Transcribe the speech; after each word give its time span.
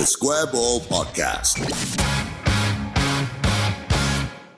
The 0.00 0.06
Square 0.06 0.46
Ball 0.46 0.80
Podcast. 0.80 1.60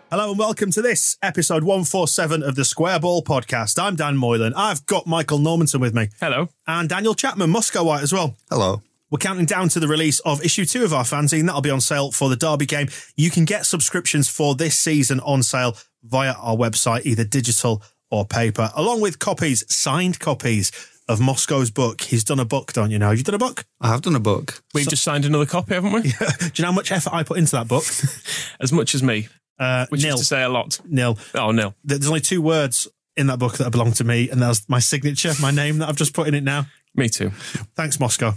Hello 0.08 0.30
and 0.30 0.38
welcome 0.38 0.70
to 0.70 0.80
this 0.80 1.18
episode 1.20 1.64
147 1.64 2.44
of 2.44 2.54
the 2.54 2.64
Square 2.64 3.00
Ball 3.00 3.24
podcast. 3.24 3.76
I'm 3.82 3.96
Dan 3.96 4.16
Moylan. 4.16 4.54
I've 4.54 4.86
got 4.86 5.08
Michael 5.08 5.40
Normanson 5.40 5.80
with 5.80 5.96
me. 5.96 6.10
Hello. 6.20 6.48
And 6.68 6.88
Daniel 6.88 7.16
Chapman, 7.16 7.50
Moscow 7.50 7.82
White 7.82 8.04
as 8.04 8.12
well. 8.12 8.36
Hello. 8.50 8.82
We're 9.10 9.18
counting 9.18 9.46
down 9.46 9.68
to 9.70 9.80
the 9.80 9.88
release 9.88 10.20
of 10.20 10.44
issue 10.44 10.64
two 10.64 10.84
of 10.84 10.94
our 10.94 11.02
fanzine. 11.02 11.46
That'll 11.46 11.60
be 11.60 11.70
on 11.70 11.80
sale 11.80 12.12
for 12.12 12.28
the 12.28 12.36
Derby 12.36 12.66
game. 12.66 12.86
You 13.16 13.32
can 13.32 13.44
get 13.44 13.66
subscriptions 13.66 14.28
for 14.28 14.54
this 14.54 14.78
season 14.78 15.18
on 15.18 15.42
sale 15.42 15.76
via 16.04 16.34
our 16.34 16.54
website, 16.54 17.04
either 17.04 17.24
digital 17.24 17.82
or 18.12 18.24
paper, 18.24 18.70
along 18.76 19.00
with 19.00 19.18
copies, 19.18 19.64
signed 19.74 20.20
copies 20.20 20.70
of 21.12 21.20
Moscow's 21.20 21.70
book. 21.70 22.00
He's 22.00 22.24
done 22.24 22.40
a 22.40 22.44
book, 22.44 22.72
don't 22.72 22.90
you 22.90 22.98
know? 22.98 23.08
Have 23.10 23.18
you 23.18 23.24
done 23.24 23.34
a 23.34 23.38
book? 23.38 23.64
I 23.80 23.88
have 23.88 24.02
done 24.02 24.14
a 24.16 24.20
book. 24.20 24.62
We've 24.74 24.88
just 24.88 25.02
signed 25.02 25.24
another 25.24 25.46
copy, 25.46 25.74
haven't 25.74 25.92
we? 25.92 26.02
Do 26.02 26.08
you 26.56 26.62
know 26.62 26.70
how 26.70 26.72
much 26.72 26.90
effort 26.90 27.12
I 27.12 27.22
put 27.22 27.38
into 27.38 27.52
that 27.52 27.68
book? 27.68 27.84
As 28.60 28.72
much 28.72 28.94
as 28.94 29.02
me, 29.02 29.28
Uh, 29.58 29.86
which 29.90 30.02
nil. 30.02 30.14
is 30.14 30.20
to 30.20 30.26
say 30.26 30.42
a 30.42 30.48
lot. 30.48 30.80
Nil. 30.86 31.18
Oh, 31.34 31.50
nil. 31.52 31.74
There's 31.84 32.06
only 32.08 32.20
two 32.20 32.40
words 32.42 32.88
in 33.16 33.26
that 33.28 33.38
book 33.38 33.58
that 33.58 33.70
belong 33.70 33.92
to 33.92 34.04
me, 34.04 34.30
and 34.30 34.40
that's 34.40 34.66
my 34.68 34.78
signature, 34.78 35.32
my 35.40 35.50
name 35.50 35.78
that 35.78 35.88
I've 35.88 35.96
just 35.96 36.14
put 36.14 36.26
in 36.28 36.34
it 36.34 36.42
now. 36.44 36.66
Me 36.94 37.08
too. 37.08 37.30
Thanks, 37.76 38.00
Moscow. 38.00 38.34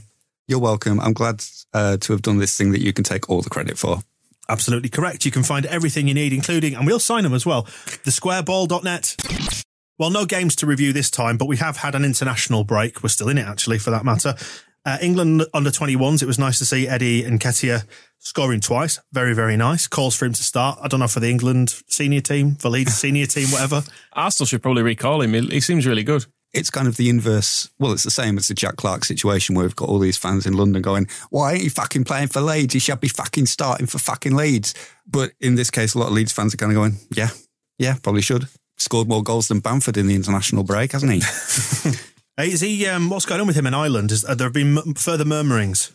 You're 0.48 0.60
welcome. 0.60 1.00
I'm 1.00 1.14
glad 1.14 1.44
uh, 1.74 1.98
to 1.98 2.14
have 2.14 2.22
done 2.22 2.38
this 2.40 2.56
thing 2.58 2.72
that 2.72 2.82
you 2.82 2.94
can 2.94 3.04
take 3.04 3.30
all 3.30 3.42
the 3.42 3.50
credit 3.50 3.78
for. 3.78 4.00
Absolutely 4.48 4.90
correct. 4.90 5.26
You 5.26 5.32
can 5.32 5.42
find 5.44 5.66
everything 5.66 6.08
you 6.08 6.14
need, 6.14 6.32
including, 6.34 6.76
and 6.76 6.86
we'll 6.86 7.00
sign 7.00 7.24
them 7.24 7.34
as 7.34 7.46
well, 7.46 7.64
thesquareball.net. 7.64 9.16
Well, 9.98 10.10
no 10.10 10.26
games 10.26 10.56
to 10.58 10.66
review 10.66 10.92
this 10.92 11.10
time, 11.10 11.38
but 11.38 11.48
we 11.48 11.58
have 11.58 11.78
had 11.78 11.96
an 11.96 12.04
international 12.04 12.66
break. 12.66 13.02
We're 13.02 13.10
still 13.10 13.30
in 13.30 13.38
it, 13.38 13.48
actually, 13.48 13.80
for 13.80 13.92
that 13.92 14.04
matter. 14.04 14.36
Uh, 14.86 14.98
England 15.02 15.46
under 15.54 15.72
21s, 15.72 16.22
it 16.22 16.26
was 16.26 16.38
nice 16.38 16.60
to 16.60 16.66
see 16.66 16.88
Eddie 16.88 17.24
Nketiah 17.24 17.86
scoring 18.20 18.60
twice. 18.60 19.00
Very, 19.14 19.34
very 19.34 19.56
nice. 19.56 19.88
Calls 19.88 20.16
for 20.16 20.26
him 20.26 20.34
to 20.34 20.44
start. 20.44 20.78
I 20.82 20.88
don't 20.88 21.00
know 21.00 21.08
for 21.08 21.22
the 21.22 21.30
England 21.30 21.82
senior 21.88 22.22
team, 22.22 22.56
for 22.56 22.70
Leeds 22.70 22.94
senior 22.98 23.26
team, 23.26 23.48
whatever. 23.50 23.84
Arsenal 24.14 24.46
should 24.46 24.62
probably 24.62 24.84
recall 24.84 25.22
him. 25.22 25.34
He 25.34 25.48
he 25.48 25.60
seems 25.60 25.88
really 25.88 26.04
good. 26.04 26.26
It's 26.54 26.70
kind 26.70 26.88
of 26.88 26.98
the 26.98 27.10
inverse. 27.10 27.70
Well, 27.80 27.92
it's 27.94 28.04
the 28.04 28.12
same 28.12 28.38
as 28.38 28.48
the 28.48 28.54
Jack 28.54 28.76
Clarke 28.76 29.06
situation 29.06 29.56
where 29.56 29.66
we've 29.66 29.76
got 29.76 29.90
all 29.90 30.00
these 30.00 30.18
fans 30.18 30.46
in 30.46 30.54
London 30.54 30.82
going, 30.82 31.08
why 31.30 31.54
ain't 31.54 31.64
he 31.64 31.70
fucking 31.70 32.06
playing 32.06 32.28
for 32.28 32.40
Leeds? 32.40 32.74
He 32.74 32.80
should 32.80 33.02
be 33.02 33.10
fucking 33.10 33.48
starting 33.48 33.88
for 33.88 33.98
fucking 33.98 34.36
Leeds. 34.36 34.74
But 35.06 35.32
in 35.42 35.56
this 35.56 35.70
case, 35.70 35.96
a 35.96 36.00
lot 36.00 36.08
of 36.08 36.14
Leeds 36.14 36.32
fans 36.32 36.54
are 36.54 36.58
kind 36.58 36.72
of 36.72 36.76
going, 36.76 36.98
yeah, 37.12 37.30
yeah, 37.78 37.96
probably 38.02 38.22
should. 38.22 38.48
Scored 38.78 39.08
more 39.08 39.24
goals 39.24 39.48
than 39.48 39.60
Bamford 39.60 39.98
in 39.98 40.08
the 40.08 40.16
international 40.16 40.64
break, 40.64 40.92
hasn't 40.92 41.12
he? 41.12 41.22
Hey, 42.38 42.52
Is 42.52 42.60
he? 42.60 42.86
Um, 42.86 43.10
what's 43.10 43.26
going 43.26 43.40
on 43.40 43.48
with 43.48 43.56
him 43.56 43.66
in 43.66 43.74
Ireland? 43.74 44.12
Is, 44.12 44.24
there 44.24 44.48
have 44.48 44.52
been 44.52 44.78
m- 44.78 44.94
further 44.96 45.24
murmurings. 45.24 45.94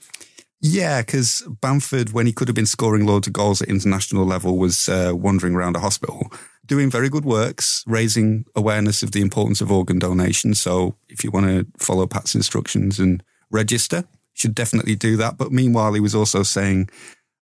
Yeah, 0.63 1.03
because 1.03 1.47
Bamford, 1.61 2.13
when 2.15 2.25
he 2.27 2.33
could 2.33 2.49
have 2.49 2.55
been 2.55 2.65
scoring 2.65 3.05
loads 3.05 3.27
of 3.27 3.35
goals 3.35 3.61
at 3.61 3.69
international 3.69 4.25
level, 4.25 4.57
was 4.57 4.89
uh, 4.89 5.13
wandering 5.15 5.55
around 5.55 5.77
a 5.77 5.81
hospital, 5.81 6.33
doing 6.65 6.91
very 6.91 7.11
good 7.11 7.27
works, 7.27 7.85
raising 7.87 8.47
awareness 8.57 9.03
of 9.03 9.13
the 9.13 9.21
importance 9.21 9.61
of 9.61 9.71
organ 9.71 9.99
donation. 9.99 10.55
So 10.55 10.97
if 11.11 11.25
you 11.25 11.31
want 11.31 11.47
to 11.47 11.67
follow 11.79 12.07
Pat's 12.07 12.35
instructions 12.35 12.99
and 12.99 13.23
register, 13.51 13.99
you 13.99 14.35
should 14.35 14.55
definitely 14.55 14.95
do 14.95 15.19
that. 15.19 15.37
But 15.37 15.53
meanwhile, 15.53 15.93
he 15.93 16.01
was 16.01 16.15
also 16.15 16.43
saying 16.43 16.89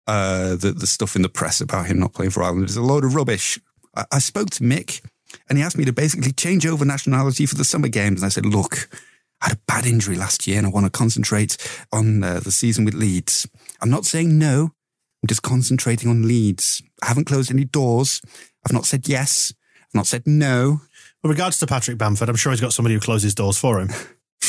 uh, 0.06 0.56
that 0.56 0.78
the 0.78 0.86
stuff 0.86 1.16
in 1.16 1.22
the 1.22 1.28
press 1.28 1.60
about 1.60 1.86
him 1.86 1.98
not 1.98 2.14
playing 2.14 2.30
for 2.30 2.42
Ireland 2.42 2.70
is 2.70 2.76
a 2.76 2.82
load 2.82 3.04
of 3.04 3.14
rubbish. 3.14 3.58
I, 3.94 4.04
I 4.12 4.18
spoke 4.20 4.48
to 4.50 4.62
Mick 4.62 5.02
and 5.48 5.58
he 5.58 5.64
asked 5.64 5.78
me 5.78 5.84
to 5.84 5.92
basically 5.92 6.32
change 6.32 6.66
over 6.66 6.84
nationality 6.84 7.46
for 7.46 7.54
the 7.54 7.64
summer 7.64 7.88
games. 7.88 8.20
And 8.20 8.26
I 8.26 8.30
said, 8.30 8.46
look, 8.46 8.88
I 9.40 9.48
had 9.48 9.56
a 9.56 9.60
bad 9.66 9.86
injury 9.86 10.16
last 10.16 10.46
year 10.46 10.58
and 10.58 10.66
I 10.66 10.70
want 10.70 10.86
to 10.86 10.90
concentrate 10.90 11.56
on 11.92 12.22
uh, 12.22 12.40
the 12.40 12.52
season 12.52 12.84
with 12.84 12.94
Leeds. 12.94 13.48
I'm 13.80 13.90
not 13.90 14.04
saying 14.04 14.38
no. 14.38 14.72
I'm 15.22 15.28
just 15.28 15.42
concentrating 15.42 16.10
on 16.10 16.26
Leeds. 16.26 16.82
I 17.02 17.06
haven't 17.06 17.26
closed 17.26 17.50
any 17.50 17.64
doors. 17.64 18.20
I've 18.64 18.72
not 18.72 18.86
said 18.86 19.08
yes. 19.08 19.52
I've 19.82 19.94
not 19.94 20.06
said 20.06 20.22
no. 20.26 20.80
With 21.22 21.30
regards 21.30 21.58
to 21.60 21.66
Patrick 21.66 21.98
Bamford, 21.98 22.28
I'm 22.28 22.36
sure 22.36 22.52
he's 22.52 22.60
got 22.60 22.72
somebody 22.72 22.94
who 22.94 23.00
closes 23.00 23.34
doors 23.34 23.58
for 23.58 23.80
him. 23.80 23.88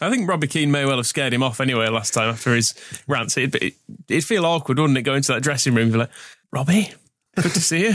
I 0.00 0.10
think 0.10 0.28
Robbie 0.28 0.46
Keane 0.46 0.70
may 0.70 0.84
well 0.84 0.98
have 0.98 1.06
scared 1.06 1.32
him 1.32 1.42
off 1.42 1.60
anyway 1.60 1.88
last 1.88 2.14
time 2.14 2.30
after 2.30 2.54
his 2.54 2.74
rants. 3.06 3.36
It'd, 3.36 3.52
be, 3.52 3.74
it'd 4.08 4.24
feel 4.24 4.46
awkward, 4.46 4.78
wouldn't 4.78 4.98
it, 4.98 5.02
going 5.02 5.22
to 5.22 5.32
that 5.32 5.42
dressing 5.42 5.74
room 5.74 5.84
and 5.84 5.92
be 5.92 5.98
like, 5.98 6.10
Robbie, 6.52 6.92
good 7.36 7.52
to 7.52 7.60
see 7.60 7.82
you. 7.82 7.94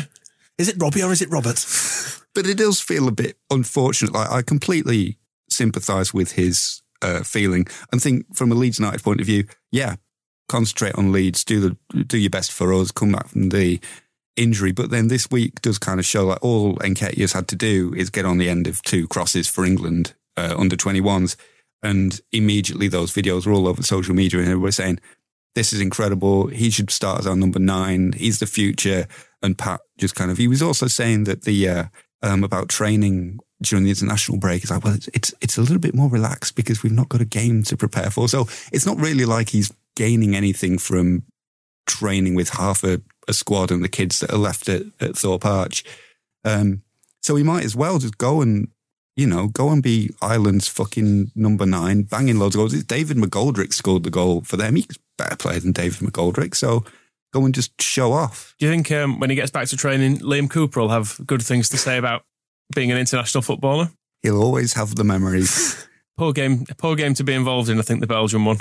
Is 0.58 0.70
it 0.70 0.76
Robbie 0.80 1.04
or 1.04 1.12
is 1.12 1.22
it 1.22 1.30
Robert? 1.30 1.66
But 2.36 2.48
it 2.48 2.58
does 2.58 2.82
feel 2.82 3.08
a 3.08 3.12
bit 3.12 3.38
unfortunate. 3.52 4.12
Like 4.12 4.32
I 4.32 4.42
completely 4.42 5.20
sympathise 5.52 6.16
with 6.16 6.32
his 6.32 6.82
uh, 7.04 7.22
feeling 7.22 7.68
and 7.92 8.02
think 8.02 8.26
from 8.36 8.52
a 8.52 8.56
Leeds 8.56 8.80
United 8.80 9.04
point 9.04 9.20
of 9.20 9.28
view, 9.28 9.46
yeah, 9.72 9.98
concentrate 10.50 10.96
on 10.96 11.12
Leeds, 11.12 11.44
do 11.44 11.60
the 11.60 12.04
do 12.04 12.18
your 12.18 12.32
best 12.32 12.52
for 12.52 12.74
us, 12.74 12.90
come 12.90 13.12
back 13.12 13.28
from 13.28 13.50
the 13.50 13.80
injury. 14.36 14.72
But 14.72 14.90
then 14.90 15.10
this 15.10 15.30
week 15.30 15.62
does 15.62 15.78
kind 15.78 16.00
of 16.00 16.06
show 16.06 16.26
like 16.26 16.44
all 16.44 16.76
Nketiah's 16.78 17.34
had 17.34 17.48
to 17.50 17.56
do 17.56 17.94
is 17.96 18.10
get 18.10 18.26
on 18.26 18.38
the 18.40 18.50
end 18.50 18.68
of 18.68 18.82
two 18.82 19.08
crosses 19.08 19.48
for 19.48 19.66
England 19.66 20.14
uh, 20.38 20.56
under 20.58 20.76
21s. 20.76 21.36
And 21.82 22.20
immediately 22.32 22.88
those 22.88 23.14
videos 23.14 23.46
were 23.46 23.54
all 23.54 23.68
over 23.68 23.84
social 23.84 24.16
media 24.16 24.40
and 24.40 24.48
everybody 24.48 24.72
saying, 24.72 25.00
this 25.56 25.74
is 25.74 25.82
incredible. 25.82 26.48
He 26.48 26.70
should 26.70 26.90
start 26.90 27.20
as 27.20 27.28
our 27.28 27.36
number 27.36 27.60
nine. 27.60 28.14
He's 28.14 28.40
the 28.40 28.48
future. 28.48 29.08
And 29.44 29.58
Pat 29.58 29.82
just 29.98 30.16
kind 30.16 30.32
of, 30.32 30.38
he 30.38 30.48
was 30.48 30.62
also 30.62 30.88
saying 30.88 31.26
that 31.26 31.44
the, 31.44 31.70
uh, 31.70 31.84
um, 32.24 32.44
about 32.44 32.70
training 32.70 33.40
during 33.62 33.84
the 33.84 33.92
international 33.92 34.38
break. 34.38 34.64
is 34.64 34.72
like, 34.72 34.84
well, 34.84 34.96
it's, 34.96 35.10
it's, 35.14 35.34
it's 35.42 35.58
a 35.58 35.62
little 35.62 35.80
bit 35.80 35.94
more 35.94 36.10
relaxed 36.10 36.56
because 36.56 36.82
we've 36.82 36.92
not 36.92 37.10
got 37.10 37.22
a 37.22 37.26
game 37.26 37.64
to 37.64 37.78
prepare 37.78 38.10
for. 38.10 38.28
So 38.28 38.48
it's 38.72 38.86
not 38.86 38.98
really 38.98 39.26
like 39.26 39.50
he's 39.50 39.72
gaining 39.96 40.36
anything 40.36 40.78
from 40.78 41.24
training 41.86 42.36
with 42.36 42.50
half 42.50 42.84
a, 42.84 43.02
a 43.28 43.34
squad 43.34 43.72
and 43.72 43.84
the 43.84 43.90
kids 43.90 44.20
that 44.20 44.32
are 44.32 44.38
left 44.38 44.70
at, 44.70 44.84
at 45.00 45.18
Thorpe 45.18 45.46
Arch. 45.46 45.84
Um, 46.46 46.84
so 47.22 47.36
he 47.36 47.44
might 47.44 47.66
as 47.66 47.76
well 47.76 48.00
just 48.00 48.18
go 48.18 48.42
and, 48.42 48.70
you 49.16 49.28
know, 49.28 49.48
go 49.48 49.70
and 49.70 49.84
be 49.84 50.10
Ireland's 50.22 50.68
fucking 50.68 51.32
number 51.36 51.66
nine, 51.66 52.04
banging 52.04 52.40
loads 52.40 52.56
of 52.56 52.60
goals. 52.60 52.84
David 52.84 53.18
McGoldrick 53.18 53.74
scored 53.74 54.04
the 54.04 54.10
goal 54.10 54.42
for 54.42 54.58
them. 54.58 54.76
He's 54.76 54.88
better 55.18 55.36
player 55.36 55.60
than 55.60 55.72
David 55.72 56.00
McGoldrick. 56.00 56.56
So 56.56 56.84
go 57.34 57.44
and 57.44 57.54
just 57.54 57.82
show 57.82 58.14
off. 58.14 58.56
Do 58.60 58.66
you 58.66 58.72
think 58.72 58.92
um, 58.92 59.20
when 59.20 59.30
he 59.30 59.36
gets 59.36 59.52
back 59.52 59.68
to 59.68 59.78
training, 59.78 60.20
Liam 60.20 60.50
Cooper 60.50 60.80
will 60.80 60.90
have 60.90 61.20
good 61.26 61.42
things 61.42 61.68
to 61.70 61.78
say 61.78 61.98
about 61.98 62.24
being 62.74 62.92
an 62.92 62.98
international 62.98 63.42
footballer? 63.42 63.92
He'll 64.22 64.42
always 64.42 64.74
have 64.74 64.96
the 64.96 65.04
memories. 65.04 65.86
Poor 66.18 66.32
game, 66.32 66.64
poor 66.78 66.96
game 66.96 67.16
to 67.16 67.24
be 67.24 67.34
involved 67.34 67.70
in. 67.70 67.80
I 67.80 67.82
think 67.82 68.00
the 68.00 68.06
Belgian 68.06 68.46
one. 68.46 68.60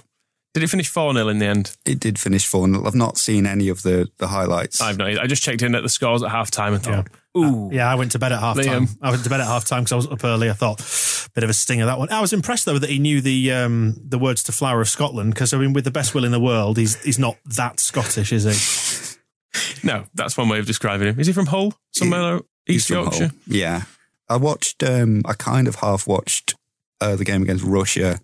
Did 0.55 0.63
it 0.63 0.69
finish 0.69 0.89
four 0.89 1.15
0 1.15 1.29
in 1.29 1.39
the 1.39 1.47
end? 1.47 1.77
it 1.87 1.99
did 1.99 2.19
finish 2.19 2.47
4 2.47 2.69
0. 2.69 2.87
I've 2.87 2.95
not 2.95 3.17
seen 3.17 3.47
any 3.47 3.69
of 3.69 3.83
the, 3.83 4.11
the 4.19 4.27
highlights. 4.27 4.81
I've 4.83 4.99
not. 4.99 5.19
I 5.19 5.27
just 5.27 5.43
checked 5.43 5.63
in 5.63 5.75
at 5.75 5.83
the 5.83 5.89
scores 5.89 6.23
at 6.23 6.31
half 6.31 6.51
time 6.51 6.75
and 6.75 6.83
thought, 6.83 7.09
ooh, 7.37 7.71
Yeah, 7.73 7.91
I 7.91 7.95
went 7.95 8.13
to 8.13 8.19
bed 8.19 8.33
at 8.33 8.41
half 8.41 8.57
time. 8.57 8.87
Liam. 8.87 8.99
I 9.01 9.11
went 9.11 9.25
to 9.25 9.31
bed 9.31 9.41
at 9.41 9.47
half 9.47 9.65
time 9.65 9.85
because 9.85 9.93
I 9.93 9.97
was 9.97 10.07
up 10.09 10.23
early. 10.25 10.51
I 10.51 10.53
thought, 10.53 10.81
a 10.81 11.31
bit 11.31 11.43
of 11.45 11.49
a 11.49 11.55
stinger 11.55 11.87
that 11.87 11.99
one. 11.99 12.11
I 12.11 12.21
was 12.21 12.35
impressed 12.35 12.67
though 12.67 12.79
that 12.79 12.91
he 12.91 12.99
knew 12.99 13.23
the 13.23 13.53
um, 13.53 13.97
the 14.05 14.19
words 14.19 14.43
to 14.45 14.53
"Flower 14.53 14.83
of 14.83 14.89
Scotland" 14.91 15.33
because 15.33 15.55
I 15.55 15.59
mean, 15.59 15.73
with 15.73 15.85
the 15.85 15.91
best 15.91 16.15
will 16.15 16.25
in 16.25 16.33
the 16.33 16.41
world, 16.41 16.77
he's 16.77 17.03
he's 17.03 17.19
not 17.19 17.37
that 17.57 17.81
Scottish, 17.81 18.33
is 18.33 18.45
he? 18.45 19.19
No, 19.85 20.05
that's 20.15 20.37
one 20.37 20.49
way 20.49 20.59
of 20.59 20.67
describing 20.67 21.09
him. 21.09 21.21
Is 21.21 21.27
he 21.27 21.33
from 21.33 21.47
Hull? 21.47 21.75
Somewhere 21.91 22.41
He's 22.65 22.77
East 22.77 22.89
from 22.89 22.97
Yorkshire? 23.03 23.29
Hull. 23.29 23.37
Yeah. 23.47 23.83
I 24.29 24.37
watched, 24.37 24.83
um, 24.83 25.23
I 25.27 25.35
kind 25.35 25.69
of 25.69 25.75
half 25.77 26.07
watched 26.07 26.55
uh, 27.01 27.17
the 27.17 27.25
game 27.25 27.43
against 27.43 27.65
Russia, 27.65 28.21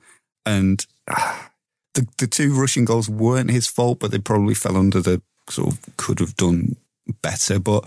and 0.47 0.87
ah, 1.11 1.51
the, 1.95 2.07
the 2.19 2.27
two 2.27 2.55
Russian 2.55 2.85
goals 2.85 3.09
weren't 3.09 3.51
his 3.51 3.67
fault, 3.67 3.99
but 4.01 4.11
they 4.11 4.19
probably 4.19 4.55
fell 4.55 4.77
under 4.77 5.01
the 5.01 5.23
sort 5.51 5.73
of 5.73 5.97
could 5.97 6.21
have 6.21 6.37
done 6.37 6.77
better. 7.23 7.59
But 7.59 7.85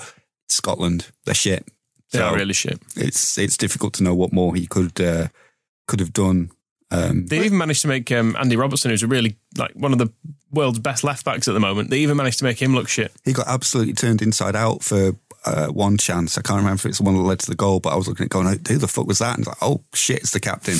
Scotland, 0.49 1.07
they're 1.25 1.33
shit. 1.35 1.65
They 2.11 2.19
So 2.19 2.25
are 2.25 2.35
really 2.35 2.53
shit. 2.53 2.81
It's 2.95 3.37
it's 3.37 3.57
difficult 3.57 3.93
to 3.95 4.03
know 4.03 4.13
what 4.15 4.33
more 4.33 4.53
he 4.55 4.67
could 4.67 4.99
uh, 4.99 5.27
could 5.87 5.99
have 5.99 6.13
done. 6.13 6.51
Um, 6.93 7.27
They 7.27 7.39
even 7.45 7.57
managed 7.57 7.83
to 7.83 7.87
make 7.87 8.11
um, 8.11 8.35
Andy 8.37 8.57
Robertson, 8.57 8.91
who's 8.91 9.03
a 9.03 9.07
really 9.07 9.37
like 9.57 9.71
one 9.75 9.93
of 9.93 9.97
the 9.97 10.11
world's 10.51 10.79
best 10.79 11.05
left 11.05 11.23
backs 11.23 11.47
at 11.47 11.53
the 11.53 11.59
moment. 11.61 11.89
They 11.89 11.99
even 11.99 12.17
managed 12.17 12.39
to 12.39 12.43
make 12.45 12.61
him 12.61 12.75
look 12.75 12.89
shit. 12.89 13.13
he 13.23 13.31
got 13.31 13.47
absolutely 13.47 13.93
turned 13.93 14.21
inside 14.21 14.55
out 14.57 14.83
for 14.83 15.15
uh, 15.45 15.67
one 15.67 15.97
chance. 15.97 16.37
I 16.37 16.41
can't 16.41 16.57
remember 16.57 16.75
if 16.81 16.85
it's 16.85 16.97
the 16.99 17.03
one 17.03 17.15
that 17.15 17.21
led 17.21 17.39
to 17.39 17.49
the 17.49 17.55
goal, 17.55 17.79
but 17.79 17.93
I 17.93 17.95
was 17.95 18.07
looking 18.07 18.25
at 18.25 18.29
going, 18.29 18.47
who 18.47 18.77
the 18.77 18.87
fuck 18.87 19.07
was 19.07 19.19
that? 19.19 19.37
And 19.37 19.47
like, 19.47 19.57
oh 19.61 19.83
shit, 19.93 20.19
it's 20.19 20.31
the 20.31 20.39
captain. 20.39 20.77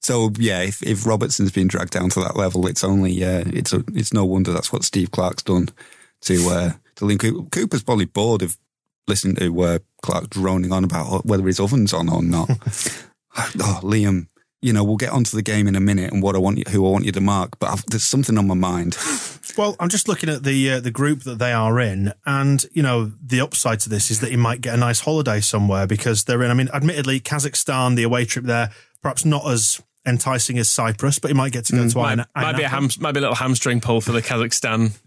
So 0.00 0.30
yeah, 0.38 0.62
if, 0.62 0.82
if 0.82 1.06
Robertson's 1.06 1.50
been 1.50 1.66
dragged 1.66 1.92
down 1.92 2.10
to 2.10 2.20
that 2.20 2.36
level, 2.36 2.66
it's 2.66 2.84
only 2.84 3.24
uh, 3.24 3.44
it's 3.46 3.72
a, 3.72 3.82
it's 3.92 4.12
no 4.12 4.24
wonder 4.24 4.52
that's 4.52 4.72
what 4.72 4.84
Steve 4.84 5.10
Clarke's 5.10 5.42
done 5.42 5.68
to 6.22 6.48
uh, 6.48 6.72
to 6.96 7.04
Liam 7.04 7.18
Cooper. 7.18 7.48
Cooper's 7.50 7.82
probably 7.82 8.04
bored 8.04 8.42
of 8.42 8.56
listening 9.08 9.36
to 9.36 9.62
uh, 9.62 9.78
Clarke 10.02 10.30
droning 10.30 10.72
on 10.72 10.84
about 10.84 11.26
whether 11.26 11.46
his 11.46 11.60
oven's 11.60 11.92
on 11.92 12.08
or 12.08 12.22
not. 12.22 12.48
oh, 13.36 13.80
Liam. 13.82 14.28
You 14.62 14.72
know, 14.72 14.82
we'll 14.82 14.96
get 14.96 15.10
onto 15.10 15.36
the 15.36 15.42
game 15.42 15.68
in 15.68 15.76
a 15.76 15.80
minute 15.80 16.12
and 16.12 16.22
what 16.22 16.34
I 16.34 16.38
want 16.38 16.58
you, 16.58 16.64
who 16.68 16.86
I 16.86 16.90
want 16.90 17.04
you 17.04 17.12
to 17.12 17.20
mark, 17.20 17.58
but 17.58 17.70
I've, 17.70 17.84
there's 17.86 18.02
something 18.02 18.36
on 18.38 18.46
my 18.46 18.54
mind. 18.54 18.96
Well, 19.56 19.74
I'm 19.80 19.88
just 19.88 20.06
looking 20.06 20.28
at 20.28 20.42
the 20.42 20.72
uh, 20.72 20.80
the 20.80 20.90
group 20.90 21.22
that 21.22 21.38
they 21.38 21.52
are 21.52 21.80
in, 21.80 22.12
and 22.26 22.62
you 22.72 22.82
know 22.82 23.12
the 23.24 23.40
upside 23.40 23.80
to 23.80 23.88
this 23.88 24.10
is 24.10 24.20
that 24.20 24.28
he 24.30 24.36
might 24.36 24.60
get 24.60 24.74
a 24.74 24.76
nice 24.76 25.00
holiday 25.00 25.40
somewhere 25.40 25.86
because 25.86 26.24
they're 26.24 26.42
in. 26.42 26.50
I 26.50 26.54
mean, 26.54 26.68
admittedly, 26.74 27.20
Kazakhstan, 27.20 27.96
the 27.96 28.02
away 28.02 28.26
trip 28.26 28.44
there, 28.44 28.70
perhaps 29.00 29.24
not 29.24 29.48
as 29.50 29.80
enticing 30.04 30.58
as 30.58 30.68
Cyprus, 30.68 31.18
but 31.18 31.30
he 31.30 31.34
might 31.34 31.52
get 31.52 31.64
to 31.66 31.72
go 31.72 31.88
to 31.88 31.96
Might, 31.96 32.12
Aina- 32.12 32.28
might 32.36 32.56
be 32.56 32.64
a 32.64 32.66
Ainapo. 32.66 32.70
ham, 32.70 32.88
might 33.00 33.12
be 33.12 33.18
a 33.18 33.22
little 33.22 33.34
hamstring 33.36 33.80
pull 33.80 34.02
for 34.02 34.12
the 34.12 34.20
Kazakhstan 34.20 34.98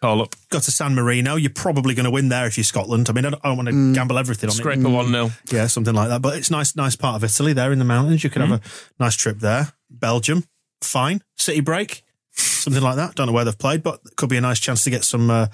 call 0.00 0.22
up. 0.22 0.34
Go 0.50 0.58
to 0.58 0.70
San 0.70 0.94
Marino. 0.94 1.36
You're 1.36 1.50
probably 1.50 1.94
going 1.94 2.04
to 2.04 2.10
win 2.10 2.28
there 2.28 2.46
if 2.46 2.56
you're 2.56 2.64
Scotland. 2.64 3.08
I 3.08 3.12
mean, 3.12 3.26
I 3.26 3.30
don't, 3.30 3.40
I 3.44 3.48
don't 3.48 3.56
want 3.56 3.68
to 3.68 3.94
gamble 3.94 4.18
everything 4.18 4.48
on 4.48 4.54
Scrape 4.56 4.78
it. 4.78 4.84
a 4.84 4.88
one 4.88 5.08
0 5.08 5.30
Yeah, 5.50 5.66
something 5.66 5.94
like 5.94 6.08
that. 6.08 6.22
But 6.22 6.36
it's 6.36 6.50
nice, 6.50 6.76
nice 6.76 6.96
part 6.96 7.16
of 7.16 7.24
Italy 7.24 7.52
there 7.52 7.72
in 7.72 7.78
the 7.78 7.84
mountains. 7.84 8.24
You 8.24 8.30
could 8.30 8.42
have 8.42 8.52
a 8.52 8.60
nice 8.98 9.16
trip 9.16 9.38
there. 9.38 9.72
Belgium, 9.90 10.44
fine. 10.82 11.22
City 11.36 11.60
break, 11.60 12.02
something 12.32 12.82
like 12.82 12.96
that. 12.96 13.14
Don't 13.14 13.26
know 13.26 13.32
where 13.32 13.44
they've 13.44 13.58
played, 13.58 13.82
but 13.82 14.00
it 14.06 14.16
could 14.16 14.28
be 14.28 14.36
a 14.36 14.40
nice 14.40 14.60
chance 14.60 14.84
to 14.84 14.90
get 14.90 15.04
some 15.04 15.30
uh, 15.30 15.46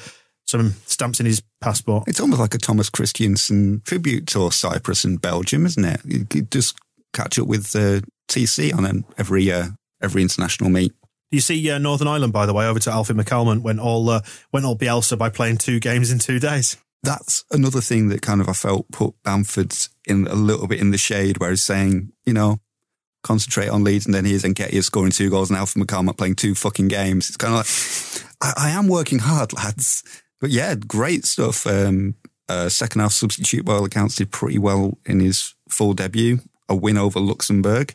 some 0.47 0.75
stamps 0.87 1.21
in 1.21 1.27
his 1.27 1.43
passport. 1.61 2.05
It's 2.07 2.21
almost 2.21 2.41
like 2.41 2.55
a 2.55 2.59
Thomas 2.59 2.89
Christiansen 2.89 3.83
tribute 3.85 4.27
to 4.29 4.51
Cyprus 4.51 5.05
and 5.05 5.21
Belgium, 5.21 5.67
isn't 5.67 5.85
it? 5.85 6.01
You 6.05 6.25
could 6.25 6.51
just 6.53 6.79
catch 7.13 7.39
up 7.39 7.47
with 7.49 7.75
uh, 7.75 8.01
TC 8.29 8.75
on 8.77 8.85
an, 8.85 9.05
every 9.19 9.51
uh, 9.51 9.69
every 10.03 10.23
international 10.23 10.71
meet. 10.71 10.93
You 11.31 11.41
see, 11.41 11.71
uh, 11.71 11.79
Northern 11.79 12.09
Ireland, 12.09 12.33
by 12.33 12.47
the 12.47 12.55
way, 12.55 12.67
over 12.67 12.79
to 12.79 12.91
Alfie 12.91 13.15
McCalmont 13.15 13.63
went 13.63 13.81
all 13.81 14.09
uh, 14.09 14.21
went 14.53 14.67
all 14.67 14.77
Bielsa 14.77 15.19
by 15.19 15.29
playing 15.29 15.59
two 15.59 15.81
games 15.81 16.11
in 16.11 16.19
two 16.19 16.39
days. 16.39 16.77
That's 17.03 17.45
another 17.51 17.81
thing 17.81 18.09
that 18.09 18.23
kind 18.23 18.41
of 18.41 18.49
I 18.49 18.53
felt 18.53 18.91
put 18.91 19.15
Bamford 19.23 19.75
in 20.07 20.27
a 20.27 20.35
little 20.35 20.67
bit 20.67 20.81
in 20.81 20.91
the 20.91 20.99
shade, 20.99 21.39
where 21.39 21.51
he's 21.51 21.63
saying, 21.63 22.13
you 22.25 22.33
know, 22.33 22.61
concentrate 23.23 23.69
on 23.69 23.85
Leeds, 23.85 24.07
and 24.07 24.15
then 24.15 24.25
here's 24.25 24.45
Nketiah 24.45 24.83
scoring 24.83 25.11
two 25.11 25.31
goals 25.31 25.51
and 25.51 25.59
Alfie 25.59 25.81
McCalmont 25.81 26.17
playing 26.17 26.37
two 26.37 26.55
fucking 26.55 26.89
games. 26.89 27.29
It's 27.29 27.37
kind 27.37 27.55
of 27.55 28.25
like, 28.41 28.57
I, 28.57 28.69
I 28.69 28.71
am 28.71 28.89
working 28.89 29.19
hard, 29.19 29.53
lads. 29.53 30.03
But 30.41 30.51
yeah, 30.51 30.75
great 30.75 31.25
stuff. 31.25 31.67
Um, 31.67 32.15
uh, 32.49 32.69
second 32.69 33.01
half 33.01 33.13
substitute 33.13 33.65
by 33.65 33.75
all 33.75 33.85
accounts 33.85 34.17
did 34.17 34.31
pretty 34.31 34.59
well 34.59 34.99
in 35.05 35.21
his 35.21 35.55
full 35.69 35.93
debut, 35.93 36.39
a 36.69 36.77
win 36.77 36.97
over 36.99 37.19
Luxembourg, 37.19 37.95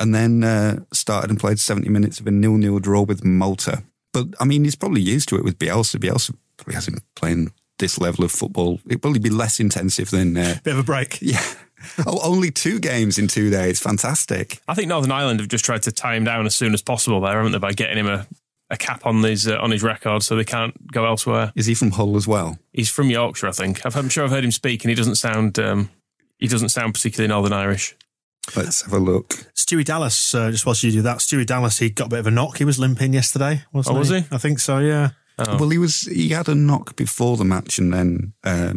and 0.00 0.14
then 0.14 0.42
uh, 0.42 0.80
started 0.92 1.30
and 1.30 1.38
played 1.38 1.60
70 1.60 1.88
minutes 1.88 2.18
of 2.18 2.26
a 2.26 2.30
nil-nil 2.30 2.78
draw 2.80 3.02
with 3.02 3.24
Malta. 3.24 3.84
But 4.12 4.28
I 4.40 4.44
mean, 4.44 4.64
he's 4.64 4.74
probably 4.74 5.02
used 5.02 5.28
to 5.28 5.36
it 5.36 5.44
with 5.44 5.58
Bielsa. 5.58 5.96
Bielsa 5.96 6.34
probably 6.56 6.74
hasn't 6.74 7.02
playing 7.14 7.52
this 7.78 7.98
level 7.98 8.24
of 8.24 8.32
football. 8.32 8.80
It'd 8.86 9.02
probably 9.02 9.20
be 9.20 9.30
less 9.30 9.60
intensive 9.60 10.10
than 10.10 10.36
uh, 10.36 10.56
Bit 10.64 10.74
of 10.74 10.80
a 10.80 10.82
break. 10.82 11.18
yeah. 11.22 11.42
Oh, 12.06 12.20
only 12.22 12.50
two 12.50 12.78
games 12.78 13.18
in 13.18 13.28
two 13.28 13.50
days. 13.50 13.80
Fantastic. 13.80 14.60
I 14.68 14.74
think 14.74 14.88
Northern 14.88 15.12
Ireland 15.12 15.40
have 15.40 15.48
just 15.48 15.64
tried 15.64 15.82
to 15.84 15.92
tie 15.92 16.14
him 16.14 16.24
down 16.24 16.44
as 16.44 16.54
soon 16.54 16.74
as 16.74 16.82
possible 16.82 17.20
there, 17.20 17.36
haven't 17.36 17.52
they, 17.52 17.58
by 17.58 17.72
getting 17.72 17.96
him 17.96 18.06
a, 18.06 18.26
a 18.68 18.76
cap 18.76 19.06
on 19.06 19.22
his 19.22 19.48
uh, 19.48 19.56
on 19.58 19.70
his 19.70 19.82
record 19.82 20.22
so 20.22 20.36
they 20.36 20.44
can't 20.44 20.92
go 20.92 21.06
elsewhere. 21.06 21.52
Is 21.56 21.66
he 21.66 21.74
from 21.74 21.92
Hull 21.92 22.16
as 22.16 22.26
well? 22.26 22.58
He's 22.72 22.90
from 22.90 23.10
Yorkshire, 23.10 23.48
I 23.48 23.52
think. 23.52 23.84
I've, 23.86 23.96
I'm 23.96 24.08
sure 24.08 24.24
I've 24.24 24.30
heard 24.30 24.44
him 24.44 24.52
speak, 24.52 24.84
and 24.84 24.90
he 24.90 24.94
doesn't 24.94 25.16
sound 25.16 25.58
um, 25.58 25.90
he 26.38 26.48
doesn't 26.48 26.70
sound 26.70 26.94
particularly 26.94 27.28
Northern 27.28 27.52
Irish. 27.52 27.96
Let's 28.56 28.82
have 28.82 28.92
a 28.92 28.98
look. 28.98 29.28
Stewie 29.54 29.84
Dallas, 29.84 30.34
uh, 30.34 30.50
just 30.50 30.66
whilst 30.66 30.82
you 30.82 30.90
do 30.90 31.02
that, 31.02 31.18
Stewie 31.18 31.46
Dallas, 31.46 31.78
he 31.78 31.90
got 31.90 32.06
a 32.06 32.10
bit 32.10 32.18
of 32.20 32.26
a 32.26 32.30
knock. 32.30 32.58
He 32.58 32.64
was 32.64 32.78
limping 32.78 33.12
yesterday, 33.14 33.62
wasn't 33.72 33.96
Oh, 33.96 33.98
was 34.00 34.08
he? 34.10 34.24
I 34.30 34.38
think 34.38 34.58
so, 34.58 34.78
yeah. 34.78 35.10
Oh. 35.38 35.56
Well, 35.58 35.70
he 35.70 35.78
was 35.78 36.02
he 36.02 36.28
had 36.30 36.48
a 36.48 36.54
knock 36.54 36.96
before 36.96 37.36
the 37.36 37.44
match, 37.44 37.78
and 37.78 37.92
then 37.94 38.32
uh, 38.44 38.74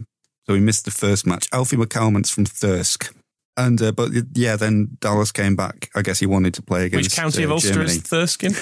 so 0.47 0.53
he 0.53 0.59
missed 0.59 0.85
the 0.85 0.91
first 0.91 1.25
match. 1.27 1.47
Alfie 1.51 1.75
McCalmont's 1.77 2.29
from 2.29 2.45
Thirsk, 2.45 3.13
and 3.57 3.81
uh, 3.81 3.91
but 3.91 4.11
yeah, 4.33 4.55
then 4.55 4.97
Dallas 5.01 5.31
came 5.33 5.55
back. 5.57 5.89
I 5.95 6.01
guess 6.01 6.19
he 6.19 6.25
wanted 6.25 6.53
to 6.53 6.61
play 6.61 6.85
against 6.85 7.07
Which 7.09 7.15
county 7.15 7.41
uh, 7.43 7.47
of 7.47 7.51
Ulster 7.51 7.73
Germany. 7.73 7.91
is 7.91 8.01
Thurskin? 8.01 8.53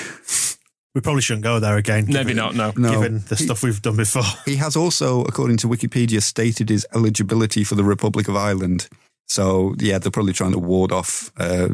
We 0.94 1.00
probably 1.02 1.22
shouldn't 1.22 1.44
go 1.44 1.60
there 1.60 1.78
again. 1.78 2.06
Maybe 2.08 2.34
given- 2.34 2.36
not, 2.38 2.56
no. 2.56 2.74
No. 2.76 2.92
Given 2.92 3.24
the 3.30 3.36
He- 3.36 3.46
stuff 3.46 3.64
we've 3.64 3.82
done 3.82 3.96
before. 3.98 4.24
He 4.46 4.58
has 4.58 4.76
also, 4.76 5.22
according 5.24 5.58
to 5.58 5.68
Wikipedia, 5.68 6.22
stated 6.22 6.68
his 6.70 6.86
eligibility 6.94 7.64
for 7.64 7.76
the 7.76 7.84
Republic 7.86 8.28
of 8.28 8.36
Ireland. 8.36 8.90
So 9.32 9.76
yeah, 9.80 9.98
they're 9.98 10.12
probably 10.12 10.34
trying 10.34 10.52
to 10.52 10.60
ward 10.60 10.92
off 10.92 11.32
uh, 11.38 11.70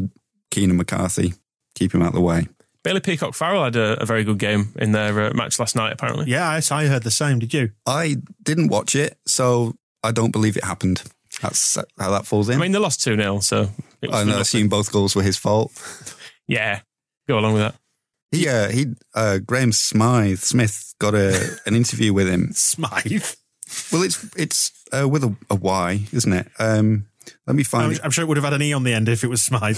Keenan 0.52 0.78
McCarthy, 0.78 1.34
keep 1.74 1.92
him 1.92 2.04
out 2.04 2.10
of 2.10 2.14
the 2.14 2.22
way. 2.22 2.48
Bailey 2.84 3.00
Peacock 3.00 3.34
Farrell 3.34 3.64
had 3.64 3.76
a, 3.76 4.00
a 4.00 4.06
very 4.06 4.24
good 4.24 4.38
game 4.38 4.74
in 4.76 4.92
their 4.92 5.20
uh, 5.20 5.34
match 5.34 5.60
last 5.60 5.76
night, 5.76 5.92
apparently. 5.92 6.28
Yeah, 6.28 6.48
I, 6.48 6.62
I 6.70 6.86
heard 6.86 7.02
the 7.02 7.10
same. 7.10 7.40
Did 7.40 7.56
you? 7.56 7.72
I 7.88 8.18
didn't 8.44 8.68
watch 8.68 8.96
it, 8.96 9.18
so 9.26 9.74
I 10.04 10.12
don't 10.12 10.30
believe 10.30 10.56
it 10.56 10.64
happened. 10.64 11.02
That's 11.42 11.80
how 11.98 12.12
that 12.12 12.28
falls 12.28 12.48
in. 12.48 12.60
I 12.60 12.62
mean, 12.62 12.74
they 12.74 12.78
lost 12.78 13.02
2 13.02 13.16
0, 13.16 13.40
so. 13.40 13.72
And 14.04 14.14
I 14.14 14.24
nothing. 14.24 14.40
assume 14.40 14.70
both 14.70 14.92
goals 14.92 15.16
were 15.16 15.24
his 15.24 15.36
fault. 15.36 15.72
Yeah, 16.48 16.82
go 17.28 17.40
along 17.40 17.54
with 17.54 17.64
that. 17.64 17.76
He, 18.32 18.48
uh, 18.48 18.70
he, 18.70 18.86
uh, 19.16 19.40
Graham 19.40 19.72
Smythe 19.72 20.40
Smith 20.40 20.94
got 21.00 21.16
a 21.16 21.58
an 21.66 21.76
interview 21.76 22.14
with 22.14 22.30
him. 22.30 22.52
Smythe. 22.54 23.26
Well, 23.92 24.04
it's 24.04 24.24
it's 24.38 24.72
uh, 24.94 25.10
with 25.10 25.24
a, 25.24 25.36
a 25.50 25.56
Y, 25.56 26.06
isn't 26.14 26.32
it? 26.34 26.48
Um, 26.60 27.08
let 27.46 27.56
me 27.56 27.64
find. 27.64 27.94
I'm. 27.94 28.00
I'm 28.06 28.12
sure 28.12 28.24
it 28.24 28.28
would 28.28 28.38
have 28.38 28.44
had 28.44 28.54
an 28.54 28.62
E 28.62 28.74
on 28.74 28.84
the 28.84 28.94
end 28.94 29.10
if 29.10 29.24
it 29.24 29.28
was 29.28 29.42
Smythe. 29.42 29.78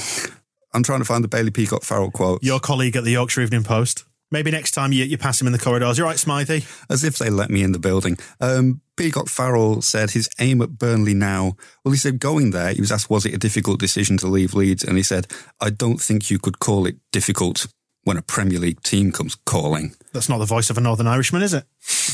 I'm 0.74 0.84
trying 0.84 1.00
to 1.00 1.06
find 1.06 1.24
the 1.24 1.28
Bailey 1.28 1.52
Peacock 1.52 1.84
Farrell 1.84 2.12
quote. 2.12 2.44
Your 2.44 2.60
colleague 2.60 2.96
at 2.96 3.04
the 3.04 3.12
Yorkshire 3.12 3.42
Evening 3.42 3.64
Post. 3.64 4.06
Maybe 4.32 4.52
next 4.52 4.72
time 4.72 4.92
you, 4.92 5.06
you 5.06 5.18
pass 5.18 5.42
him 5.42 5.48
in 5.48 5.54
the 5.54 5.60
corridors. 5.60 5.98
You're 5.98 6.06
right, 6.06 6.20
Smythe. 6.20 6.64
as 6.90 7.04
if 7.04 7.18
they 7.18 7.32
let 7.32 7.50
me 7.50 7.64
in 7.64 7.72
the 7.72 7.80
building. 7.80 8.16
Um, 8.40 8.82
Peacock 8.96 9.28
Farrell 9.28 9.82
said 9.82 10.12
his 10.12 10.30
aim 10.40 10.62
at 10.62 10.78
Burnley 10.78 11.16
now. 11.16 11.56
Well, 11.84 11.94
he 11.94 11.98
said 11.98 12.20
going 12.20 12.52
there, 12.52 12.72
he 12.72 12.82
was 12.82 12.92
asked, 12.92 13.10
was 13.10 13.26
it 13.26 13.34
a 13.34 13.40
difficult 13.40 13.80
decision 13.80 14.18
to 14.18 14.28
leave 14.28 14.54
Leeds? 14.54 14.84
And 14.84 14.98
he 14.98 15.04
said, 15.04 15.26
I 15.60 15.72
don't 15.72 16.00
think 16.00 16.30
you 16.30 16.38
could 16.38 16.60
call 16.60 16.86
it 16.86 16.98
difficult 17.12 17.66
when 18.10 18.18
a 18.18 18.24
Premier 18.24 18.58
League 18.58 18.82
team 18.82 19.12
comes 19.12 19.36
calling. 19.46 19.94
That's 20.14 20.30
not 20.30 20.40
the 20.40 20.46
voice 20.46 20.72
of 20.72 20.80
a 20.80 20.82
Northern 20.82 21.06
Irishman, 21.06 21.44
is 21.44 21.54
it? 21.54 21.64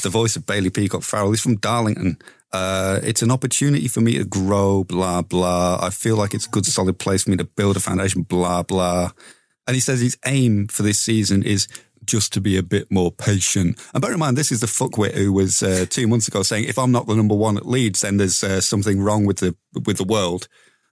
The 0.04 0.10
voice 0.10 0.36
of 0.36 0.46
Bailey 0.46 0.70
Peacock 0.70 1.04
Farrell. 1.04 1.32
He's 1.32 1.40
from 1.40 1.56
Darlington. 1.56 2.18
Uh, 2.52 3.00
it's 3.02 3.22
an 3.22 3.32
opportunity 3.32 3.88
for 3.88 4.02
me 4.02 4.18
to 4.18 4.26
grow, 4.26 4.84
blah, 4.84 5.22
blah. 5.22 5.80
I 5.82 5.92
feel 5.92 6.18
like 6.18 6.34
it's 6.34 6.48
a 6.48 6.50
good, 6.50 6.66
solid 6.66 7.00
place 7.00 7.24
for 7.24 7.30
me 7.30 7.38
to 7.38 7.46
build 7.46 7.78
a 7.78 7.80
foundation, 7.80 8.24
blah, 8.24 8.62
blah. 8.64 9.12
And 9.68 9.74
he 9.74 9.80
says 9.80 10.02
his 10.02 10.18
aim 10.26 10.68
for 10.68 10.84
this 10.84 11.00
season 11.00 11.44
is 11.44 11.70
just 12.04 12.34
to 12.34 12.42
be 12.42 12.58
a 12.58 12.64
bit 12.64 12.92
more 12.92 13.10
patient. 13.10 13.80
And 13.94 14.02
bear 14.02 14.12
in 14.12 14.20
mind, 14.20 14.38
this 14.38 14.52
is 14.52 14.60
the 14.60 14.68
fuckwit 14.68 15.14
who 15.14 15.32
was 15.32 15.64
uh, 15.64 15.86
two 15.90 16.10
months 16.10 16.28
ago 16.28 16.44
saying, 16.44 16.66
if 16.66 16.78
I'm 16.78 16.92
not 16.92 17.08
the 17.08 17.16
number 17.16 17.36
one 17.36 17.56
at 17.56 17.66
Leeds, 17.66 18.02
then 18.02 18.18
there's 18.18 18.44
uh, 18.44 18.60
something 18.60 19.02
wrong 19.02 19.26
with 19.26 19.38
the 19.38 19.56
with 19.86 19.96
the 19.96 20.04
world. 20.04 20.50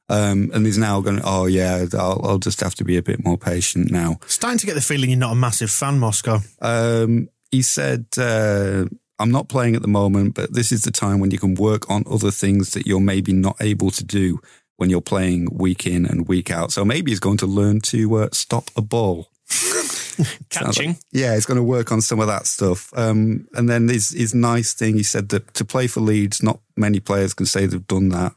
Um, 0.10 0.52
and 0.54 0.66
he's 0.66 0.78
now 0.78 1.00
going, 1.02 1.22
oh 1.24 1.46
yeah, 1.46 1.86
I'll, 1.94 2.22
I'll 2.24 2.38
just 2.38 2.60
have 2.60 2.76
to 2.76 2.84
be 2.84 2.98
a 2.98 3.02
bit 3.02 3.24
more 3.24 3.38
patient 3.38 3.90
now. 3.90 4.18
Starting 4.28 4.60
to 4.60 4.66
get 4.66 4.76
the 4.76 4.82
feeling 4.82 5.10
you're 5.10 5.20
not 5.20 5.32
a 5.32 5.36
massive 5.36 5.72
fan, 5.72 6.00
Moscow. 6.00 6.40
Um, 6.62 7.30
he 7.52 7.62
said, 7.62 8.06
uh, 8.18 8.86
I'm 9.20 9.32
not 9.32 9.48
playing 9.48 9.76
at 9.76 9.82
the 9.82 9.88
moment, 9.88 10.36
but 10.36 10.54
this 10.54 10.72
is 10.72 10.82
the 10.84 10.92
time 10.92 11.20
when 11.20 11.32
you 11.32 11.38
can 11.38 11.56
work 11.56 11.90
on 11.90 12.04
other 12.10 12.32
things 12.32 12.72
that 12.72 12.86
you're 12.86 13.00
maybe 13.00 13.32
not 13.32 13.56
able 13.62 13.92
to 13.92 14.04
do 14.04 14.40
when 14.78 14.90
you're 14.90 15.02
playing 15.02 15.48
week 15.52 15.86
in 15.88 16.06
and 16.06 16.28
week 16.28 16.52
out. 16.52 16.72
So 16.72 16.84
maybe 16.84 17.12
he's 17.12 17.20
going 17.20 17.38
to 17.38 17.46
learn 17.46 17.80
to 17.82 18.16
uh, 18.16 18.30
stop 18.34 18.70
a 18.76 18.82
ball. 18.82 19.30
Catching. 20.50 20.90
like- 20.90 20.98
yeah, 21.12 21.34
he's 21.34 21.46
going 21.46 21.58
to 21.58 21.64
work 21.64 21.92
on 21.92 22.02
some 22.02 22.20
of 22.20 22.28
that 22.28 22.46
stuff. 22.48 22.92
Um, 22.96 23.48
and 23.54 23.70
then 23.70 23.88
his, 23.88 24.10
his 24.10 24.34
nice 24.34 24.74
thing, 24.74 24.96
he 24.96 25.04
said 25.04 25.30
that 25.30 25.54
to 25.56 25.66
play 25.66 25.88
for 25.88 26.02
Leeds, 26.02 26.44
not 26.44 26.60
many 26.76 27.00
players 27.00 27.34
can 27.34 27.46
say 27.46 27.66
they've 27.66 27.88
done 27.88 28.10
that. 28.10 28.34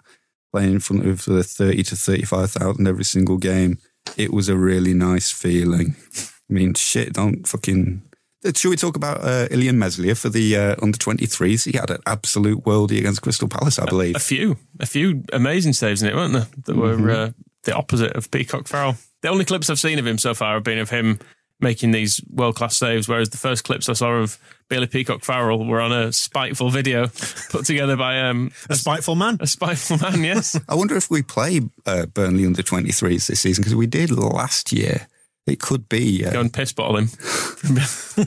Playing 0.57 0.73
in 0.73 0.81
front 0.81 1.07
of 1.07 1.25
the 1.27 1.43
30 1.45 1.83
to 1.83 1.97
35,000 1.97 2.87
every 2.89 3.05
single 3.05 3.37
game. 3.37 3.77
It 4.17 4.33
was 4.33 4.49
a 4.49 4.57
really 4.57 4.95
nice 4.95 5.31
feeling. 5.31 5.97
I 6.19 6.53
mean, 6.53 6.73
shit, 6.73 7.13
don't 7.13 7.47
fucking 7.47 8.01
Uh, 8.43 8.53
Should 8.55 8.71
we 8.71 8.77
talk 8.77 8.97
about 8.97 9.21
uh, 9.21 9.49
Illan 9.51 9.77
Meslier 9.77 10.15
for 10.15 10.31
the 10.31 10.57
uh, 10.57 10.77
under 10.81 10.97
23s? 10.97 11.71
He 11.71 11.77
had 11.77 11.91
an 11.91 11.99
absolute 12.07 12.65
worldie 12.65 12.99
against 12.99 13.21
Crystal 13.21 13.49
Palace, 13.49 13.79
I 13.79 13.85
believe. 13.85 14.17
A 14.17 14.19
few, 14.19 14.57
a 14.81 14.87
few 14.87 15.25
amazing 15.35 15.75
saves 15.75 16.03
in 16.03 16.09
it, 16.09 16.15
weren't 16.15 16.33
there? 16.33 16.47
That 16.65 16.77
were 16.77 16.97
Mm-hmm. 16.97 17.11
uh, 17.11 17.31
the 17.65 17.75
opposite 17.77 18.17
of 18.17 18.31
Peacock 18.31 18.67
Farrell. 18.67 18.97
The 19.21 19.29
only 19.29 19.45
clips 19.45 19.69
I've 19.69 19.79
seen 19.79 19.99
of 19.99 20.07
him 20.07 20.17
so 20.19 20.33
far 20.33 20.55
have 20.55 20.65
been 20.65 20.79
of 20.79 20.89
him 20.89 21.19
making 21.61 21.91
these 21.91 22.21
world 22.31 22.55
class 22.57 22.77
saves, 22.77 23.09
whereas 23.09 23.31
the 23.31 23.37
first 23.39 23.65
clips 23.65 23.89
I 23.89 23.95
saw 23.95 24.13
of 24.13 24.39
Bailey 24.69 24.87
Peacock 24.87 25.25
Farrell 25.25 25.65
were 25.65 25.81
on 25.81 25.93
a 25.93 26.13
spiteful 26.13 26.71
video 26.71 27.07
put 27.51 27.65
together 27.65 27.97
by 27.97 28.21
um, 28.21 28.51
A 28.69 28.75
spiteful 28.77 29.15
man. 29.15 29.39
a 29.41 29.47
spiteful 29.47 29.99
man. 29.99 30.23
Yes, 30.23 30.59
I 30.69 30.75
wonder 30.75 30.97
if 30.97 31.11
we 31.11 31.23
play 31.23 31.61
uh, 31.87 32.07
Burnley 32.07 32.45
under 32.45 32.63
23s 32.63 33.27
this 33.27 33.41
season 33.41 33.63
because 33.63 33.75
we 33.75 33.87
did 33.87 34.11
last 34.11 34.73
year. 34.73 35.07
It 35.47 35.61
could 35.61 35.89
be. 35.89 36.27
Uh, 36.27 36.33
go 36.33 36.41
and 36.41 36.53
piss 36.53 36.73
bottle 36.73 36.97
him. 36.97 37.07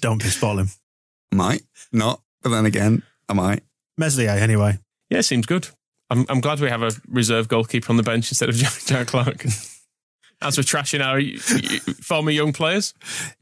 Don't 0.00 0.22
piss 0.22 0.40
bottle 0.40 0.60
him. 0.60 0.68
might, 1.32 1.62
not. 1.92 2.22
But 2.42 2.50
then 2.50 2.66
again, 2.66 3.02
I 3.28 3.32
might. 3.34 3.62
Meslier, 3.98 4.30
anyway. 4.30 4.78
yeah, 5.10 5.20
seems 5.20 5.44
good. 5.46 5.68
I'm, 6.08 6.24
I'm 6.28 6.40
glad 6.40 6.60
we 6.60 6.68
have 6.68 6.82
a 6.82 6.92
reserve 7.08 7.48
goalkeeper 7.48 7.90
on 7.90 7.96
the 7.96 8.02
bench 8.02 8.30
instead 8.30 8.48
of 8.48 8.54
Jack, 8.54 8.72
Jack 8.86 9.06
Clarke. 9.08 9.44
As 10.42 10.56
we're 10.56 10.62
trashing 10.64 11.04
our 11.04 11.16
y- 11.16 11.36
y- 11.36 11.94
former 12.02 12.30
young 12.30 12.52
players, 12.52 12.94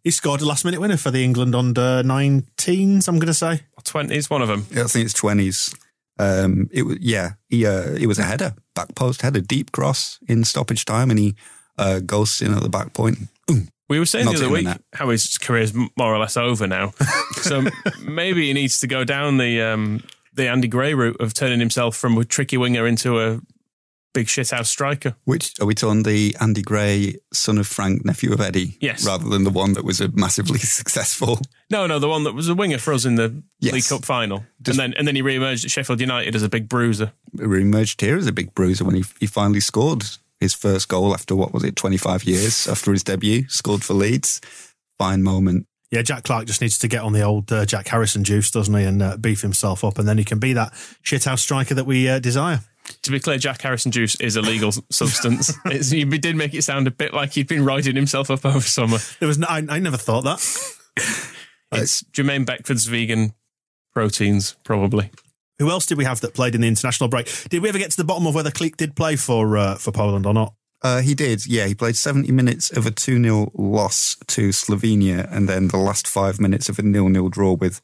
He 0.03 0.11
scored 0.11 0.41
a 0.41 0.45
last 0.47 0.65
minute 0.65 0.81
winner 0.81 0.97
for 0.97 1.11
the 1.13 1.23
England 1.23 1.55
under 1.55 2.03
19s, 2.03 3.07
I'm 3.09 3.19
going 3.19 3.27
to 3.29 3.35
say. 3.35 3.61
twenties, 3.85 4.29
one 4.29 4.43
of 4.43 4.49
them. 4.49 4.67
I 4.73 4.85
think 4.89 5.05
it's 5.07 5.15
20s. 5.15 5.75
Um, 6.19 6.69
it 6.73 6.83
was 6.83 6.97
yeah. 7.01 7.33
He 7.49 7.65
uh, 7.65 7.93
it 7.93 8.07
was 8.09 8.19
a 8.19 8.25
header, 8.25 8.55
back 8.75 8.95
post 8.97 9.23
header, 9.23 9.41
deep 9.41 9.71
cross 9.71 10.19
in 10.29 10.43
stoppage 10.45 10.85
time, 10.85 11.11
and 11.11 11.19
he 11.19 11.37
uh, 11.79 12.01
goes 12.01 12.43
in 12.43 12.53
at 12.53 12.63
the 12.63 12.69
back 12.69 12.93
point. 12.93 13.19
Boom. 13.47 13.69
We 13.89 14.01
were 14.01 14.05
saying 14.07 14.25
Not 14.27 14.35
the 14.35 14.45
other 14.47 14.53
week 14.53 14.67
that. 14.67 14.83
how 14.93 15.11
his 15.11 15.39
career 15.39 15.63
is 15.63 15.73
more 15.75 15.89
or 16.13 16.19
less 16.19 16.37
over 16.37 16.67
now. 16.67 16.93
so 17.41 17.65
maybe 18.03 18.49
he 18.49 18.53
needs 18.53 18.81
to 18.81 18.89
go 18.89 19.05
down 19.05 19.37
the 19.39 19.63
um, 19.63 20.03
the 20.35 20.49
Andy 20.49 20.67
Gray 20.67 20.93
route 20.95 21.21
of 21.21 21.35
turning 21.35 21.61
himself 21.61 21.97
from 21.97 22.19
a 22.19 22.25
tricky 22.25 22.57
winger 22.57 22.85
into 22.87 23.21
a 23.21 23.41
big 24.15 24.27
shithouse 24.27 24.67
striker. 24.67 25.15
Which 25.25 25.53
are 25.61 25.67
we 25.67 25.75
talking 25.75 26.03
the 26.03 26.35
Andy 26.41 26.63
Gray, 26.63 27.17
son 27.33 27.59
of 27.59 27.67
Frank, 27.67 28.05
nephew 28.05 28.33
of 28.33 28.41
Eddie? 28.41 28.77
Yes. 28.81 29.07
Rather 29.07 29.29
than 29.29 29.45
the 29.45 29.51
one 29.51 29.75
that 29.75 29.85
was 29.85 30.01
a 30.01 30.09
massively 30.09 30.59
successful. 30.61 31.41
No, 31.71 31.87
no, 31.87 31.99
the 31.99 32.09
one 32.09 32.25
that 32.25 32.35
was 32.35 32.49
a 32.49 32.55
winger 32.55 32.79
for 32.79 32.93
us 32.95 33.05
in 33.05 33.15
the 33.17 33.43
Yes. 33.61 33.75
League 33.75 33.85
Cup 33.87 34.05
final, 34.05 34.45
Just- 34.63 34.79
and 34.79 34.93
then 34.93 34.99
and 34.99 35.07
then 35.09 35.15
he 35.17 35.23
re-emerged 35.23 35.65
at 35.65 35.71
Sheffield 35.71 36.01
United 36.01 36.35
as 36.35 36.43
a 36.43 36.49
big 36.49 36.69
bruiser. 36.69 37.13
Re-emerged 37.35 38.01
here 38.01 38.17
as 38.17 38.27
a 38.27 38.33
big 38.33 38.55
bruiser 38.55 38.85
when 38.85 38.95
he, 38.95 39.05
he 39.21 39.27
finally 39.27 39.61
scored 39.61 40.05
his 40.41 40.55
first 40.55 40.89
goal 40.89 41.13
after 41.13 41.35
what 41.35 41.53
was 41.53 41.65
it, 41.65 41.75
25 41.77 42.25
years 42.25 42.69
after 42.69 42.93
his 42.93 43.03
debut, 43.03 43.49
scored 43.49 43.83
for 43.83 43.95
Leeds. 43.95 44.41
Fine 44.99 45.23
moment. 45.23 45.67
Yeah, 45.91 46.03
Jack 46.03 46.23
Clarke 46.25 46.47
just 46.47 46.61
needs 46.61 46.79
to 46.81 46.89
get 46.89 47.03
on 47.03 47.13
the 47.15 47.23
old 47.23 47.51
uh, 47.51 47.65
Jack 47.65 47.89
Harrison 47.89 48.23
juice, 48.23 48.51
doesn't 48.51 48.75
he, 48.75 48.85
and 48.85 49.03
uh, 49.03 49.17
beef 49.17 49.41
himself 49.41 49.83
up, 49.83 49.99
and 49.99 50.07
then 50.07 50.19
he 50.19 50.25
can 50.25 50.39
be 50.39 50.53
that 50.53 50.73
shithouse 51.03 51.39
striker 51.39 51.75
that 51.75 51.87
we 51.87 52.09
uh, 52.09 52.19
desire. 52.19 52.61
To 53.03 53.11
be 53.11 53.21
clear, 53.21 53.39
Jack 53.39 53.63
Harrison 53.63 53.93
juice 53.93 54.15
is 54.21 54.37
a 54.37 54.43
legal 54.43 54.73
substance. 54.91 55.53
It's, 55.67 55.91
he 55.91 56.05
did 56.05 56.37
make 56.37 56.55
it 56.55 56.63
sound 56.63 56.87
a 56.87 56.91
bit 56.91 57.13
like 57.13 57.33
he'd 57.33 57.49
been 57.49 57.65
riding 57.65 57.97
himself 57.97 58.31
up 58.31 58.45
over 58.45 58.61
summer. 58.61 58.99
There 59.19 59.29
was 59.29 59.39
no, 59.39 59.47
I, 59.49 59.63
I 59.69 59.79
never 59.79 59.97
thought 59.97 60.25
that. 60.25 60.41
It's 61.71 62.03
Jermaine 62.03 62.47
Beckford's 62.47 62.87
vegan 62.87 63.35
proteins, 63.93 64.57
probably. 64.65 65.11
Who 65.59 65.71
else 65.71 65.87
did 65.87 65.99
we 65.99 66.05
have 66.05 66.21
that 66.23 66.35
played 66.35 66.55
in 66.55 66.61
the 66.61 66.69
international 66.69 67.09
break? 67.09 67.31
Did 67.51 67.63
we 67.63 67.69
ever 67.69 67.79
get 67.79 67.91
to 67.91 67.97
the 67.97 68.05
bottom 68.05 68.27
of 68.27 68.35
whether 68.35 68.51
Klich 68.51 68.77
did 68.77 68.97
play 68.97 69.17
for 69.17 69.59
uh, 69.59 69.75
for 69.75 69.93
Poland 69.93 70.25
or 70.25 70.33
not? 70.33 70.55
Uh, 70.81 71.01
he 71.01 71.15
did, 71.15 71.45
yeah. 71.47 71.67
He 71.67 71.75
played 71.75 71.97
70 71.97 72.31
minutes 72.33 72.71
of 72.71 72.87
a 72.87 72.91
2 72.91 73.23
0 73.23 73.51
loss 73.55 74.17
to 74.29 74.51
Slovenia 74.51 75.31
and 75.33 75.49
then 75.49 75.69
the 75.69 75.77
last 75.77 76.07
five 76.07 76.41
minutes 76.41 76.69
of 76.69 76.79
a 76.79 76.83
0 76.83 77.13
0 77.13 77.29
draw 77.29 77.55
with 77.55 77.81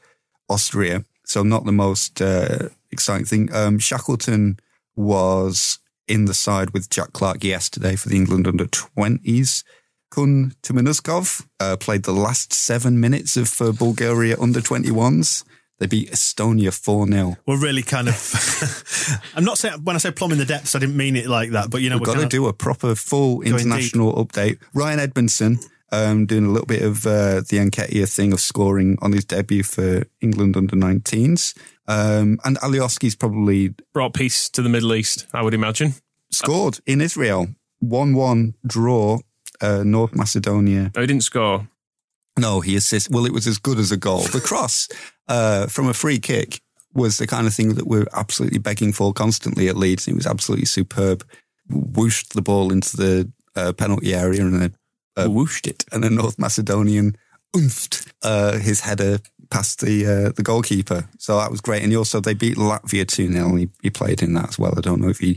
Austria. 0.48 1.04
So, 1.26 1.42
not 1.42 1.64
the 1.64 1.72
most 1.72 2.22
uh, 2.22 2.68
exciting 2.92 3.26
thing. 3.26 3.52
Um, 3.52 3.78
Shackleton 3.78 4.58
was 4.96 5.78
in 6.06 6.26
the 6.26 6.34
side 6.34 6.70
with 6.70 6.90
Jack 6.90 7.12
Clarke 7.12 7.44
yesterday 7.44 7.96
for 7.96 8.08
the 8.08 8.16
England 8.16 8.46
under 8.46 8.66
20s. 8.66 9.64
Kun 10.10 10.54
Temenuzhkov 10.62 11.46
uh, 11.60 11.76
played 11.76 12.04
the 12.04 12.12
last 12.12 12.52
seven 12.52 13.00
minutes 13.00 13.36
of 13.36 13.60
uh, 13.60 13.72
Bulgaria 13.72 14.36
under 14.38 14.60
21s. 14.60 15.44
They 15.80 15.86
beat 15.86 16.12
Estonia 16.12 16.72
4 16.72 17.08
0. 17.08 17.36
We're 17.46 17.60
really 17.60 17.82
kind 17.82 18.08
of. 18.08 19.22
I'm 19.34 19.44
not 19.44 19.58
saying 19.58 19.82
when 19.82 19.96
I 19.96 19.98
say 19.98 20.12
plumbing 20.12 20.38
the 20.38 20.44
depths, 20.44 20.76
I 20.76 20.78
didn't 20.78 20.96
mean 20.96 21.16
it 21.16 21.26
like 21.26 21.50
that, 21.50 21.68
but 21.68 21.80
you 21.82 21.90
know, 21.90 21.96
We've 21.96 22.06
got 22.06 22.20
to 22.20 22.26
do 22.26 22.46
a 22.46 22.52
proper 22.52 22.94
full 22.94 23.42
international 23.42 24.14
update. 24.14 24.58
Ryan 24.72 25.00
Edmondson 25.00 25.58
um, 25.90 26.26
doing 26.26 26.46
a 26.46 26.50
little 26.50 26.66
bit 26.66 26.82
of 26.82 27.06
uh, 27.06 27.42
the 27.48 27.58
Nketiah 27.58 28.12
thing 28.12 28.32
of 28.32 28.40
scoring 28.40 28.96
on 29.02 29.12
his 29.12 29.24
debut 29.24 29.62
for 29.62 30.04
England 30.20 30.56
under 30.56 30.76
19s. 30.76 31.56
Um, 31.86 32.38
and 32.44 32.56
Alioski's 32.58 33.14
probably 33.14 33.74
Brought 33.92 34.14
peace 34.14 34.48
to 34.50 34.62
the 34.62 34.68
Middle 34.68 34.94
East, 34.94 35.26
I 35.34 35.42
would 35.42 35.54
imagine. 35.54 35.94
scored 36.30 36.78
in 36.86 37.00
Israel. 37.00 37.48
1 37.80 38.14
1 38.14 38.54
draw, 38.66 39.18
uh, 39.60 39.82
North 39.84 40.14
Macedonia. 40.14 40.90
No, 40.94 41.00
he 41.02 41.06
didn't 41.06 41.24
score. 41.24 41.68
No, 42.38 42.60
he 42.60 42.74
assists. 42.76 43.10
Well, 43.10 43.26
it 43.26 43.32
was 43.32 43.46
as 43.46 43.58
good 43.58 43.78
as 43.78 43.92
a 43.92 43.96
goal. 43.96 44.20
The 44.22 44.40
cross 44.40 44.88
uh, 45.28 45.66
from 45.66 45.88
a 45.88 45.94
free 45.94 46.18
kick 46.18 46.60
was 46.94 47.18
the 47.18 47.26
kind 47.26 47.46
of 47.46 47.54
thing 47.54 47.74
that 47.74 47.86
we're 47.86 48.06
absolutely 48.14 48.58
begging 48.58 48.92
for 48.92 49.12
constantly 49.12 49.68
at 49.68 49.76
Leeds. 49.76 50.08
It 50.08 50.14
was 50.14 50.26
absolutely 50.26 50.66
superb. 50.66 51.24
Whooshed 51.68 52.32
the 52.34 52.42
ball 52.42 52.72
into 52.72 52.96
the 52.96 53.32
uh, 53.54 53.72
penalty 53.72 54.14
area 54.14 54.40
and 54.42 54.60
then 54.60 54.76
uh, 55.16 55.26
whooshed 55.28 55.66
it. 55.66 55.84
And 55.92 56.04
a 56.04 56.10
North 56.10 56.38
Macedonian 56.38 57.16
oomphed 57.54 58.12
uh, 58.22 58.58
his 58.58 58.80
header 58.80 59.18
past 59.50 59.80
the 59.80 60.06
uh, 60.06 60.32
the 60.32 60.42
goalkeeper. 60.42 61.08
So 61.18 61.38
that 61.38 61.50
was 61.50 61.60
great. 61.60 61.82
And 61.82 61.92
he 61.92 61.96
also 61.96 62.20
they 62.20 62.34
beat 62.34 62.56
Latvia 62.56 63.06
two 63.06 63.32
0 63.32 63.54
he, 63.56 63.68
he 63.82 63.90
played 63.90 64.22
in 64.22 64.34
that 64.34 64.48
as 64.48 64.58
well. 64.58 64.74
I 64.76 64.80
don't 64.80 65.00
know 65.00 65.08
if 65.08 65.18
he 65.18 65.32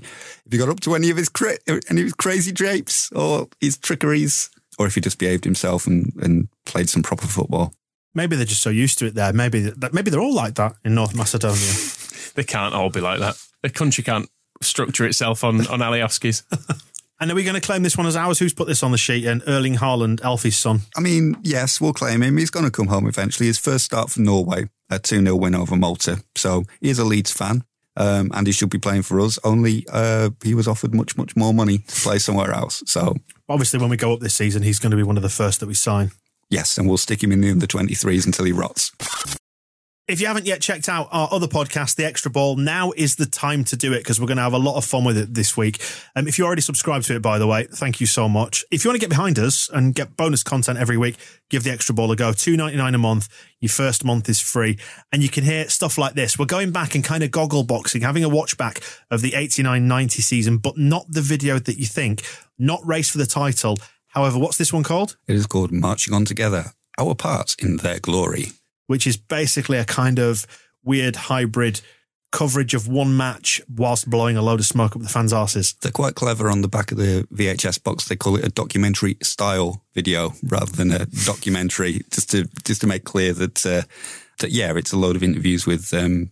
if 0.46 0.52
he 0.52 0.58
got 0.58 0.70
up 0.70 0.80
to 0.82 0.96
any 0.96 1.10
of 1.10 1.18
his 1.18 1.30
cra- 1.30 1.58
any 1.68 2.02
of 2.02 2.06
his 2.06 2.14
crazy 2.14 2.52
drapes 2.52 3.12
or 3.12 3.48
his 3.60 3.78
trickeries, 3.78 4.50
or 4.78 4.88
if 4.88 4.96
he 4.96 5.02
just 5.02 5.20
behaved 5.20 5.44
himself 5.44 5.88
and, 5.88 6.14
and 6.22 6.48
played 6.66 6.90
some 6.90 7.04
proper 7.04 7.28
football. 7.28 7.74
maybe 8.14 8.36
they're 8.36 8.46
just 8.46 8.64
so 8.64 8.70
used 8.70 9.00
to 9.00 9.06
it 9.06 9.16
there. 9.16 9.34
Maybe 9.34 9.62
that, 9.62 9.94
maybe 9.94 10.10
they're 10.10 10.22
all 10.22 10.36
like 10.36 10.56
that 10.56 10.76
in 10.84 10.96
North 10.96 11.16
Macedonia. 11.16 11.58
They 12.36 12.44
can't 12.44 12.76
all 12.76 12.92
be 12.92 13.02
like 13.02 13.20
that. 13.20 13.36
The 13.64 13.70
country 13.72 14.04
can't 14.04 14.30
structure 14.62 15.08
itself 15.08 15.44
on, 15.44 15.66
on 15.68 15.80
Alioski's. 15.80 16.44
and 17.20 17.32
are 17.32 17.36
we 17.36 17.44
going 17.44 17.60
to 17.60 17.62
claim 17.66 17.84
this 17.84 17.98
one 17.98 18.08
as 18.08 18.16
ours? 18.16 18.40
Who's 18.40 18.54
put 18.54 18.68
this 18.68 18.84
on 18.84 18.92
the 18.92 18.98
sheet? 18.98 19.26
And 19.26 19.42
Erling 19.48 19.76
Haaland, 19.76 20.22
Alfie's 20.22 20.58
son. 20.58 20.82
I 20.96 21.00
mean, 21.02 21.36
yes, 21.44 21.80
we'll 21.82 21.94
claim 21.94 22.22
him. 22.24 22.38
He's 22.38 22.50
going 22.50 22.66
to 22.66 22.72
come 22.72 22.88
home 22.88 23.08
eventually. 23.08 23.48
His 23.48 23.58
first 23.60 23.86
start 23.86 24.10
for 24.10 24.22
Norway, 24.22 24.70
a 24.90 25.00
2 25.00 25.22
0 25.22 25.36
win 25.36 25.56
over 25.56 25.76
Malta. 25.76 26.22
So 26.36 26.64
he 26.82 26.90
is 26.90 27.00
a 27.00 27.06
Leeds 27.06 27.32
fan. 27.32 27.64
Um, 28.00 28.30
and 28.36 28.46
he 28.46 28.54
should 28.54 28.70
be 28.70 28.78
playing 28.78 29.02
for 29.02 29.20
us. 29.20 29.40
Only 29.44 29.84
uh, 29.92 30.30
he 30.44 30.54
was 30.54 30.68
offered 30.68 30.94
much, 30.94 31.18
much 31.18 31.36
more 31.36 31.52
money 31.52 31.80
to 31.80 32.02
play 32.02 32.20
somewhere 32.20 32.52
else. 32.52 32.84
So 32.86 33.16
Obviously, 33.50 33.80
when 33.80 33.90
we 33.90 33.98
go 33.98 34.14
up 34.14 34.20
this 34.20 34.36
season, 34.36 34.62
he's 34.62 34.78
going 34.78 34.92
to 34.92 34.98
be 34.98 35.02
one 35.02 35.18
of 35.18 35.24
the 35.24 35.30
first 35.30 35.62
that 35.62 35.68
we 35.68 35.74
sign. 35.74 36.12
yes, 36.52 36.78
and 36.78 36.88
we'll 36.88 36.98
stick 36.98 37.24
him 37.24 37.32
in 37.32 37.42
the 37.42 37.50
under 37.50 37.66
23s 37.66 38.28
until 38.28 38.46
he 38.46 38.52
rots. 38.52 38.92
If 40.08 40.22
you 40.22 40.28
haven't 40.28 40.46
yet 40.46 40.62
checked 40.62 40.88
out 40.88 41.10
our 41.12 41.28
other 41.34 41.48
podcast, 41.48 41.98
The 41.98 42.06
Extra 42.06 42.32
Ball, 42.32 42.56
now 42.56 42.94
is 42.96 43.18
the 43.18 43.26
time 43.26 43.66
to 43.66 43.76
do 43.76 43.92
it 43.92 43.98
because 43.98 44.22
we're 44.22 44.28
going 44.28 44.38
to 44.38 44.44
have 44.44 44.54
a 44.54 44.58
lot 44.58 44.78
of 44.78 44.86
fun 44.86 45.04
with 45.04 45.18
it 45.18 45.34
this 45.34 45.58
week. 45.58 45.84
Um, 46.16 46.30
if 46.30 46.40
you 46.40 46.46
already 46.46 46.62
subscribed 46.62 47.04
to 47.08 47.16
it, 47.18 47.22
by 47.22 47.38
the 47.38 47.46
way, 47.46 47.66
thank 47.66 48.00
you 48.00 48.08
so 48.08 48.30
much. 48.30 48.64
If 48.72 48.86
you 48.86 48.90
want 48.90 49.02
to 49.02 49.06
get 49.06 49.10
behind 49.10 49.38
us 49.38 49.70
and 49.70 49.94
get 49.94 50.16
bonus 50.16 50.44
content 50.44 50.80
every 50.80 50.96
week, 50.96 51.18
give 51.50 51.66
The 51.66 51.72
Extra 51.72 51.94
Ball 51.94 52.10
a 52.14 52.16
go. 52.16 52.32
Two 52.32 52.56
ninety 52.56 52.78
nine 52.78 52.96
a 52.96 52.98
month. 52.98 53.28
Your 53.60 53.68
first 53.68 54.06
month 54.06 54.30
is 54.30 54.40
free, 54.40 54.80
and 55.12 55.22
you 55.22 55.28
can 55.28 55.44
hear 55.44 55.68
stuff 55.68 55.98
like 55.98 56.14
this. 56.14 56.40
We're 56.40 56.46
going 56.46 56.72
back 56.72 56.96
and 56.96 57.04
kind 57.04 57.22
of 57.22 57.32
goggle 57.32 57.66
boxing, 57.66 58.04
having 58.04 58.24
a 58.24 58.30
watch 58.30 58.56
back 58.56 58.80
of 59.12 59.22
the 59.22 59.32
89-90 59.32 60.12
season, 60.22 60.58
but 60.60 60.78
not 60.78 61.06
the 61.10 61.22
video 61.22 61.60
that 61.60 61.78
you 61.78 61.86
think. 61.86 62.24
Not 62.58 62.80
race 62.86 63.10
for 63.10 63.18
the 63.18 63.26
title. 63.26 63.78
However, 64.08 64.40
what's 64.40 64.58
this 64.58 64.72
one 64.72 64.84
called? 64.84 65.18
It 65.28 65.36
is 65.36 65.48
called 65.48 65.74
Marching 65.74 66.14
On 66.14 66.24
Together, 66.24 66.72
Our 66.98 67.14
Parts 67.14 67.56
in 67.60 67.78
Their 67.78 68.00
Glory. 68.00 68.52
Which 68.88 69.06
is 69.06 69.18
basically 69.18 69.78
a 69.78 69.86
kind 69.86 70.20
of 70.20 70.46
weird 70.84 71.16
hybrid 71.16 71.82
coverage 72.32 72.74
of 72.74 72.88
one 72.88 73.16
match 73.16 73.62
whilst 73.74 74.10
blowing 74.10 74.36
a 74.36 74.42
load 74.42 74.60
of 74.60 74.66
smoke 74.66 74.96
up 74.96 75.02
the 75.02 75.10
fans' 75.10 75.34
asses. 75.34 75.74
They're 75.82 75.92
quite 75.92 76.16
clever 76.16 76.50
on 76.50 76.62
the 76.62 76.68
back 76.68 76.92
of 76.92 76.98
the 76.98 77.26
VHS 77.34 77.84
box. 77.84 78.08
They 78.08 78.16
call 78.16 78.36
it 78.36 78.46
a 78.46 78.50
documentary 78.50 79.18
style 79.22 79.84
video 79.94 80.34
rather 80.44 80.72
than 80.72 80.92
a 80.92 81.06
documentary, 81.26 82.02
just 82.12 82.32
to 82.32 82.48
just 82.64 82.82
to 82.82 82.88
make 82.88 83.06
clear 83.06 83.34
that 83.34 83.66
uh, 83.66 83.84
that 84.40 84.52
yeah, 84.52 84.74
it's 84.76 84.94
a 84.94 84.98
load 84.98 85.16
of 85.16 85.24
interviews 85.24 85.66
with 85.66 85.94
um, 85.94 86.32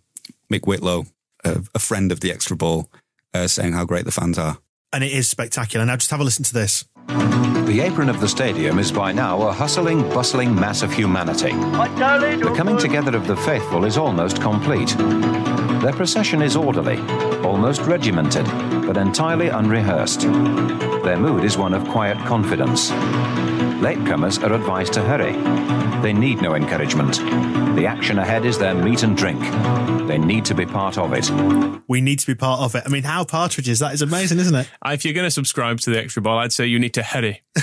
Mick 0.52 0.68
Whitlow, 0.68 1.06
a, 1.44 1.64
a 1.74 1.80
friend 1.80 2.12
of 2.12 2.20
the 2.20 2.32
Extra 2.32 2.56
Ball, 2.56 2.90
uh, 3.34 3.48
saying 3.48 3.74
how 3.74 3.86
great 3.86 4.06
the 4.06 4.12
fans 4.12 4.38
are. 4.38 4.58
And 4.94 5.04
it 5.04 5.12
is 5.12 5.28
spectacular. 5.30 5.86
Now, 5.86 5.98
just 5.98 6.12
have 6.12 6.22
a 6.22 6.24
listen 6.24 6.46
to 6.46 6.54
this. 6.54 6.86
The 7.08 7.82
apron 7.82 8.10
of 8.10 8.20
the 8.20 8.28
stadium 8.28 8.80
is 8.80 8.92
by 8.92 9.12
now 9.12 9.42
a 9.48 9.54
hustling, 9.54 10.02
bustling 10.10 10.56
mass 10.56 10.82
of 10.82 10.92
humanity. 10.92 11.52
The 11.52 12.54
coming 12.56 12.78
together 12.78 13.16
of 13.16 13.28
the 13.28 13.36
faithful 13.38 13.86
is 13.86 13.98
almost 13.98 14.42
complete. 14.42 14.96
Their 15.82 15.94
procession 15.94 16.42
is 16.42 16.56
orderly, 16.56 16.98
almost 17.44 17.82
regimented, 17.82 18.46
but 18.86 18.98
entirely 18.98 19.50
unrehearsed. 19.50 20.22
Their 20.22 21.18
mood 21.18 21.44
is 21.44 21.58
one 21.58 21.74
of 21.74 21.88
quiet 21.90 22.18
confidence. 22.26 22.90
Latecomers 23.82 24.42
are 24.42 24.54
advised 24.54 24.94
to 24.94 25.02
hurry. 25.02 25.34
They 26.02 26.14
need 26.14 26.42
no 26.42 26.56
encouragement. 26.56 27.18
The 27.76 27.86
action 27.86 28.20
ahead 28.20 28.46
is 28.46 28.58
their 28.58 28.74
meat 28.74 29.04
and 29.04 29.18
drink. 29.18 29.40
They 30.08 30.18
need 30.18 30.46
to 30.46 30.56
be 30.56 30.66
part 30.66 30.98
of 30.98 31.12
it. 31.14 31.30
We 31.88 32.00
need 32.00 32.20
to 32.20 32.28
be 32.28 32.36
part 32.36 32.62
of 32.62 32.74
it. 32.76 32.84
I 32.86 32.90
mean, 32.90 33.04
how 33.04 33.26
partridges? 33.26 33.80
That 33.80 33.94
is 33.94 34.02
amazing, 34.02 34.40
isn't 34.40 34.56
it? 34.56 34.70
Uh, 34.86 34.92
If 34.94 35.04
you're 35.04 35.14
going 35.14 35.26
to 35.28 35.32
subscribe 35.32 35.80
to 35.82 35.90
the 35.90 36.00
Extra 36.00 36.22
Ball, 36.22 36.38
I'd 36.40 36.54
say 36.54 36.66
you 36.68 36.80
need 36.80 36.94
to 36.94 37.04
hurry. 37.04 37.44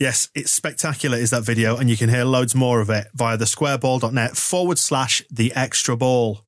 yes, 0.00 0.28
it's 0.34 0.50
spectacular, 0.50 1.18
is 1.18 1.30
that 1.30 1.42
video, 1.42 1.76
and 1.76 1.90
you 1.90 1.96
can 1.96 2.08
hear 2.08 2.24
loads 2.24 2.54
more 2.54 2.80
of 2.80 2.88
it 2.90 3.08
via 3.14 3.36
the 3.36 3.44
squareball.net 3.44 4.36
forward 4.36 4.78
slash 4.78 5.22
the 5.30 5.52
extra 5.54 5.96
ball. 5.96 6.46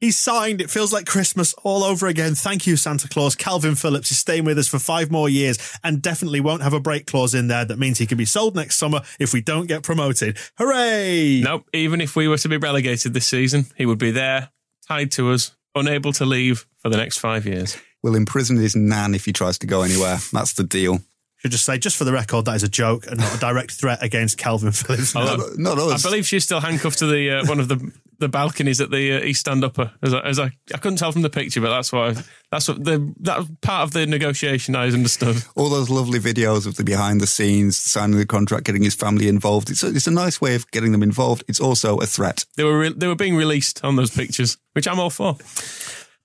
He's 0.00 0.16
signed. 0.16 0.62
It 0.62 0.70
feels 0.70 0.94
like 0.94 1.04
Christmas 1.04 1.52
all 1.62 1.84
over 1.84 2.06
again. 2.06 2.34
Thank 2.34 2.66
you, 2.66 2.76
Santa 2.76 3.06
Claus. 3.06 3.36
Kalvin 3.36 3.78
Phillips 3.78 4.10
is 4.10 4.18
staying 4.18 4.44
with 4.46 4.58
us 4.58 4.66
for 4.66 4.78
five 4.78 5.10
more 5.10 5.28
years 5.28 5.58
and 5.84 6.00
definitely 6.00 6.40
won't 6.40 6.62
have 6.62 6.72
a 6.72 6.80
break 6.80 7.06
clause 7.06 7.34
in 7.34 7.48
there 7.48 7.66
that 7.66 7.78
means 7.78 7.98
he 7.98 8.06
can 8.06 8.16
be 8.16 8.24
sold 8.24 8.56
next 8.56 8.76
summer 8.78 9.02
if 9.18 9.34
we 9.34 9.42
don't 9.42 9.66
get 9.66 9.82
promoted. 9.82 10.38
Hooray! 10.56 11.42
Nope. 11.44 11.68
Even 11.74 12.00
if 12.00 12.16
we 12.16 12.28
were 12.28 12.38
to 12.38 12.48
be 12.48 12.56
relegated 12.56 13.12
this 13.12 13.26
season, 13.28 13.66
he 13.76 13.84
would 13.84 13.98
be 13.98 14.10
there, 14.10 14.48
tied 14.88 15.12
to 15.12 15.32
us, 15.32 15.54
unable 15.74 16.12
to 16.14 16.24
leave 16.24 16.66
for 16.78 16.88
the 16.88 16.96
next 16.96 17.18
five 17.18 17.44
years. 17.44 17.76
We'll 18.02 18.14
imprison 18.14 18.56
his 18.56 18.74
nan 18.74 19.14
if 19.14 19.26
he 19.26 19.32
tries 19.34 19.58
to 19.58 19.66
go 19.66 19.82
anywhere. 19.82 20.16
That's 20.32 20.54
the 20.54 20.64
deal. 20.64 21.00
Should 21.36 21.50
just 21.50 21.66
say, 21.66 21.76
just 21.76 21.96
for 21.98 22.04
the 22.04 22.12
record, 22.12 22.46
that 22.46 22.56
is 22.56 22.62
a 22.62 22.68
joke 22.68 23.06
and 23.06 23.18
not 23.20 23.34
a 23.36 23.38
direct 23.38 23.72
threat 23.72 24.02
against 24.02 24.38
Kalvin 24.38 24.74
Phillips. 24.74 25.14
Although- 25.14 25.52
Not 25.58 25.78
I 25.78 25.98
believe 26.02 26.26
she's 26.26 26.44
still 26.44 26.60
handcuffed 26.60 26.98
to 27.00 27.06
the 27.06 27.30
uh, 27.30 27.46
one 27.46 27.60
of 27.60 27.68
the 27.68 27.92
the 28.20 28.28
balconies 28.28 28.80
at 28.80 28.90
the 28.90 29.14
uh, 29.14 29.24
East 29.24 29.40
Stand 29.40 29.64
Upper. 29.64 29.92
As, 30.02 30.14
I, 30.14 30.20
as 30.20 30.38
I, 30.38 30.52
I 30.72 30.78
couldn't 30.78 30.98
tell 30.98 31.10
from 31.10 31.22
the 31.22 31.30
picture, 31.30 31.60
but 31.60 31.70
that's 31.70 31.92
why 31.92 32.14
that's 32.50 32.68
what 32.68 32.84
the 32.84 33.12
that 33.20 33.60
part 33.62 33.82
of 33.82 33.92
the 33.92 34.06
negotiation. 34.06 34.76
I 34.76 34.86
understood. 34.86 35.42
All 35.56 35.68
those 35.68 35.90
lovely 35.90 36.20
videos 36.20 36.66
of 36.66 36.76
the 36.76 36.84
behind 36.84 37.20
the 37.20 37.26
scenes, 37.26 37.76
signing 37.76 38.18
the 38.18 38.26
contract, 38.26 38.64
getting 38.64 38.82
his 38.82 38.94
family 38.94 39.26
involved. 39.26 39.70
It's 39.70 39.82
a, 39.82 39.88
it's 39.88 40.06
a 40.06 40.12
nice 40.12 40.40
way 40.40 40.54
of 40.54 40.70
getting 40.70 40.92
them 40.92 41.02
involved. 41.02 41.44
It's 41.48 41.60
also 41.60 41.98
a 41.98 42.06
threat. 42.06 42.44
They 42.56 42.64
were 42.64 42.78
re- 42.78 42.94
they 42.94 43.08
were 43.08 43.16
being 43.16 43.36
released 43.36 43.84
on 43.84 43.96
those 43.96 44.10
pictures, 44.10 44.58
which 44.74 44.86
I'm 44.86 45.00
all 45.00 45.10
for. 45.10 45.36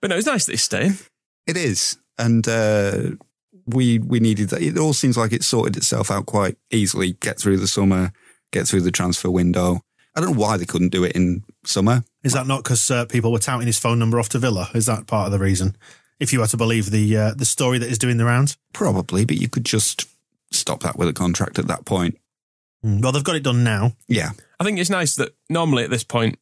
But 0.01 0.09
no, 0.09 0.17
it's 0.17 0.27
nice 0.27 0.45
that 0.45 0.53
he's 0.53 0.63
staying. 0.63 0.97
It 1.47 1.57
is, 1.57 1.97
and 2.17 2.47
uh, 2.47 3.11
we 3.65 3.99
we 3.99 4.19
needed 4.19 4.49
that. 4.49 4.61
It 4.61 4.77
all 4.77 4.93
seems 4.93 5.17
like 5.17 5.33
it 5.33 5.43
sorted 5.43 5.77
itself 5.77 6.11
out 6.11 6.25
quite 6.25 6.57
easily. 6.71 7.13
Get 7.13 7.39
through 7.39 7.57
the 7.57 7.67
summer, 7.67 8.11
get 8.51 8.67
through 8.67 8.81
the 8.81 8.91
transfer 8.91 9.31
window. 9.31 9.81
I 10.15 10.21
don't 10.21 10.31
know 10.31 10.39
why 10.39 10.57
they 10.57 10.65
couldn't 10.65 10.89
do 10.89 11.03
it 11.03 11.13
in 11.13 11.43
summer. 11.65 12.03
Is 12.23 12.33
that 12.33 12.47
not 12.47 12.63
because 12.63 12.89
uh, 12.89 13.05
people 13.05 13.31
were 13.31 13.39
touting 13.39 13.67
his 13.67 13.77
phone 13.77 13.99
number 13.99 14.19
off 14.19 14.29
to 14.29 14.39
Villa? 14.39 14.69
Is 14.73 14.85
that 14.85 15.07
part 15.07 15.25
of 15.25 15.31
the 15.31 15.39
reason? 15.39 15.75
If 16.19 16.31
you 16.31 16.41
are 16.41 16.47
to 16.47 16.57
believe 16.57 16.91
the 16.91 17.17
uh, 17.17 17.33
the 17.33 17.45
story 17.45 17.77
that 17.77 17.89
is 17.89 17.97
doing 17.97 18.17
the 18.17 18.25
rounds. 18.25 18.57
Probably, 18.71 19.25
but 19.25 19.35
you 19.37 19.49
could 19.49 19.65
just 19.65 20.07
stop 20.51 20.81
that 20.83 20.97
with 20.97 21.09
a 21.09 21.13
contract 21.13 21.59
at 21.59 21.67
that 21.67 21.83
point. 21.85 22.17
Mm, 22.85 23.01
Well, 23.03 23.11
they've 23.11 23.23
got 23.23 23.35
it 23.35 23.43
done 23.43 23.63
now. 23.65 23.93
Yeah, 24.07 24.29
I 24.59 24.63
think 24.63 24.79
it's 24.79 24.89
nice 24.89 25.15
that 25.15 25.35
normally 25.49 25.83
at 25.83 25.89
this 25.89 26.05
point, 26.05 26.39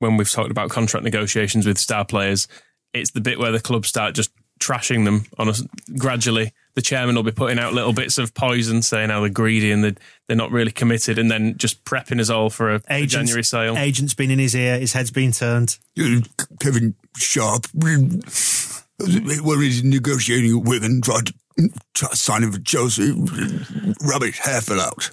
when 0.00 0.18
we've 0.18 0.30
talked 0.30 0.50
about 0.50 0.68
contract 0.68 1.04
negotiations 1.04 1.66
with 1.66 1.78
star 1.78 2.04
players, 2.04 2.46
it's 2.92 3.12
the 3.12 3.22
bit 3.22 3.38
where 3.38 3.52
the 3.52 3.60
clubs 3.60 3.88
start 3.88 4.14
just 4.14 4.30
trashing 4.60 5.06
them 5.06 5.24
on 5.38 5.48
us 5.48 5.62
gradually. 5.96 6.52
The 6.74 6.82
chairman 6.82 7.14
will 7.14 7.22
be 7.22 7.30
putting 7.30 7.58
out 7.58 7.72
little 7.72 7.92
bits 7.92 8.18
of 8.18 8.34
poison, 8.34 8.82
saying 8.82 9.10
how 9.10 9.20
they're 9.20 9.30
greedy 9.30 9.70
and 9.70 9.84
they're, 9.84 9.94
they're 10.26 10.36
not 10.36 10.50
really 10.50 10.72
committed, 10.72 11.18
and 11.18 11.30
then 11.30 11.56
just 11.56 11.84
prepping 11.84 12.20
us 12.20 12.30
all 12.30 12.50
for 12.50 12.70
a, 12.70 12.82
a 12.88 12.94
Agents, 12.94 13.12
January 13.12 13.44
sale. 13.44 13.76
Agent's 13.76 14.14
been 14.14 14.30
in 14.30 14.40
his 14.40 14.56
ear. 14.56 14.78
His 14.78 14.92
head's 14.92 15.12
been 15.12 15.30
turned. 15.30 15.78
Kevin 16.58 16.96
Sharp. 17.16 17.66
What 17.74 19.58
is 19.60 19.84
negotiating 19.84 20.58
at 20.58 20.64
Wigan? 20.64 21.00
Tried 21.00 21.26
to 21.26 21.34
try 21.94 22.08
to 22.08 22.16
sign 22.16 22.42
him 22.42 22.50
for 22.52 22.60
Chelsea. 22.60 23.12
Rubbish. 24.02 24.38
Hair 24.40 24.60
fell 24.62 24.80
out. 24.80 25.10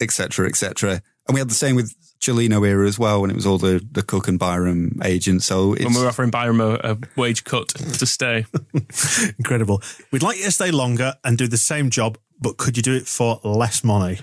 Etc. 0.00 0.46
Etc. 0.46 1.02
And 1.28 1.34
we 1.34 1.40
had 1.40 1.50
the 1.50 1.54
same 1.54 1.76
with 1.76 1.94
Cellino 2.22 2.66
era 2.66 2.86
as 2.86 2.98
well 2.98 3.20
when 3.20 3.30
it 3.30 3.36
was 3.36 3.44
all 3.44 3.58
the, 3.58 3.84
the 3.90 4.02
Cook 4.02 4.28
and 4.28 4.38
Byram 4.38 5.00
agents. 5.04 5.44
So 5.44 5.74
it's, 5.74 5.84
when 5.84 5.94
we 5.94 6.00
were 6.00 6.08
offering 6.08 6.30
Byram 6.30 6.60
a, 6.60 6.74
a 6.82 6.98
wage 7.16 7.42
cut 7.42 7.68
to 7.68 8.06
stay. 8.06 8.46
Incredible. 9.38 9.82
We'd 10.12 10.22
like 10.22 10.38
you 10.38 10.44
to 10.44 10.52
stay 10.52 10.70
longer 10.70 11.14
and 11.24 11.36
do 11.36 11.48
the 11.48 11.56
same 11.56 11.90
job, 11.90 12.16
but 12.40 12.58
could 12.58 12.76
you 12.76 12.82
do 12.82 12.94
it 12.94 13.08
for 13.08 13.40
less 13.42 13.82
money? 13.82 14.20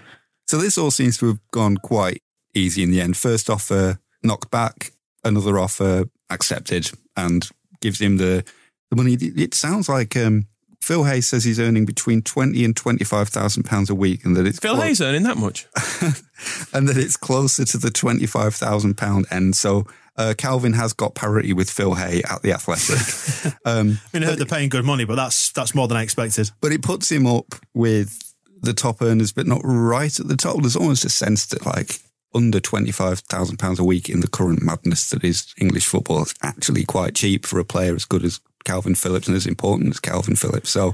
So 0.47 0.57
this 0.57 0.77
all 0.77 0.91
seems 0.91 1.17
to 1.17 1.27
have 1.27 1.39
gone 1.51 1.75
quite 1.77 2.23
easy 2.55 2.83
in 2.83 2.91
the 2.91 3.01
end. 3.01 3.17
First 3.17 3.49
offer 3.49 3.99
knocked 4.23 4.49
back, 4.49 4.93
another 5.23 5.59
offer 5.59 6.05
accepted, 6.29 6.91
and 7.17 7.49
gives 7.81 7.99
him 7.99 8.17
the 8.17 8.45
the 8.89 8.95
money. 8.95 9.17
It 9.19 9.53
sounds 9.53 9.89
like 9.89 10.15
um, 10.15 10.47
Phil 10.81 11.03
Hayes 11.03 11.27
says 11.27 11.43
he's 11.43 11.59
earning 11.59 11.85
between 11.85 12.21
twenty 12.21 12.63
and 12.65 12.75
twenty 12.75 13.03
five 13.03 13.29
thousand 13.29 13.63
pounds 13.63 13.89
a 13.89 13.95
week, 13.95 14.25
and 14.25 14.35
that 14.35 14.47
it's 14.47 14.59
Phil 14.59 14.75
clo- 14.75 14.83
Hayes 14.85 15.01
earning 15.01 15.23
that 15.23 15.37
much. 15.37 15.67
and 16.73 16.87
that 16.87 16.97
it's 16.97 17.17
closer 17.17 17.65
to 17.65 17.77
the 17.77 17.89
twenty 17.89 18.25
five 18.25 18.55
thousand 18.55 18.95
pound 18.97 19.25
end. 19.31 19.55
So. 19.55 19.85
Uh, 20.17 20.33
Kalvin 20.33 20.75
has 20.75 20.91
got 20.91 21.15
parity 21.15 21.53
with 21.53 21.69
Phil 21.69 21.93
Hay 21.93 22.21
at 22.29 22.41
the 22.41 22.51
Athletic, 22.51 23.53
um, 23.65 23.99
I 24.13 24.17
mean, 24.17 24.23
I 24.23 24.25
heard 24.25 24.37
they're 24.37 24.45
paying 24.45 24.67
good 24.67 24.83
money, 24.83 25.05
but 25.05 25.15
that's 25.15 25.49
that's 25.53 25.73
more 25.73 25.87
than 25.87 25.95
I 25.95 26.03
expected. 26.03 26.51
but 26.59 26.73
it 26.73 26.81
puts 26.81 27.09
him 27.09 27.25
up 27.25 27.55
with 27.73 28.33
the 28.61 28.73
top 28.73 29.01
earners, 29.01 29.31
but 29.31 29.47
not 29.47 29.61
right 29.63 30.19
at 30.19 30.27
the 30.27 30.35
top. 30.35 30.59
There's 30.59 30.75
almost 30.75 31.05
a 31.05 31.09
sense 31.09 31.45
that 31.45 31.65
like 31.65 32.01
under 32.35 32.59
twenty 32.59 32.91
five 32.91 33.19
thousand 33.19 33.59
pounds 33.59 33.79
a 33.79 33.83
week 33.85 34.09
in 34.09 34.19
the 34.19 34.27
current 34.27 34.61
madness 34.61 35.09
that 35.11 35.23
is 35.23 35.53
English 35.57 35.85
football 35.87 36.23
is 36.23 36.35
actually 36.43 36.83
quite 36.83 37.15
cheap 37.15 37.45
for 37.45 37.57
a 37.57 37.63
player 37.63 37.95
as 37.95 38.03
good 38.03 38.25
as 38.25 38.41
Kalvin 38.65 38.97
Phillips 38.97 39.27
and 39.27 39.35
as 39.37 39.45
important 39.47 39.89
as 39.93 39.99
Kalvin 39.99 40.37
Phillips. 40.37 40.69
So 40.69 40.93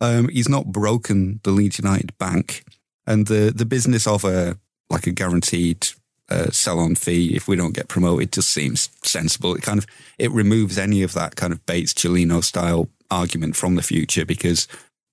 um, 0.00 0.28
he's 0.28 0.48
not 0.48 0.66
broken 0.66 1.40
the 1.42 1.50
Leeds 1.50 1.78
United 1.78 2.16
bank, 2.18 2.64
and 3.06 3.26
the 3.26 3.52
the 3.54 3.64
business 3.64 4.06
of 4.06 4.24
a 4.24 4.58
like 4.90 5.06
a 5.06 5.12
guaranteed 5.12 5.88
uh, 6.28 6.50
sell 6.50 6.78
on 6.78 6.94
fee 6.94 7.34
if 7.34 7.48
we 7.48 7.56
don't 7.56 7.74
get 7.74 7.88
promoted 7.88 8.32
just 8.32 8.50
seems 8.50 8.90
sensible. 9.02 9.54
It 9.54 9.62
kind 9.62 9.78
of 9.78 9.86
it 10.18 10.30
removes 10.32 10.78
any 10.78 11.02
of 11.02 11.12
that 11.14 11.36
kind 11.36 11.52
of 11.52 11.64
Bates 11.66 11.94
Cellino 11.94 12.42
style 12.42 12.88
argument 13.10 13.56
from 13.56 13.76
the 13.76 13.82
future 13.82 14.24
because 14.24 14.68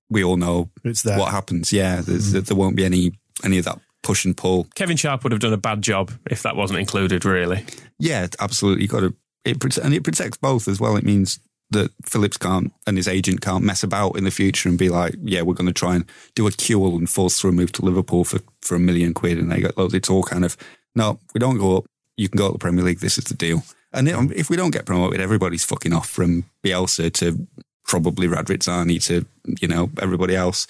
we 0.09 0.23
all 0.23 0.37
know 0.37 0.69
It's 0.83 1.01
there. 1.03 1.17
what 1.17 1.31
happens. 1.31 1.71
Yeah, 1.71 2.01
there's, 2.01 2.31
there 2.33 2.57
won't 2.57 2.75
be 2.75 2.85
any 2.85 3.13
any 3.43 3.57
of 3.57 3.65
that 3.65 3.79
push 4.03 4.25
and 4.25 4.35
pull. 4.35 4.67
Kevin 4.75 4.97
Sharp 4.97 5.23
would 5.23 5.31
have 5.31 5.41
done 5.41 5.53
a 5.53 5.57
bad 5.57 5.81
job 5.81 6.11
if 6.29 6.43
that 6.43 6.55
wasn't 6.55 6.79
included, 6.79 7.23
really. 7.25 7.65
Yeah, 7.99 8.27
absolutely. 8.39 8.85
Got 8.87 8.99
to 9.01 9.15
it 9.45 9.77
and 9.77 9.93
it 9.93 10.03
protects 10.03 10.37
both 10.37 10.67
as 10.67 10.79
well. 10.79 10.95
It 10.97 11.03
means 11.05 11.39
that 11.73 11.91
Phillips 12.03 12.37
can't 12.37 12.73
and 12.87 12.97
his 12.97 13.07
agent 13.07 13.41
can't 13.41 13.63
mess 13.63 13.83
about 13.83 14.17
in 14.17 14.23
the 14.23 14.31
future 14.31 14.69
and 14.69 14.77
be 14.77 14.89
like, 14.89 15.15
yeah, 15.23 15.41
we're 15.41 15.53
going 15.53 15.67
to 15.67 15.73
try 15.73 15.95
and 15.95 16.05
do 16.35 16.47
a 16.47 16.51
cure 16.51 16.97
and 16.97 17.09
force 17.09 17.39
through 17.39 17.51
a 17.51 17.53
move 17.53 17.71
to 17.73 17.85
Liverpool 17.85 18.23
for 18.23 18.39
for 18.61 18.75
a 18.75 18.79
million 18.79 19.13
quid, 19.13 19.37
and 19.37 19.51
they 19.51 19.61
got 19.61 19.77
loads. 19.77 19.93
It's 19.93 20.09
all 20.09 20.23
kind 20.23 20.45
of 20.45 20.57
no, 20.95 21.19
we 21.33 21.39
don't 21.39 21.57
go 21.57 21.77
up. 21.77 21.85
You 22.17 22.29
can 22.29 22.37
go 22.37 22.47
to 22.47 22.53
the 22.53 22.59
Premier 22.59 22.83
League. 22.83 22.99
This 22.99 23.17
is 23.17 23.25
the 23.25 23.33
deal. 23.33 23.63
And 23.91 24.07
if 24.31 24.49
we 24.49 24.57
don't 24.57 24.71
get 24.71 24.85
promoted, 24.85 25.21
everybody's 25.21 25.63
fucking 25.63 25.93
off 25.93 26.09
from 26.09 26.45
Bielsa 26.63 27.13
to 27.13 27.47
probably 27.85 28.27
Radrizzani 28.27 29.03
to 29.05 29.25
you 29.61 29.67
know 29.67 29.89
everybody 30.01 30.35
else. 30.35 30.67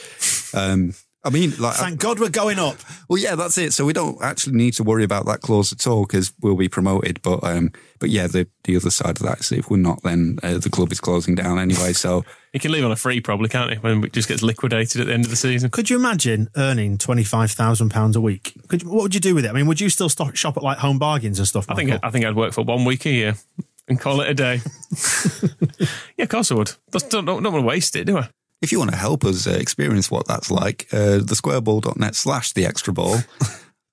Um, 0.56 0.94
I 1.26 1.30
mean, 1.30 1.54
like 1.58 1.76
Thank 1.76 2.02
God 2.02 2.20
we're 2.20 2.30
going 2.30 2.60
up. 2.60 2.76
well, 3.08 3.18
yeah, 3.18 3.36
that's 3.36 3.58
it. 3.58 3.72
So 3.72 3.86
we 3.86 3.94
don't 3.94 4.22
actually 4.22 4.58
need 4.58 4.74
to 4.74 4.84
worry 4.84 5.06
about 5.06 5.26
that 5.28 5.40
clause 5.40 5.72
at 5.72 5.88
all 5.88 6.06
because 6.06 6.34
we'll 6.42 6.58
be 6.58 6.68
promoted. 6.68 7.22
But 7.22 7.44
um, 7.46 7.72
but 8.00 8.10
yeah, 8.10 8.28
the 8.28 8.48
the 8.66 8.76
other 8.76 8.90
side 8.90 9.18
of 9.18 9.20
that 9.20 9.40
is 9.40 9.52
if 9.54 9.70
we're 9.70 9.78
not, 9.78 10.04
then 10.04 10.38
uh, 10.44 10.58
the 10.58 10.70
club 10.70 10.92
is 10.92 11.00
closing 11.00 11.36
down 11.36 11.60
anyway. 11.60 11.94
So 11.94 12.26
He 12.52 12.60
can 12.60 12.72
leave 12.74 12.84
on 12.84 12.92
a 12.92 12.98
free, 12.98 13.22
probably, 13.22 13.48
can't 13.48 13.72
he? 13.72 13.78
When 13.78 14.04
it 14.04 14.12
just 14.12 14.28
gets 14.28 14.44
liquidated 14.44 15.00
at 15.00 15.08
the 15.08 15.14
end 15.14 15.24
of 15.24 15.30
the 15.30 15.38
season. 15.38 15.70
Could 15.70 15.90
you 15.90 15.96
imagine 15.96 16.50
earning 16.58 16.98
twenty 16.98 17.24
five 17.24 17.52
thousand 17.52 17.90
pounds 17.90 18.18
a 18.18 18.22
week? 18.22 18.54
Could 18.68 18.84
you, 18.84 18.90
what 18.90 19.04
would 19.04 19.16
you 19.16 19.22
do 19.22 19.34
with 19.34 19.46
it? 19.46 19.50
I 19.50 19.54
mean, 19.54 19.68
would 19.68 19.80
you 19.80 19.90
still 19.90 20.10
stop, 20.10 20.36
shop 20.36 20.58
at 20.58 20.64
like 20.64 20.80
home 20.80 21.00
bargains 21.00 21.40
and 21.40 21.48
stuff? 21.48 21.66
I 21.70 21.76
think 21.76 21.92
I 22.04 22.10
think 22.10 22.26
I'd 22.26 22.36
work 22.36 22.52
for 22.52 22.66
one 22.66 22.84
week 22.84 23.06
a 23.06 23.12
year 23.12 23.36
and 23.88 23.98
call 23.98 24.20
it 24.20 24.30
a 24.30 24.34
day. 24.34 24.60
yeah, 26.18 26.24
of 26.24 26.30
course 26.30 26.52
I 26.52 26.56
would. 26.56 26.74
Don't, 26.92 27.10
don't, 27.10 27.26
don't 27.26 27.44
want 27.44 27.64
to 27.64 27.68
waste 27.68 27.96
it, 27.96 28.06
do 28.06 28.18
I? 28.18 28.30
If 28.64 28.72
you 28.72 28.80
want 28.80 28.92
to 28.92 28.98
help 28.98 29.26
us 29.26 29.46
uh, 29.46 29.52
experience 29.52 30.10
what 30.10 30.26
that's 30.26 30.50
like, 30.50 30.88
uh, 30.94 31.18
the 31.18 31.36
squareball.net 31.36 32.16
slash 32.16 32.54
the 32.54 32.66
extra 32.66 32.94
ball. 32.94 33.18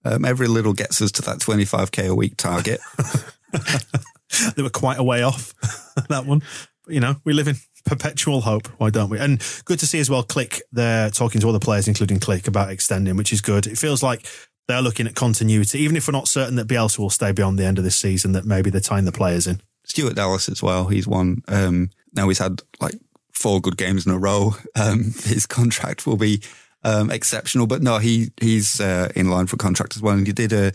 Um, 0.02 0.24
every 0.24 0.48
little 0.48 0.72
gets 0.72 1.02
us 1.02 1.12
to 1.12 1.22
that 1.22 1.40
25k 1.40 2.08
a 2.08 2.14
week 2.14 2.38
target. 2.38 2.80
they 4.56 4.62
were 4.62 4.70
quite 4.70 4.98
a 4.98 5.02
way 5.02 5.22
off 5.22 5.52
that 6.08 6.24
one. 6.24 6.42
But, 6.86 6.94
you 6.94 7.00
know, 7.00 7.16
we 7.22 7.34
live 7.34 7.48
in 7.48 7.56
perpetual 7.84 8.40
hope. 8.40 8.66
Why 8.78 8.88
don't 8.88 9.10
we? 9.10 9.18
And 9.18 9.44
good 9.66 9.78
to 9.80 9.86
see 9.86 10.00
as 10.00 10.08
well. 10.08 10.24
Klich 10.24 10.62
they're 10.72 11.10
talking 11.10 11.42
to 11.42 11.48
other 11.50 11.58
players, 11.58 11.86
including 11.86 12.18
Klich, 12.18 12.48
about 12.48 12.70
extending, 12.70 13.16
which 13.16 13.30
is 13.30 13.42
good. 13.42 13.66
It 13.66 13.76
feels 13.76 14.02
like 14.02 14.26
they're 14.68 14.80
looking 14.80 15.06
at 15.06 15.14
continuity, 15.14 15.80
even 15.80 15.96
if 15.96 16.08
we're 16.08 16.12
not 16.12 16.28
certain 16.28 16.56
that 16.56 16.66
Bielsa 16.66 16.98
will 16.98 17.10
stay 17.10 17.32
beyond 17.32 17.58
the 17.58 17.66
end 17.66 17.76
of 17.76 17.84
this 17.84 17.96
season. 17.96 18.32
That 18.32 18.46
maybe 18.46 18.70
they're 18.70 18.80
tying 18.80 19.04
the 19.04 19.12
players 19.12 19.46
in. 19.46 19.60
Stuart 19.84 20.16
Dallas 20.16 20.48
as 20.48 20.62
well. 20.62 20.86
He's 20.86 21.06
won. 21.06 21.42
Um, 21.46 21.90
now 22.14 22.26
he's 22.28 22.38
had 22.38 22.62
like 22.80 22.94
four 23.40 23.60
good 23.60 23.76
games 23.76 24.06
in 24.06 24.12
a 24.12 24.18
row. 24.18 24.54
Um, 24.78 25.04
his 25.24 25.46
contract 25.46 26.06
will 26.06 26.16
be 26.16 26.42
um, 26.84 27.10
exceptional, 27.10 27.66
but 27.66 27.82
no, 27.82 27.98
he 27.98 28.30
he's 28.40 28.80
uh, 28.80 29.10
in 29.16 29.30
line 29.30 29.46
for 29.46 29.56
contract 29.56 29.96
as 29.96 30.02
well. 30.02 30.16
And 30.16 30.26
he 30.26 30.32
did 30.32 30.52
a 30.52 30.72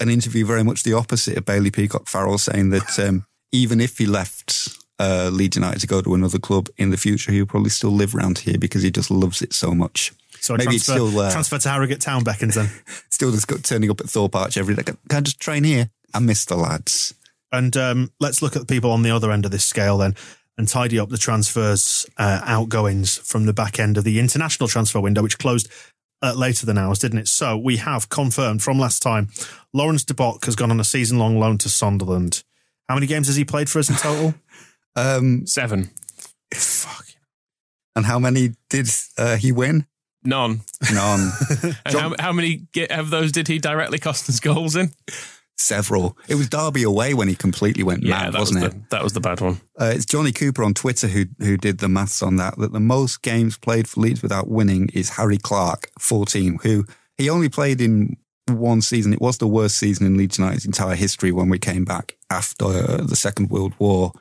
an 0.00 0.08
interview 0.08 0.44
very 0.44 0.64
much 0.64 0.82
the 0.82 0.92
opposite 0.92 1.36
of 1.36 1.44
Bailey 1.44 1.70
Peacock 1.70 2.08
Farrell, 2.08 2.38
saying 2.38 2.70
that 2.70 2.98
um, 3.06 3.26
even 3.52 3.80
if 3.80 3.98
he 3.98 4.06
left 4.06 4.76
uh, 4.98 5.30
Leeds 5.32 5.56
United 5.56 5.80
to 5.80 5.86
go 5.86 6.00
to 6.00 6.14
another 6.14 6.38
club 6.38 6.68
in 6.76 6.90
the 6.90 6.96
future, 6.96 7.32
he'll 7.32 7.46
probably 7.46 7.70
still 7.70 7.90
live 7.90 8.14
around 8.14 8.38
here 8.38 8.58
because 8.58 8.82
he 8.82 8.90
just 8.90 9.10
loves 9.10 9.42
it 9.42 9.52
so 9.52 9.74
much. 9.74 10.12
So 10.40 10.56
Maybe 10.56 10.76
it's 10.76 10.84
transfer, 10.84 11.08
still 11.08 11.20
uh, 11.20 11.30
transfer 11.32 11.58
to 11.58 11.68
Harrogate 11.68 12.00
Town 12.00 12.22
beckons 12.22 12.54
then. 12.56 12.68
still 13.10 13.30
just 13.30 13.48
got 13.48 13.64
turning 13.64 13.90
up 13.90 14.00
at 14.00 14.10
Thorpe 14.10 14.36
Arch 14.36 14.56
every 14.56 14.74
day. 14.74 14.82
Can 14.82 14.98
can 15.08 15.18
I 15.18 15.20
just 15.22 15.40
train 15.40 15.64
here? 15.64 15.90
I 16.12 16.18
miss 16.18 16.44
the 16.44 16.56
lads. 16.56 17.14
And 17.50 17.76
um, 17.76 18.10
let's 18.18 18.42
look 18.42 18.56
at 18.56 18.60
the 18.60 18.66
people 18.66 18.90
on 18.90 19.02
the 19.02 19.12
other 19.12 19.30
end 19.30 19.44
of 19.44 19.52
this 19.52 19.64
scale 19.64 19.98
then 19.98 20.16
and 20.56 20.68
tidy 20.68 20.98
up 20.98 21.08
the 21.08 21.18
transfers 21.18 22.06
uh, 22.16 22.40
outgoings 22.44 23.18
from 23.18 23.46
the 23.46 23.52
back 23.52 23.78
end 23.78 23.96
of 23.98 24.04
the 24.04 24.18
international 24.20 24.68
transfer 24.68 25.00
window, 25.00 25.22
which 25.22 25.38
closed 25.38 25.68
uh, 26.22 26.32
later 26.34 26.64
than 26.64 26.78
ours, 26.78 26.98
didn't 27.00 27.18
it? 27.18 27.28
So 27.28 27.56
we 27.56 27.76
have 27.78 28.08
confirmed 28.08 28.62
from 28.62 28.78
last 28.78 29.02
time 29.02 29.28
Laurens 29.72 30.04
de 30.04 30.14
Bock 30.14 30.44
has 30.46 30.56
gone 30.56 30.70
on 30.70 30.80
a 30.80 30.84
season 30.84 31.18
long 31.18 31.38
loan 31.38 31.58
to 31.58 31.68
Sunderland. 31.68 32.42
How 32.88 32.94
many 32.94 33.06
games 33.06 33.26
has 33.26 33.36
he 33.36 33.44
played 33.44 33.68
for 33.68 33.78
us 33.78 33.90
in 33.90 33.96
total? 33.96 34.34
Um, 34.96 35.44
Seven. 35.44 35.90
Fuck. 36.54 37.06
and 37.96 38.06
how 38.06 38.20
many 38.20 38.52
did 38.70 38.88
uh, 39.18 39.34
he 39.34 39.50
win? 39.50 39.86
None. 40.22 40.60
None. 40.92 41.32
And 41.84 41.94
how, 41.96 42.14
how 42.16 42.32
many 42.32 42.68
ge- 42.72 42.86
of 42.90 43.10
those 43.10 43.32
did 43.32 43.48
he 43.48 43.58
directly 43.58 43.98
cost 43.98 44.28
us 44.28 44.38
goals 44.38 44.76
in? 44.76 44.92
Several. 45.56 46.18
It 46.28 46.34
was 46.34 46.48
Derby 46.48 46.82
away 46.82 47.14
when 47.14 47.28
he 47.28 47.34
completely 47.36 47.82
went 47.84 48.02
Yeah, 48.02 48.24
mad, 48.24 48.32
that 48.34 48.40
was 48.40 48.52
wasn't 48.52 48.72
the 48.72 48.78
it? 48.78 48.90
that 48.90 49.02
was 49.04 49.12
the 49.12 49.20
bad 49.20 49.40
one. 49.40 49.60
Uh, 49.80 49.92
it's 49.94 50.04
Johnny 50.04 50.32
Cooper 50.32 50.64
on 50.64 50.74
Twitter 50.74 51.06
who 51.06 51.26
who 51.38 51.56
did 51.56 51.78
the 51.78 51.88
maths 51.88 52.22
on 52.22 52.36
that. 52.36 52.58
That 52.58 52.72
the 52.72 52.80
most 52.80 53.22
games 53.22 53.56
played 53.56 53.88
for 53.88 54.00
Leeds 54.00 54.20
without 54.22 54.48
winning 54.48 54.88
is 54.92 55.10
Harry 55.10 55.38
Clark, 55.38 55.90
fourteen. 55.98 56.58
Who 56.62 56.84
he 57.16 57.30
only 57.30 57.48
played 57.48 57.80
in 57.80 58.16
one 58.48 58.82
season. 58.82 59.12
It 59.12 59.20
was 59.22 59.38
the 59.38 59.46
worst 59.46 59.78
season 59.78 60.06
in 60.06 60.16
Leeds 60.16 60.38
United's 60.38 60.66
entire 60.66 60.96
history 60.96 61.30
when 61.32 61.48
we 61.48 61.58
came 61.58 61.84
back 61.84 62.16
after 62.30 62.66
the 62.98 63.16
Second 63.16 63.48
World 63.50 63.74
War, 63.78 64.12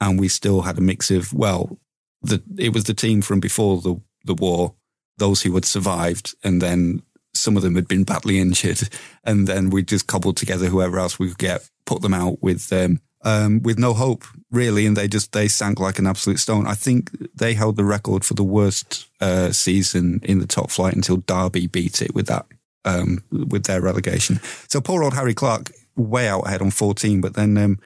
and 0.00 0.18
we 0.18 0.28
still 0.28 0.62
had 0.62 0.78
a 0.78 0.80
mix 0.80 1.10
of 1.10 1.32
well, 1.34 1.78
the 2.22 2.40
it 2.56 2.72
was 2.72 2.84
the 2.84 2.94
team 2.94 3.20
from 3.20 3.40
before 3.40 3.80
the 3.80 4.00
the 4.24 4.34
war, 4.34 4.74
those 5.18 5.42
who 5.42 5.52
had 5.54 5.64
survived, 5.64 6.34
and 6.44 6.62
then 6.62 7.02
some 7.38 7.56
of 7.56 7.62
them 7.62 7.74
had 7.74 7.88
been 7.88 8.04
badly 8.04 8.38
injured, 8.38 8.88
and 9.24 9.46
then 9.46 9.70
we 9.70 9.82
just 9.82 10.06
cobbled 10.06 10.36
together 10.36 10.66
whoever 10.66 10.98
else 10.98 11.18
we 11.18 11.28
could 11.28 11.38
get, 11.38 11.68
put 11.84 12.02
them 12.02 12.14
out 12.14 12.42
with 12.42 12.72
um, 12.72 13.00
um, 13.22 13.62
with 13.62 13.78
no 13.78 13.94
hope 13.94 14.24
really, 14.50 14.86
and 14.86 14.96
they 14.96 15.08
just 15.08 15.32
they 15.32 15.48
sank 15.48 15.80
like 15.80 15.98
an 15.98 16.06
absolute 16.06 16.38
stone. 16.38 16.66
I 16.66 16.74
think 16.74 17.10
they 17.34 17.54
held 17.54 17.76
the 17.76 17.84
record 17.84 18.24
for 18.24 18.34
the 18.34 18.44
worst 18.44 19.08
uh, 19.20 19.52
season 19.52 20.20
in 20.22 20.38
the 20.38 20.46
top 20.46 20.70
flight 20.70 20.94
until 20.94 21.18
Derby 21.18 21.66
beat 21.66 22.02
it 22.02 22.14
with 22.14 22.26
that 22.26 22.46
um, 22.84 23.18
with 23.30 23.64
their 23.64 23.80
relegation. 23.80 24.40
So 24.68 24.80
poor 24.80 25.02
old 25.02 25.14
Harry 25.14 25.34
Clark 25.34 25.72
way 25.96 26.28
out 26.28 26.46
ahead 26.46 26.62
on 26.62 26.70
fourteen, 26.70 27.20
but 27.20 27.34
then. 27.34 27.56
Um, 27.56 27.78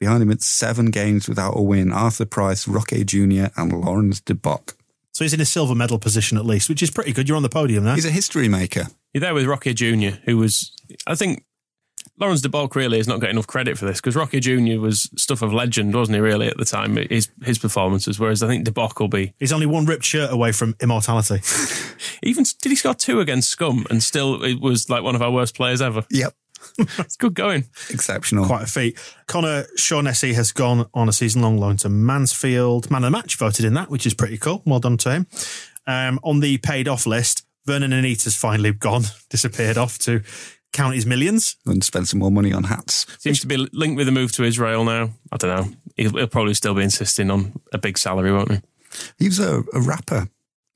Behind 0.00 0.22
him, 0.22 0.30
it's 0.30 0.46
seven 0.46 0.86
games 0.86 1.28
without 1.28 1.58
a 1.58 1.60
win. 1.60 1.92
Arthur 1.92 2.24
Price, 2.24 2.66
Roque 2.66 3.04
Jr., 3.04 3.48
and 3.54 3.70
Laurens 3.70 4.22
de 4.22 4.34
Bock. 4.34 4.74
So 5.20 5.24
he's 5.24 5.34
in 5.34 5.40
a 5.42 5.44
silver 5.44 5.74
medal 5.74 5.98
position 5.98 6.38
at 6.38 6.46
least, 6.46 6.70
which 6.70 6.82
is 6.82 6.90
pretty 6.90 7.12
good. 7.12 7.28
You're 7.28 7.36
on 7.36 7.42
the 7.42 7.50
podium 7.50 7.84
there. 7.84 7.94
He's 7.94 8.06
a 8.06 8.10
history 8.10 8.48
maker. 8.48 8.86
You're 9.12 9.20
there 9.20 9.34
with 9.34 9.44
Rocky 9.44 9.74
Jr., 9.74 10.16
who 10.24 10.38
was, 10.38 10.72
I 11.06 11.14
think, 11.14 11.44
Laurens 12.18 12.40
de 12.40 12.48
Bock 12.48 12.74
really 12.74 12.96
has 12.96 13.06
not 13.06 13.20
got 13.20 13.28
enough 13.28 13.46
credit 13.46 13.76
for 13.76 13.84
this 13.84 14.00
because 14.00 14.16
Rocky 14.16 14.40
Jr. 14.40 14.80
was 14.80 15.10
stuff 15.18 15.42
of 15.42 15.52
legend, 15.52 15.94
wasn't 15.94 16.14
he? 16.14 16.22
Really 16.22 16.46
at 16.46 16.56
the 16.56 16.64
time, 16.64 16.96
his 16.96 17.28
his 17.44 17.58
performances. 17.58 18.18
Whereas 18.18 18.42
I 18.42 18.46
think 18.46 18.64
de 18.64 18.72
Bock 18.72 18.98
will 18.98 19.08
be 19.08 19.34
He's 19.38 19.52
only 19.52 19.66
one 19.66 19.84
ripped 19.84 20.06
shirt 20.06 20.32
away 20.32 20.52
from 20.52 20.74
immortality. 20.80 21.42
even. 22.22 22.44
Did 22.62 22.70
he 22.70 22.76
score 22.76 22.94
two 22.94 23.20
against 23.20 23.50
Scum 23.50 23.86
and 23.90 24.02
still 24.02 24.42
it 24.42 24.58
was 24.58 24.88
like 24.88 25.02
one 25.02 25.14
of 25.14 25.20
our 25.20 25.30
worst 25.30 25.54
players 25.54 25.82
ever? 25.82 26.02
Yep. 26.10 26.34
It's 26.98 27.16
good 27.16 27.34
going. 27.34 27.64
Exceptional. 27.90 28.46
Quite 28.46 28.62
a 28.62 28.66
feat. 28.66 28.98
Conor 29.26 29.66
Shaughnessy 29.76 30.32
has 30.34 30.52
gone 30.52 30.86
on 30.94 31.08
a 31.08 31.12
season 31.12 31.42
long 31.42 31.58
loan 31.58 31.76
to 31.78 31.88
Mansfield. 31.88 32.90
Man 32.90 33.04
of 33.04 33.12
the 33.12 33.18
match 33.18 33.36
voted 33.36 33.64
in 33.64 33.74
that, 33.74 33.90
which 33.90 34.06
is 34.06 34.14
pretty 34.14 34.38
cool. 34.38 34.62
Well 34.64 34.80
done 34.80 34.96
to 34.98 35.10
him. 35.10 35.26
Um, 35.86 36.20
on 36.22 36.40
the 36.40 36.58
paid 36.58 36.88
off 36.88 37.06
list, 37.06 37.44
Vurnon 37.66 37.92
Anita's 37.92 38.36
finally 38.36 38.72
gone, 38.72 39.02
disappeared 39.30 39.76
off 39.76 39.98
to 40.00 40.22
count 40.72 40.94
his 40.94 41.06
millions. 41.06 41.56
And 41.66 41.82
spend 41.82 42.08
some 42.08 42.20
more 42.20 42.30
money 42.30 42.52
on 42.52 42.64
hats. 42.64 43.06
Seems 43.18 43.40
to 43.40 43.46
be 43.46 43.56
linked 43.56 43.96
with 43.96 44.08
a 44.08 44.12
move 44.12 44.32
to 44.32 44.44
Israel 44.44 44.84
now. 44.84 45.10
I 45.32 45.36
don't 45.36 45.56
know. 45.56 45.74
He'll, 45.96 46.12
he'll 46.12 46.26
probably 46.26 46.54
still 46.54 46.74
be 46.74 46.82
insisting 46.82 47.30
on 47.30 47.60
a 47.72 47.78
big 47.78 47.98
salary, 47.98 48.32
won't 48.32 48.52
he? 48.52 48.58
He 49.18 49.26
was 49.26 49.38
a, 49.38 49.62
a 49.72 49.80
rapper. 49.80 50.28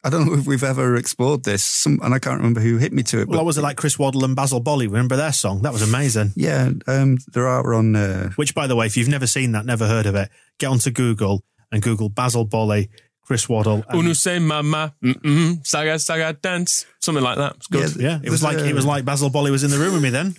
I 0.05 0.11
don't 0.11 0.27
know 0.27 0.35
if 0.35 0.47
we've 0.47 0.63
ever 0.63 0.97
explored 0.97 1.45
this, 1.45 1.65
Some, 1.65 1.99
and 2.03 2.13
I 2.13 2.19
can't 2.19 2.37
remember 2.37 2.61
who 2.61 2.77
hit 2.77 2.93
me 2.93 3.03
to 3.05 3.21
it. 3.23 3.27
But 3.27 3.37
Well, 3.37 3.45
was 3.47 3.57
it 3.59 3.63
like 3.63 3.77
Chris 3.79 3.99
Waddle 3.99 4.25
and 4.25 4.37
Basile 4.37 4.61
Boli? 4.61 4.87
Remember 4.87 5.17
their 5.17 5.33
song? 5.33 5.63
That 5.63 5.73
was 5.73 5.81
amazing. 5.83 6.33
yeah, 6.37 6.71
um, 6.87 7.17
there 7.33 7.49
are 7.49 7.73
on. 7.75 7.97
Uh, 7.97 8.31
Which, 8.37 8.55
by 8.55 8.67
the 8.67 8.77
way, 8.77 8.85
if 8.87 8.97
you've 8.97 9.09
never 9.09 9.27
seen 9.27 9.53
that, 9.53 9.65
never 9.65 9.87
heard 9.87 10.05
of 10.07 10.15
it, 10.15 10.29
get 10.59 10.67
onto 10.67 10.91
Google 10.91 11.43
and 11.73 11.83
Google 11.83 12.11
Basile 12.11 12.45
Boli, 12.45 12.91
Chris 13.23 13.49
Waddle. 13.49 13.83
and- 13.89 14.03
Unu 14.03 14.15
say 14.15 14.39
mama, 14.39 14.95
mm-mm, 15.03 15.67
saga 15.67 15.99
saga 15.99 16.35
dance, 16.35 16.85
something 17.01 17.25
like 17.25 17.39
that. 17.39 17.57
It's 17.57 17.67
good. 17.69 17.97
Yeah, 17.97 18.09
yeah, 18.11 18.21
it 18.23 18.31
was 18.31 18.43
like 18.43 18.59
a- 18.59 18.69
it 18.69 18.75
was 18.75 18.85
like 18.85 19.07
Basile 19.07 19.31
Boli 19.31 19.51
was 19.51 19.65
in 19.65 19.71
the 19.71 19.79
room 19.79 19.95
with 19.95 20.03
me 20.03 20.11
then. 20.11 20.37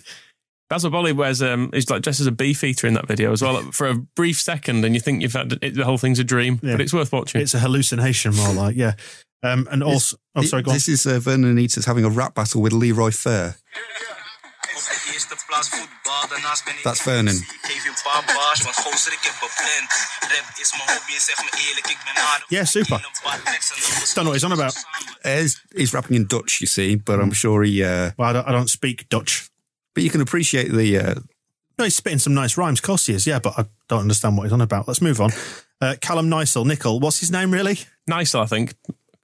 Basile 0.68 0.90
Boli 0.90 1.12
wears 1.12 1.42
um, 1.42 1.70
he's 1.72 1.88
like 1.90 2.02
dressed 2.02 2.20
as 2.20 2.26
a 2.26 2.32
beefeater 2.32 2.86
in 2.88 2.94
that 2.94 3.06
video 3.06 3.30
as 3.32 3.40
well 3.40 3.62
for 3.72 3.86
a 3.86 3.94
brief 3.94 4.40
second, 4.40 4.84
and 4.84 4.94
you 4.94 5.00
think 5.00 5.22
you've 5.22 5.32
had 5.32 5.52
it, 5.62 5.74
the 5.76 5.84
whole 5.84 5.98
thing's 5.98 6.18
a 6.18 6.24
dream, 6.24 6.58
Yeah. 6.62 6.72
but 6.72 6.80
it's 6.80 6.92
worth 6.92 7.12
watching. 7.12 7.40
It's 7.40 7.54
a 7.54 7.60
hallucination, 7.60 8.34
more 8.34 8.52
like 8.52 8.74
yeah. 8.76 8.94
Um, 9.42 9.68
and 9.70 9.82
also, 9.82 10.16
oh, 10.34 10.42
sorry, 10.42 10.62
go 10.64 10.72
on. 10.72 10.76
This 10.76 10.88
is 10.88 11.06
uh, 11.06 11.20
Vurnon 11.20 11.50
Anita's 11.50 11.84
having 11.84 12.04
a 12.04 12.10
rap 12.10 12.34
battle 12.34 12.60
with 12.62 12.72
Leroy 12.72 13.10
Fer. 13.12 13.54
That's 16.84 17.02
Vurnon. 17.02 17.38
Yeah, 22.50 22.64
super. 22.64 22.98
Don't 24.14 24.24
know 24.24 24.30
what 24.30 24.34
he's 24.34 24.44
on 24.44 24.52
about. 24.52 24.74
He's, 25.24 25.60
he's 25.76 25.94
rapping 25.94 26.16
in 26.16 26.26
Dutch, 26.26 26.60
you 26.60 26.66
see, 26.66 26.96
but 26.96 27.20
I'm 27.20 27.32
sure 27.32 27.62
he. 27.62 27.82
Uh, 27.84 28.12
Well, 28.18 28.28
I 28.30 28.32
don't, 28.32 28.48
I 28.48 28.52
don't 28.52 28.70
speak 28.70 29.08
Dutch. 29.08 29.48
But 29.96 30.04
you 30.04 30.10
can 30.10 30.20
appreciate 30.20 30.70
the. 30.70 30.98
Uh, 30.98 31.14
No, 31.78 31.84
he's 31.84 31.96
spitting 31.96 32.18
some 32.18 32.34
nice 32.34 32.58
rhymes. 32.58 32.80
Of 32.80 32.84
course 32.84 33.06
he 33.06 33.14
is, 33.14 33.26
yeah, 33.26 33.38
but 33.38 33.58
I 33.58 33.64
don't 33.88 34.02
understand 34.02 34.36
what 34.36 34.44
he's 34.44 34.52
on 34.52 34.60
about. 34.60 34.86
Let's 34.86 35.02
move 35.02 35.20
on. 35.20 35.30
Uh, 35.78 35.94
Callum 36.00 36.30
Nicel, 36.30 36.64
Nickel, 36.64 37.00
what's 37.00 37.20
his 37.20 37.30
name 37.30 37.50
really? 37.50 37.78
Nicel, 38.08 38.40
I 38.40 38.46
think. 38.46 38.72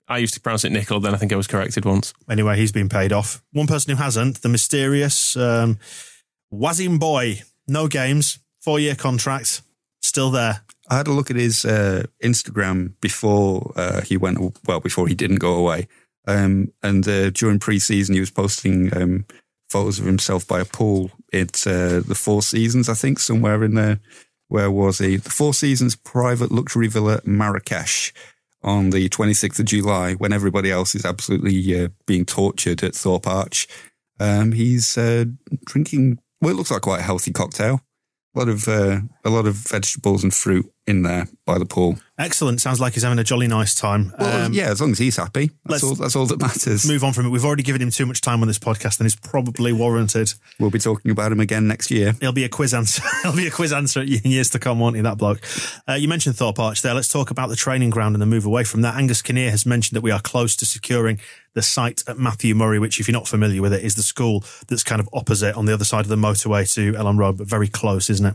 I 0.07 0.19
used 0.19 0.35
to 0.35 0.41
pronounce 0.41 0.67
it 0.67 0.71
nickel, 0.71 1.01
then 1.01 1.15
I 1.15 1.17
think 1.17 1.33
I 1.33 1.37
was 1.37 1.47
corrected 1.47 1.87
once. 1.87 2.13
Anyway, 2.29 2.59
he's 2.59 2.73
been 2.73 2.91
paid 2.91 3.11
off. 3.11 3.43
One 3.53 3.67
person 3.67 3.97
who 3.97 4.03
hasn't, 4.03 4.43
the 4.43 4.51
mysterious 4.51 5.35
um, 5.35 5.79
Ouasim 6.53 6.99
Bouy. 6.99 7.43
No 7.67 7.89
games, 7.89 8.39
four 8.61 8.79
year 8.79 8.95
contract, 8.95 9.63
still 10.03 10.31
there. 10.31 10.61
I 10.91 10.99
had 10.99 11.07
a 11.07 11.13
look 11.13 11.31
at 11.31 11.37
his 11.37 11.65
uh, 11.65 12.05
Instagram 12.23 13.01
before 13.01 13.73
uh, 13.75 14.03
he 14.03 14.19
went, 14.19 14.59
well, 14.67 14.81
before 14.81 15.09
he 15.09 15.15
didn't 15.15 15.37
go 15.37 15.55
away. 15.55 15.89
Um, 16.27 16.73
and 16.83 17.09
uh, 17.09 17.31
during 17.31 17.59
pre-season, 17.59 18.15
he 18.15 18.21
was 18.21 18.31
posting 18.31 18.95
um, 18.95 19.25
photos 19.73 19.99
of 19.99 20.05
himself 20.05 20.47
by 20.47 20.61
a 20.61 20.65
pool 20.65 21.11
at 21.33 21.67
uh, 21.67 22.01
the 22.01 22.15
Four 22.15 22.43
Seasons, 22.43 22.89
I 22.89 22.95
think, 22.95 23.19
somewhere 23.19 23.65
in 23.65 23.75
there. 23.75 24.01
Where 24.49 24.71
was 24.71 24.99
he? 24.99 25.17
The 25.17 25.31
Four 25.31 25.55
Seasons 25.55 25.97
private 25.97 26.53
luxury 26.53 26.89
villa 26.89 27.21
Marrakesh 27.25 28.13
on 28.63 28.91
the 28.91 29.09
26th 29.09 29.59
of 29.59 29.65
July, 29.65 30.13
when 30.15 30.33
everybody 30.33 30.71
else 30.71 30.95
is 30.95 31.05
absolutely 31.05 31.85
uh, 31.85 31.89
being 32.07 32.25
tortured 32.25 32.85
at 32.85 32.95
Thorpe 32.95 33.27
Arch. 33.27 33.67
Um, 34.21 34.53
he's 34.53 34.97
uh, 34.97 35.25
drinking, 35.65 36.19
well, 36.41 36.53
it 36.53 36.57
looks 36.57 36.71
like 36.71 36.83
quite 36.83 37.01
a 37.01 37.05
healthy 37.05 37.33
cocktail. 37.33 37.81
A 38.35 38.39
lot 38.39 38.49
of 38.49 38.69
uh, 38.69 39.01
a 39.25 39.31
lot 39.31 39.47
of 39.47 39.57
vegetables 39.57 40.23
and 40.23 40.33
fruit 40.33 40.71
in 40.87 41.03
there 41.03 41.29
by 41.47 41.59
the 41.59 41.65
pool. 41.65 41.97
Excellent. 42.19 42.61
Sounds 42.61 42.81
like 42.81 42.95
he's 42.95 43.03
having 43.03 43.19
a 43.19 43.25
jolly 43.25 43.47
nice 43.49 43.75
time. 43.75 44.13
Well, 44.19 44.47
Um, 44.47 44.53
yeah, 44.53 44.71
as 44.71 44.81
long 44.81 44.93
as 44.93 44.99
he's 44.99 45.17
happy, 45.17 45.51
that's 45.65 45.83
all. 45.83 45.95
That's 45.95 46.15
all 46.15 46.27
that 46.27 46.41
matters. 46.41 46.87
Move 46.87 47.03
on 47.05 47.13
from 47.13 47.27
it. 47.27 47.31
We've 47.31 47.45
already 47.45 47.63
given 47.63 47.81
him 47.83 47.91
too 47.91 48.07
much 48.07 48.21
time 48.21 48.43
on 48.43 48.49
this 48.49 48.59
podcast 48.59 48.99
and 48.99 49.07
it's 49.07 49.17
probably 49.17 49.73
warranted. 49.73 50.33
We'll 50.59 50.71
be 50.71 50.79
talking 50.79 51.11
about 51.11 51.33
him 51.33 51.41
again 51.41 51.67
next 51.69 51.91
year. 51.91 52.15
He'll 52.21 52.33
be 52.33 52.45
a 52.45 52.49
quiz 52.49 52.75
answer. 52.75 53.03
He'll 53.23 53.35
be 53.37 53.47
a 53.47 53.51
quiz 53.51 53.73
answer 53.73 54.01
in 54.03 54.21
years 54.25 54.51
to 54.51 54.59
come, 54.59 54.79
won't 54.81 54.97
he, 54.97 55.03
that 55.03 55.19
bloke? 55.19 55.41
Uh, 55.89 55.95
you 55.95 56.09
mentioned 56.09 56.37
Thorpe 56.37 56.59
Arch 56.59 56.83
there. 56.83 56.95
Let's 56.95 57.09
talk 57.09 57.31
about 57.31 57.49
the 57.49 57.57
training 57.57 57.91
ground 57.91 58.15
and 58.15 58.23
the 58.23 58.27
move 58.27 58.45
away 58.47 58.65
from 58.65 58.83
that. 58.83 58.97
Angus 58.97 59.23
Kinnear 59.23 59.51
has 59.51 59.65
mentioned 59.67 59.97
that 59.97 60.03
we 60.03 60.11
are 60.11 60.21
close 60.21 60.55
to 60.57 60.67
securing 60.67 61.21
the 61.55 61.63
site 61.63 62.03
at 62.09 62.19
Matthew 62.19 62.55
Murray, 62.55 62.79
which, 62.79 62.99
if 62.99 63.07
you're 63.09 63.13
not 63.13 63.29
familiar 63.29 63.61
with 63.63 63.73
it, 63.73 63.85
is 63.85 63.95
the 63.95 64.03
school 64.03 64.43
that's 64.69 64.83
kind 64.83 65.01
of 65.01 65.09
opposite 65.13 65.55
on 65.57 65.67
the 65.67 65.75
other 65.75 65.85
side 65.85 66.01
of 66.05 66.09
the 66.09 66.17
motorway 66.17 66.73
to 66.75 66.93
Elland 66.95 67.19
Road, 67.19 67.37
but 67.39 67.47
very 67.47 67.69
close, 67.69 68.09
isn't 68.11 68.27
it? 68.27 68.35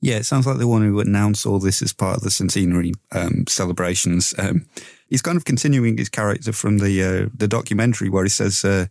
Yeah, 0.00 0.16
it 0.16 0.26
sounds 0.26 0.46
like 0.46 0.58
they 0.58 0.64
want 0.64 0.84
to 0.84 1.00
announce 1.00 1.46
all 1.46 1.58
this 1.58 1.82
as 1.82 1.92
part 1.92 2.16
of 2.16 2.22
the 2.22 2.30
centenary 2.30 2.92
um, 3.12 3.44
celebrations. 3.46 4.34
Um, 4.38 4.66
he's 5.08 5.22
kind 5.22 5.36
of 5.36 5.44
continuing 5.44 5.96
his 5.96 6.08
character 6.08 6.52
from 6.52 6.78
the 6.78 7.02
uh, 7.02 7.28
the 7.34 7.48
documentary 7.48 8.08
where 8.08 8.24
he 8.24 8.30
says, 8.30 8.64
uh, 8.64 8.86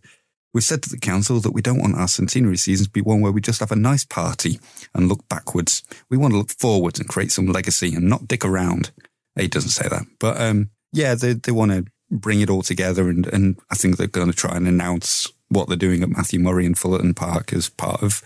"We've 0.52 0.64
said 0.64 0.82
to 0.82 0.90
the 0.90 0.98
council 0.98 1.40
that 1.40 1.52
we 1.52 1.62
don't 1.62 1.80
want 1.80 1.96
our 1.96 2.08
centenary 2.08 2.56
seasons 2.56 2.88
to 2.88 2.92
be 2.92 3.02
one 3.02 3.20
where 3.20 3.32
we 3.32 3.40
just 3.40 3.60
have 3.60 3.72
a 3.72 3.76
nice 3.76 4.04
party 4.04 4.60
and 4.94 5.08
look 5.08 5.28
backwards. 5.28 5.82
We 6.10 6.16
want 6.16 6.32
to 6.32 6.38
look 6.38 6.50
forwards 6.50 6.98
and 6.98 7.08
create 7.08 7.32
some 7.32 7.46
legacy 7.46 7.94
and 7.94 8.08
not 8.08 8.28
dick 8.28 8.44
around." 8.44 8.92
He 9.38 9.48
doesn't 9.48 9.70
say 9.70 9.86
that, 9.88 10.06
but 10.18 10.40
um, 10.40 10.70
yeah, 10.92 11.14
they 11.14 11.34
they 11.34 11.52
want 11.52 11.72
to 11.72 11.84
bring 12.10 12.40
it 12.40 12.50
all 12.50 12.62
together, 12.62 13.08
and 13.08 13.26
and 13.26 13.58
I 13.70 13.74
think 13.74 13.96
they're 13.96 14.06
going 14.06 14.30
to 14.30 14.36
try 14.36 14.56
and 14.56 14.66
announce 14.66 15.30
what 15.48 15.68
they're 15.68 15.76
doing 15.76 16.02
at 16.02 16.08
Matthew 16.08 16.40
Murray 16.40 16.66
and 16.66 16.76
Fullerton 16.76 17.14
Park 17.14 17.52
as 17.52 17.68
part 17.68 18.02
of 18.02 18.22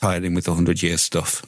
tied 0.00 0.24
in 0.24 0.34
with 0.34 0.44
the 0.44 0.54
hundred 0.54 0.82
year 0.82 0.96
stuff. 0.96 1.44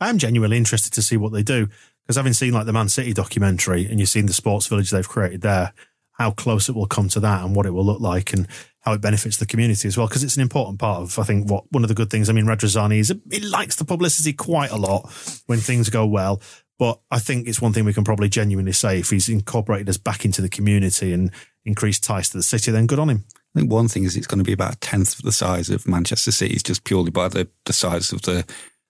I 0.00 0.08
am 0.08 0.18
genuinely 0.18 0.56
interested 0.56 0.92
to 0.94 1.02
see 1.02 1.16
what 1.16 1.32
they 1.32 1.42
do 1.42 1.68
Because 2.08 2.16
having 2.16 2.32
seen 2.32 2.54
like 2.54 2.64
the 2.64 2.72
Man 2.72 2.88
City 2.88 3.12
documentary 3.12 3.86
and 3.86 4.00
you've 4.00 4.08
seen 4.08 4.26
the 4.26 4.32
sports 4.32 4.66
village 4.66 4.90
they've 4.90 5.08
created 5.08 5.42
there, 5.42 5.74
how 6.12 6.30
close 6.30 6.68
it 6.70 6.74
will 6.74 6.86
come 6.86 7.08
to 7.10 7.20
that 7.20 7.44
and 7.44 7.54
what 7.54 7.66
it 7.66 7.70
will 7.70 7.84
look 7.84 8.00
like 8.00 8.32
and 8.32 8.48
how 8.80 8.94
it 8.94 9.02
benefits 9.02 9.36
the 9.36 9.44
community 9.44 9.86
as 9.86 9.98
well. 9.98 10.08
Because 10.08 10.24
it's 10.24 10.36
an 10.36 10.42
important 10.42 10.78
part 10.78 11.02
of, 11.02 11.18
I 11.18 11.22
think, 11.24 11.50
what 11.50 11.70
one 11.70 11.84
of 11.84 11.88
the 11.88 11.94
good 11.94 12.08
things. 12.08 12.30
I 12.30 12.32
mean, 12.32 12.46
Radrizzani 12.46 12.98
is 12.98 13.10
it 13.10 13.44
likes 13.44 13.76
the 13.76 13.84
publicity 13.84 14.32
quite 14.32 14.70
a 14.70 14.76
lot 14.76 15.12
when 15.46 15.58
things 15.58 15.90
go 15.90 16.06
well. 16.06 16.40
But 16.78 17.00
I 17.10 17.18
think 17.18 17.46
it's 17.46 17.60
one 17.60 17.72
thing 17.72 17.84
we 17.84 17.92
can 17.92 18.04
probably 18.04 18.28
genuinely 18.28 18.72
say 18.72 19.00
if 19.00 19.10
he's 19.10 19.28
incorporated 19.28 19.88
us 19.88 19.98
back 19.98 20.24
into 20.24 20.40
the 20.40 20.48
community 20.48 21.12
and 21.12 21.30
increased 21.64 22.04
ties 22.04 22.30
to 22.30 22.38
the 22.38 22.42
city, 22.42 22.70
then 22.70 22.86
good 22.86 23.00
on 23.00 23.10
him. 23.10 23.24
I 23.54 23.60
think 23.60 23.70
one 23.70 23.88
thing 23.88 24.04
is 24.04 24.16
it's 24.16 24.28
going 24.28 24.38
to 24.38 24.44
be 24.44 24.52
about 24.52 24.74
a 24.74 24.78
tenth 24.78 25.18
of 25.18 25.24
the 25.24 25.32
size 25.32 25.68
of 25.68 25.86
Manchester 25.86 26.30
City's 26.30 26.62
just 26.62 26.84
purely 26.84 27.10
by 27.10 27.28
the, 27.28 27.48
the 27.64 27.72
size 27.72 28.12
of 28.12 28.22
the 28.22 28.46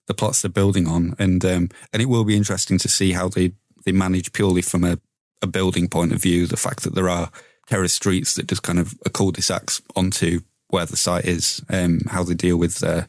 the 0.08 0.14
plots 0.14 0.42
they're 0.42 0.50
building 0.50 0.88
on, 0.88 1.14
and 1.18 1.44
um, 1.44 1.68
and 1.92 2.02
it 2.02 2.06
will 2.06 2.24
be 2.24 2.36
interesting 2.36 2.78
to 2.78 2.88
see 2.88 3.12
how 3.12 3.28
they 3.28 3.52
they 3.84 3.92
manage 3.92 4.32
purely 4.32 4.62
from 4.62 4.82
a, 4.82 4.98
a 5.40 5.46
building 5.46 5.88
point 5.88 6.12
of 6.12 6.20
view. 6.20 6.46
The 6.46 6.56
fact 6.56 6.82
that 6.82 6.94
there 6.94 7.08
are 7.08 7.30
terrace 7.68 7.92
streets 7.92 8.34
that 8.34 8.48
just 8.48 8.62
kind 8.62 8.78
of 8.78 8.94
a 9.06 9.10
cul-de-sacs 9.10 9.82
onto 9.94 10.40
where 10.68 10.86
the 10.86 10.96
site 10.96 11.26
is, 11.26 11.62
um, 11.68 12.00
how 12.08 12.24
they 12.24 12.34
deal 12.34 12.56
with 12.56 12.82
uh, 12.82 13.04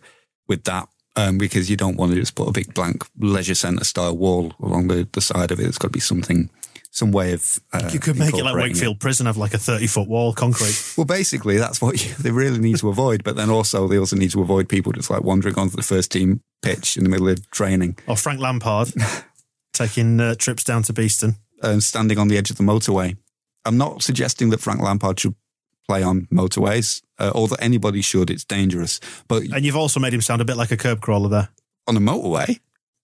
with 0.47 0.63
that. 0.65 0.87
Um, 1.15 1.37
because 1.37 1.69
you 1.69 1.75
don't 1.75 1.97
want 1.97 2.13
to 2.13 2.19
just 2.19 2.35
put 2.35 2.47
a 2.47 2.53
big 2.53 2.73
blank 2.73 3.03
leisure 3.17 3.55
centre 3.55 3.83
style 3.83 4.15
wall 4.15 4.53
along 4.61 4.87
the, 4.87 5.07
the 5.11 5.19
side 5.19 5.51
of 5.51 5.59
it. 5.59 5.65
It's 5.65 5.77
got 5.77 5.87
to 5.87 5.91
be 5.91 5.99
something, 5.99 6.49
some 6.91 7.11
way 7.11 7.33
of. 7.33 7.59
Uh, 7.73 7.89
You 7.93 7.99
could 7.99 8.17
make 8.17 8.33
it 8.33 8.43
like 8.43 8.55
Wakefield 8.55 8.99
Prison, 8.99 9.25
have 9.27 9.37
like 9.37 9.53
a 9.53 9.57
30 9.57 9.87
foot 9.87 10.07
wall, 10.07 10.33
concrete. 10.33 10.93
well, 10.97 11.05
basically, 11.05 11.57
that's 11.57 11.81
what 11.81 12.03
you, 12.05 12.13
they 12.15 12.31
really 12.31 12.59
need 12.59 12.77
to 12.77 12.89
avoid. 12.89 13.23
But 13.23 13.35
then 13.35 13.49
also, 13.49 13.87
they 13.87 13.97
also 13.97 14.15
need 14.15 14.31
to 14.31 14.41
avoid 14.41 14.67
people 14.69 14.91
just 14.91 15.09
like 15.09 15.23
wandering 15.23 15.57
onto 15.57 15.75
the 15.75 15.83
first 15.83 16.11
team 16.11 16.41
pitch 16.61 16.97
in 16.97 17.03
the 17.03 17.09
middle 17.09 17.29
of 17.29 17.49
training, 17.51 17.97
or 18.07 18.15
Frank 18.17 18.39
Lampard 18.39 18.91
taking 19.73 20.19
uh, 20.19 20.35
trips 20.35 20.63
down 20.63 20.83
to 20.83 20.93
Beeston. 20.93 21.35
and 21.61 21.83
standing 21.83 22.17
on 22.17 22.27
the 22.27 22.37
edge 22.37 22.49
of 22.51 22.57
the 22.57 22.63
motorway. 22.63 23.15
I'm 23.65 23.77
not 23.77 24.01
suggesting 24.01 24.49
that 24.51 24.59
Frank 24.61 24.81
Lampard 24.81 25.19
should 25.19 25.35
play 25.87 26.01
on 26.03 26.27
motorways, 26.31 27.01
uh, 27.19 27.31
or 27.35 27.47
that 27.49 27.61
anybody 27.61 28.01
should. 28.01 28.29
It's 28.29 28.45
dangerous. 28.45 28.99
But 29.27 29.43
And 29.53 29.65
you've 29.65 29.75
also 29.75 29.99
made 29.99 30.13
him 30.13 30.21
sound 30.21 30.41
a 30.41 30.45
bit 30.45 30.55
like 30.57 30.71
a 30.71 30.77
curb 30.77 31.01
crawler 31.01 31.29
there. 31.29 31.49
on 31.87 31.97
a 31.97 31.99
motorway, 31.99 32.59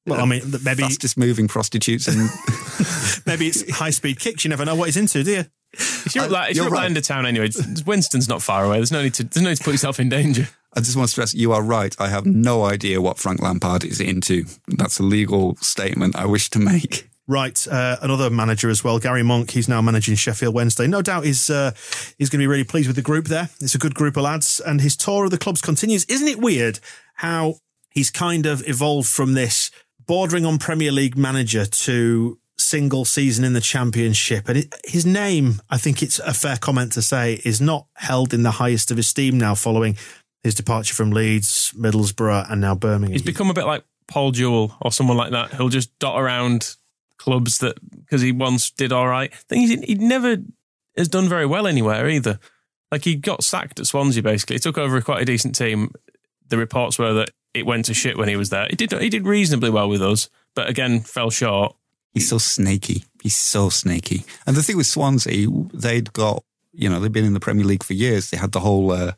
Well, 0.06 0.22
I 0.22 0.26
mean, 0.26 0.42
maybe 0.64 0.84
fastest 0.84 1.18
moving 1.18 1.48
prostitutes 1.48 2.08
in 2.08 2.28
maybe 3.26 3.48
it's 3.48 3.70
high 3.76 3.90
speed 3.90 4.20
kicks. 4.20 4.44
You 4.44 4.50
never 4.50 4.66
know 4.66 4.76
what 4.76 4.86
he's 4.86 4.98
into, 4.98 5.24
do 5.24 5.32
you? 5.32 5.46
If 5.74 6.16
you're, 6.16 6.26
up, 6.26 6.32
like, 6.32 6.52
if 6.52 6.58
you're 6.58 6.66
you're, 6.66 6.74
right. 6.74 6.94
that 6.94 7.04
town 7.04 7.26
anyway, 7.26 7.50
Winston's 7.86 8.30
not 8.30 8.42
far 8.42 8.64
away. 8.64 8.78
There's 8.78 8.92
no 8.92 9.02
need 9.02 9.14
to. 9.16 9.24
There's 9.24 9.44
no 9.44 9.50
need 9.50 9.58
to 9.58 9.64
put 9.64 9.72
yourself 9.72 10.00
in 10.00 10.10
danger. 10.10 10.48
I 10.74 10.80
just 10.80 10.96
want 10.96 11.08
to 11.08 11.12
stress 11.12 11.34
you 11.34 11.54
are 11.54 11.62
right. 11.62 11.96
I 12.00 12.10
have 12.10 12.26
no 12.26 12.64
idea 12.64 13.02
what 13.02 13.18
Frank 13.18 13.42
Lampard 13.42 13.84
is 13.84 14.02
into. 14.02 14.46
That's 14.68 15.00
a 15.00 15.04
legal 15.04 15.56
statement 15.58 16.16
I 16.16 16.26
wish 16.26 16.50
to 16.52 16.60
make. 16.60 17.10
Right, 17.28 17.68
uh, 17.68 17.98
another 18.02 18.30
manager 18.30 18.70
as 18.70 18.84
well, 18.84 19.00
Gary 19.00 19.24
Monk. 19.24 19.50
He's 19.50 19.68
now 19.68 19.82
managing 19.82 20.16
Sheffield 20.16 20.54
Wednesday. 20.54 20.86
No 20.86 21.02
doubt 21.02 21.26
he's 21.26 21.50
uh, 21.50 21.72
he's 22.18 22.30
going 22.30 22.40
to 22.40 22.44
be 22.44 22.48
really 22.48 22.64
pleased 22.64 22.88
with 22.88 22.96
the 22.96 23.02
group 23.02 23.26
there. 23.26 23.50
It's 23.62 23.74
a 23.74 23.80
good 23.80 23.96
group 23.96 24.16
of 24.16 24.24
lads, 24.24 24.60
and 24.60 24.80
his 24.80 24.96
tour 24.96 25.26
of 25.26 25.32
the 25.32 25.38
clubs 25.38 25.62
continues. 25.62 26.06
Isn't 26.06 26.28
it 26.28 26.40
weird 26.40 26.80
how 27.16 27.56
he's 27.90 28.12
kind 28.12 28.46
of 28.46 28.68
evolved 28.68 29.10
from 29.10 29.34
this 29.34 29.72
bordering 30.06 30.46
on 30.46 30.60
Premier 30.60 30.92
League 30.92 31.18
manager 31.18 31.66
to 31.66 32.38
single 32.76 33.06
season 33.06 33.46
in 33.46 33.54
the 33.54 33.62
Championship? 33.62 34.50
And 34.50 34.58
it, 34.58 34.76
his 34.84 35.06
name, 35.06 35.62
I 35.70 35.78
think 35.78 36.04
it's 36.04 36.20
a 36.20 36.34
fair 36.34 36.58
comment 36.58 36.92
to 36.94 37.02
say, 37.02 37.40
is 37.46 37.62
not 37.62 37.88
held 37.96 38.34
in 38.34 38.44
the 38.44 38.52
highest 38.52 38.92
of 38.92 38.98
esteem 38.98 39.38
now, 39.38 39.56
following 39.56 39.96
his 40.44 40.56
departure 40.56 40.94
from 40.94 41.12
Leeds, 41.12 41.74
Middlesbrough, 41.78 42.52
and 42.52 42.60
now 42.60 42.76
Birmingham. 42.76 43.14
He's 43.14 43.22
become 43.22 43.50
a 43.50 43.54
bit 43.54 43.66
like 43.66 43.86
Paul 44.10 44.32
Jewell 44.32 44.76
or 44.82 44.92
someone 44.92 45.16
like 45.16 45.32
that. 45.32 45.54
He'll 45.54 45.70
just 45.70 45.98
dot 46.00 46.22
around 46.22 46.76
clubs 47.18 47.60
that 47.60 47.78
because 47.92 48.22
he 48.22 48.34
once 48.34 48.72
did 48.72 48.92
all 48.92 49.08
right. 49.08 49.34
Thing 49.34 49.62
he 49.62 49.96
never 49.96 50.36
has 50.98 51.08
done 51.08 51.30
very 51.30 51.46
well 51.46 51.68
anywhere 51.68 52.10
either. 52.10 52.40
Like 52.92 53.06
he 53.06 53.16
got 53.16 53.42
sacked 53.42 53.80
at 53.80 53.88
Swansea. 53.88 54.22
Basically, 54.22 54.58
he 54.58 54.60
took 54.60 54.78
over 54.78 55.00
quite 55.00 55.22
a 55.22 55.26
decent 55.26 55.56
team. 55.56 55.92
The 56.50 56.58
reports 56.58 57.00
were 57.00 57.14
that 57.14 57.32
it 57.54 57.66
went 57.66 57.86
to 57.86 57.94
shit 57.94 58.18
when 58.18 58.28
he 58.28 58.36
was 58.36 58.50
there. 58.50 58.68
He 58.70 58.76
did 58.76 58.92
he 58.92 59.10
did 59.10 59.26
reasonably 59.26 59.70
well 59.70 59.88
with 59.88 60.02
us, 60.02 60.30
but 60.56 60.70
again 60.70 61.00
fell 61.00 61.30
short. 61.30 61.76
He's 62.16 62.30
so 62.30 62.40
snaky. 62.40 63.04
He's 63.22 63.36
so 63.36 63.70
snaky. 63.70 64.26
And 64.48 64.56
the 64.56 64.64
thing 64.64 64.78
with 64.78 64.88
Swansea, 64.88 65.48
they'd 65.74 66.12
got, 66.14 66.44
you 66.74 66.90
know, 66.90 67.00
they've 67.00 67.12
been 67.12 67.26
in 67.26 67.34
the 67.34 67.40
Premier 67.40 67.66
League 67.66 67.84
for 67.84 67.94
years. 67.94 68.32
They 68.32 68.38
had 68.38 68.54
the 68.54 68.62
whole 68.62 68.92
uh, 68.92 69.12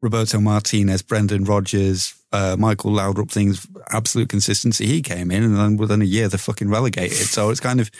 Roberto 0.00 0.40
Martinez, 0.40 1.02
Brendan 1.02 1.44
Rodgers, 1.44 2.14
uh, 2.32 2.56
Michael 2.58 2.92
Laudrup 2.92 3.30
things, 3.30 3.66
absolute 3.90 4.30
consistency. 4.30 4.86
He 4.86 5.02
came 5.02 5.30
in 5.30 5.44
and 5.44 5.56
then 5.56 5.76
within 5.76 6.00
a 6.00 6.06
year 6.06 6.28
they're 6.28 6.38
fucking 6.38 6.70
relegated. 6.70 7.26
So 7.28 7.50
it's 7.50 7.60
kind 7.60 7.78
of, 7.78 7.90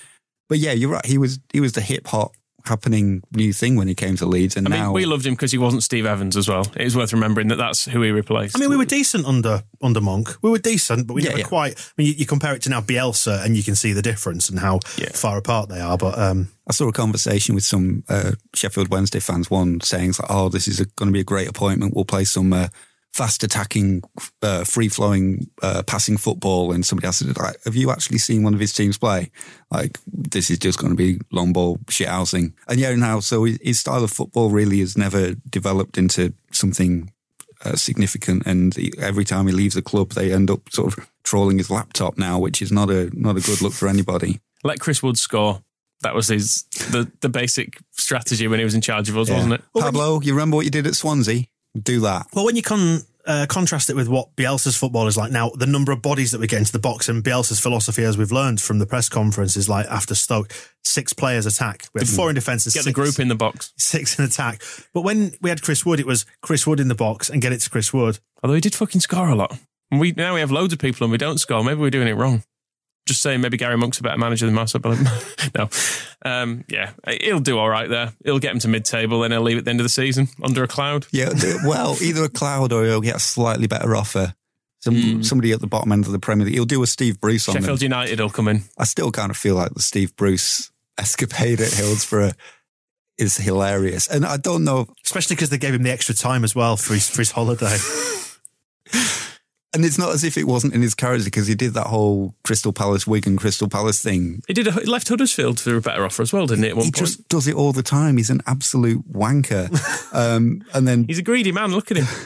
but 0.48 0.58
yeah, 0.58 0.72
you're 0.72 0.90
right. 0.90 1.04
He 1.04 1.18
was, 1.18 1.38
he 1.52 1.60
was 1.60 1.72
the 1.72 1.82
hip 1.82 2.06
hop 2.06 2.32
happening 2.66 3.22
new 3.32 3.52
thing 3.52 3.76
when 3.76 3.88
he 3.88 3.94
came 3.94 4.16
to 4.16 4.26
Leeds. 4.26 4.56
And 4.56 4.66
I 4.68 4.70
mean, 4.82 4.92
we 4.92 5.04
loved 5.06 5.26
him 5.26 5.34
because 5.34 5.52
he 5.52 5.58
wasn't 5.58 5.82
Steve 5.82 6.06
Evans 6.06 6.36
as 6.36 6.48
well. 6.48 6.66
It 6.76 6.82
is 6.82 6.96
worth 6.96 7.12
remembering 7.12 7.48
that 7.48 7.56
that's 7.56 7.84
who 7.84 8.02
he 8.02 8.10
replaced. 8.10 8.56
I 8.56 8.60
mean, 8.60 8.70
we 8.70 8.76
were 8.76 8.84
decent 8.84 9.26
under 9.26 9.62
under 9.82 10.00
Monk. 10.00 10.30
We 10.42 10.50
were 10.50 10.58
decent, 10.58 11.06
but 11.06 11.14
we 11.14 11.22
Yeah, 11.22 11.30
never 11.30 11.40
yeah. 11.40 11.46
quite. 11.46 11.78
I 11.78 11.92
mean, 11.96 12.08
you, 12.08 12.14
you 12.14 12.26
compare 12.26 12.54
it 12.54 12.62
to 12.62 12.70
now 12.70 12.80
Bielsa, 12.80 13.44
and 13.44 13.56
you 13.56 13.62
can 13.62 13.74
see 13.74 13.92
the 13.92 14.02
difference 14.02 14.48
and 14.48 14.58
how 14.58 14.80
Yeah. 14.98 15.10
far 15.12 15.38
apart 15.38 15.68
they 15.68 15.80
are. 15.80 15.96
But 15.98 16.18
um, 16.18 16.48
I 16.68 16.72
saw 16.72 16.88
a 16.88 16.92
conversation 16.92 17.54
with 17.54 17.64
some 17.64 18.04
uh, 18.08 18.32
Sheffield 18.54 18.88
Wednesday 18.90 19.20
fans. 19.20 19.50
One 19.50 19.80
saying, 19.80 20.14
like, 20.20 20.30
"Oh, 20.30 20.48
this 20.48 20.68
is 20.68 20.80
going 20.96 21.08
to 21.08 21.12
be 21.12 21.20
a 21.20 21.24
great 21.24 21.48
appointment. 21.48 21.94
We'll 21.94 22.04
play 22.04 22.24
some 22.24 22.52
uh, 22.52 22.68
fast 23.12 23.42
attacking, 23.42 24.02
uh, 24.42 24.64
free 24.64 24.88
flowing, 24.88 25.48
uh, 25.62 25.82
passing 25.86 26.16
football." 26.16 26.72
And 26.72 26.84
somebody 26.84 27.06
else 27.06 27.18
said, 27.18 27.36
like, 27.36 27.62
"Have 27.64 27.76
you 27.76 27.90
actually 27.90 28.18
seen 28.18 28.42
one 28.42 28.54
of 28.54 28.60
his 28.60 28.72
teams 28.72 28.98
play? 28.98 29.30
Like, 29.70 29.98
this 30.06 30.50
is 30.50 30.58
just 30.58 30.78
going 30.78 30.90
to 30.90 30.96
be 30.96 31.20
long 31.30 31.52
ball 31.52 31.78
shit 31.88 32.08
housing." 32.08 32.54
And 32.68 32.78
yeah, 32.78 32.94
now 32.94 33.20
so 33.20 33.44
his, 33.44 33.58
his 33.62 33.80
style 33.80 34.04
of 34.04 34.10
football 34.10 34.50
really 34.50 34.80
has 34.80 34.96
never 34.96 35.34
developed 35.48 35.98
into 35.98 36.34
something 36.52 37.12
uh, 37.64 37.76
significant. 37.76 38.46
And 38.46 38.74
he, 38.74 38.92
every 38.98 39.24
time 39.24 39.46
he 39.46 39.52
leaves 39.52 39.74
the 39.74 39.82
club, 39.82 40.12
they 40.12 40.32
end 40.32 40.50
up 40.50 40.70
sort 40.70 40.96
of 40.96 41.10
trolling 41.22 41.58
his 41.58 41.70
laptop 41.70 42.18
now, 42.18 42.38
which 42.38 42.62
is 42.62 42.72
not 42.72 42.90
a 42.90 43.10
not 43.12 43.36
a 43.36 43.40
good 43.40 43.60
look 43.62 43.72
for 43.72 43.88
anybody. 43.88 44.40
Let 44.64 44.80
Chris 44.80 45.02
Wood 45.02 45.18
score. 45.18 45.62
That 46.02 46.14
was 46.14 46.28
his 46.28 46.62
the, 46.90 47.10
the 47.20 47.28
basic 47.28 47.78
strategy 47.90 48.48
when 48.48 48.58
he 48.58 48.64
was 48.64 48.74
in 48.74 48.80
charge 48.80 49.10
of 49.10 49.18
us, 49.18 49.28
wasn't 49.28 49.54
it? 49.54 49.62
Pablo, 49.78 50.20
you 50.20 50.32
remember 50.32 50.56
what 50.56 50.64
you 50.64 50.70
did 50.70 50.86
at 50.86 50.94
Swansea? 50.94 51.44
Do 51.80 52.00
that. 52.00 52.26
well, 52.34 52.44
when 52.44 52.56
you 52.56 52.62
con, 52.62 53.00
uh, 53.26 53.46
contrast 53.48 53.90
it 53.90 53.96
with 53.96 54.08
what 54.08 54.34
Bielsa's 54.34 54.76
football 54.76 55.06
is 55.06 55.16
like 55.16 55.30
now, 55.30 55.50
the 55.50 55.66
number 55.66 55.92
of 55.92 56.02
bodies 56.02 56.32
that 56.32 56.40
we 56.40 56.46
get 56.48 56.58
into 56.58 56.72
the 56.72 56.78
box 56.80 57.08
and 57.08 57.22
Bielsa's 57.22 57.60
philosophy, 57.60 58.02
as 58.02 58.18
we've 58.18 58.32
learned 58.32 58.60
from 58.60 58.78
the 58.80 58.86
press 58.86 59.08
conference, 59.08 59.56
is 59.56 59.68
like 59.68 59.86
after 59.86 60.14
Stoke, 60.14 60.52
six 60.82 61.12
players 61.12 61.46
attack. 61.46 61.86
We 61.94 62.00
have 62.00 62.08
four 62.08 62.28
in 62.28 62.34
defence 62.34 62.66
and 62.66 62.74
Get 62.74 62.82
six, 62.82 62.86
the 62.86 62.92
group 62.92 63.20
in 63.20 63.28
the 63.28 63.36
box. 63.36 63.72
six 63.76 64.18
in 64.18 64.24
attack. 64.24 64.62
But 64.92 65.02
when 65.02 65.32
we 65.40 65.48
had 65.50 65.62
Chris 65.62 65.86
Wood, 65.86 66.00
it 66.00 66.06
was 66.06 66.26
Chris 66.42 66.66
Wood 66.66 66.80
in 66.80 66.88
the 66.88 66.94
box 66.96 67.30
and 67.30 67.40
get 67.40 67.52
it 67.52 67.60
to 67.60 67.70
Chris 67.70 67.92
Wood. 67.92 68.18
Although 68.42 68.54
he 68.54 68.60
did 68.60 68.74
fucking 68.74 69.00
score 69.00 69.28
a 69.28 69.36
lot. 69.36 69.56
And 69.92 70.00
we 70.00 70.12
now 70.12 70.34
we 70.34 70.40
have 70.40 70.50
loads 70.50 70.72
of 70.72 70.78
people 70.78 71.04
and 71.04 71.12
we 71.12 71.18
don't 71.18 71.38
score. 71.38 71.62
Maybe 71.62 71.80
we're 71.80 71.90
doing 71.90 72.08
it 72.08 72.14
wrong. 72.14 72.42
Just 73.10 73.22
saying, 73.22 73.40
maybe 73.40 73.56
Gary 73.56 73.76
Monk's 73.76 73.98
a 73.98 74.04
better 74.04 74.18
manager 74.18 74.46
than 74.46 74.54
Marcel 74.54 74.80
Bellerin. 74.80 75.04
no, 75.58 75.68
um, 76.24 76.64
yeah, 76.68 76.92
he'll 77.20 77.40
do 77.40 77.58
all 77.58 77.68
right 77.68 77.88
there. 77.88 78.12
He'll 78.24 78.38
get 78.38 78.52
him 78.52 78.60
to 78.60 78.68
mid-table, 78.68 79.18
then 79.22 79.32
he'll 79.32 79.42
leave 79.42 79.58
at 79.58 79.64
the 79.64 79.70
end 79.70 79.80
of 79.80 79.84
the 79.84 79.88
season 79.88 80.28
under 80.44 80.62
a 80.62 80.68
cloud. 80.68 81.08
Yeah, 81.10 81.32
well, 81.66 81.96
either 82.00 82.22
a 82.22 82.28
cloud 82.28 82.72
or 82.72 82.84
he'll 82.84 83.00
get 83.00 83.16
a 83.16 83.18
slightly 83.18 83.66
better 83.66 83.96
offer. 83.96 84.36
Some 84.78 85.24
somebody 85.24 85.50
at 85.50 85.60
the 85.60 85.66
bottom 85.66 85.90
end 85.90 86.06
of 86.06 86.12
the 86.12 86.20
Premier 86.20 86.46
League. 86.46 86.54
He'll 86.54 86.66
do 86.66 86.80
a 86.84 86.86
Steve 86.86 87.20
Bruce 87.20 87.48
on 87.48 87.56
Sheffield 87.56 87.80
them. 87.80 87.86
United 87.86 88.20
will 88.20 88.30
come 88.30 88.46
in. 88.46 88.62
I 88.78 88.84
still 88.84 89.10
kind 89.10 89.30
of 89.30 89.36
feel 89.36 89.56
like 89.56 89.74
the 89.74 89.82
Steve 89.82 90.14
Bruce 90.14 90.70
escapade 90.96 91.60
at 91.60 91.72
Hillsborough 91.72 92.30
is 93.18 93.36
hilarious, 93.38 94.06
and 94.06 94.24
I 94.24 94.36
don't 94.36 94.62
know. 94.62 94.86
Especially 95.04 95.34
because 95.34 95.50
they 95.50 95.58
gave 95.58 95.74
him 95.74 95.82
the 95.82 95.90
extra 95.90 96.14
time 96.14 96.44
as 96.44 96.54
well 96.54 96.76
for 96.76 96.94
his, 96.94 97.10
for 97.10 97.22
his 97.22 97.32
holiday. 97.32 97.76
And 99.72 99.84
it's 99.84 99.98
not 99.98 100.12
as 100.12 100.24
if 100.24 100.36
it 100.36 100.48
wasn't 100.48 100.74
in 100.74 100.82
his 100.82 100.96
character 100.96 101.26
because 101.26 101.46
he 101.46 101.54
did 101.54 101.74
that 101.74 101.86
whole 101.86 102.34
Crystal 102.42 102.72
Palace 102.72 103.06
Wigan 103.06 103.36
Crystal 103.36 103.68
Palace 103.68 104.02
thing. 104.02 104.42
He 104.48 104.52
did 104.54 104.66
a, 104.66 104.72
he 104.72 104.84
left 104.86 105.08
Huddersfield 105.08 105.60
for 105.60 105.76
a 105.76 105.80
better 105.80 106.04
offer 106.04 106.22
as 106.22 106.32
well, 106.32 106.46
didn't 106.48 106.64
he? 106.64 106.70
At 106.70 106.76
one 106.76 106.86
He 106.86 106.90
point, 106.90 106.96
just 106.96 107.28
does 107.28 107.46
it 107.46 107.54
all 107.54 107.72
the 107.72 107.84
time. 107.84 108.16
He's 108.16 108.30
an 108.30 108.40
absolute 108.48 109.10
wanker. 109.12 109.70
um, 110.12 110.64
and 110.74 110.88
then 110.88 111.04
he's 111.04 111.18
a 111.18 111.22
greedy 111.22 111.52
man. 111.52 111.70
Look 111.70 111.90
at 111.90 111.98
him. 111.98 112.06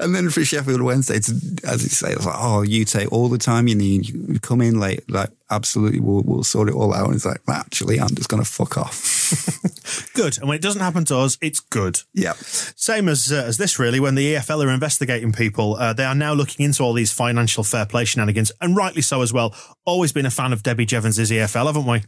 And 0.00 0.14
then 0.14 0.30
for 0.30 0.44
Sheffield 0.44 0.82
Wednesday, 0.82 1.16
it's, 1.16 1.28
as 1.62 1.82
you 1.82 1.90
say, 1.90 2.12
it's 2.12 2.26
like, 2.26 2.34
oh, 2.36 2.62
you 2.62 2.84
take 2.84 3.12
all 3.12 3.28
the 3.28 3.38
time 3.38 3.68
you 3.68 3.74
need. 3.74 4.08
You 4.08 4.40
come 4.40 4.60
in 4.60 4.80
late, 4.80 5.08
like, 5.08 5.30
absolutely, 5.50 6.00
we'll, 6.00 6.22
we'll 6.22 6.42
sort 6.42 6.68
it 6.68 6.74
all 6.74 6.94
out. 6.94 7.06
And 7.06 7.14
it's 7.14 7.24
like, 7.24 7.40
actually, 7.48 8.00
I'm 8.00 8.14
just 8.14 8.28
going 8.28 8.42
to 8.42 8.50
fuck 8.50 8.78
off. 8.78 9.19
good. 10.14 10.38
And 10.38 10.48
when 10.48 10.56
it 10.56 10.62
doesn't 10.62 10.80
happen 10.80 11.04
to 11.06 11.16
us, 11.18 11.38
it's 11.40 11.60
good. 11.60 12.00
yeah. 12.14 12.32
Same 12.34 13.08
as 13.08 13.32
uh, 13.32 13.44
as 13.46 13.56
this, 13.56 13.78
really. 13.78 14.00
When 14.00 14.14
the 14.14 14.34
EFL 14.34 14.64
are 14.64 14.70
investigating 14.70 15.32
people, 15.32 15.76
uh, 15.76 15.92
they 15.92 16.04
are 16.04 16.14
now 16.14 16.32
looking 16.32 16.64
into 16.64 16.82
all 16.82 16.92
these 16.92 17.12
financial 17.12 17.64
fair 17.64 17.86
play 17.86 18.04
shenanigans, 18.04 18.52
and 18.60 18.76
rightly 18.76 19.02
so 19.02 19.22
as 19.22 19.32
well. 19.32 19.54
Always 19.84 20.12
been 20.12 20.26
a 20.26 20.30
fan 20.30 20.52
of 20.52 20.62
Debbie 20.62 20.86
Jevans's 20.86 21.30
EFL, 21.30 21.66
haven't 21.66 21.86
we? 21.86 22.02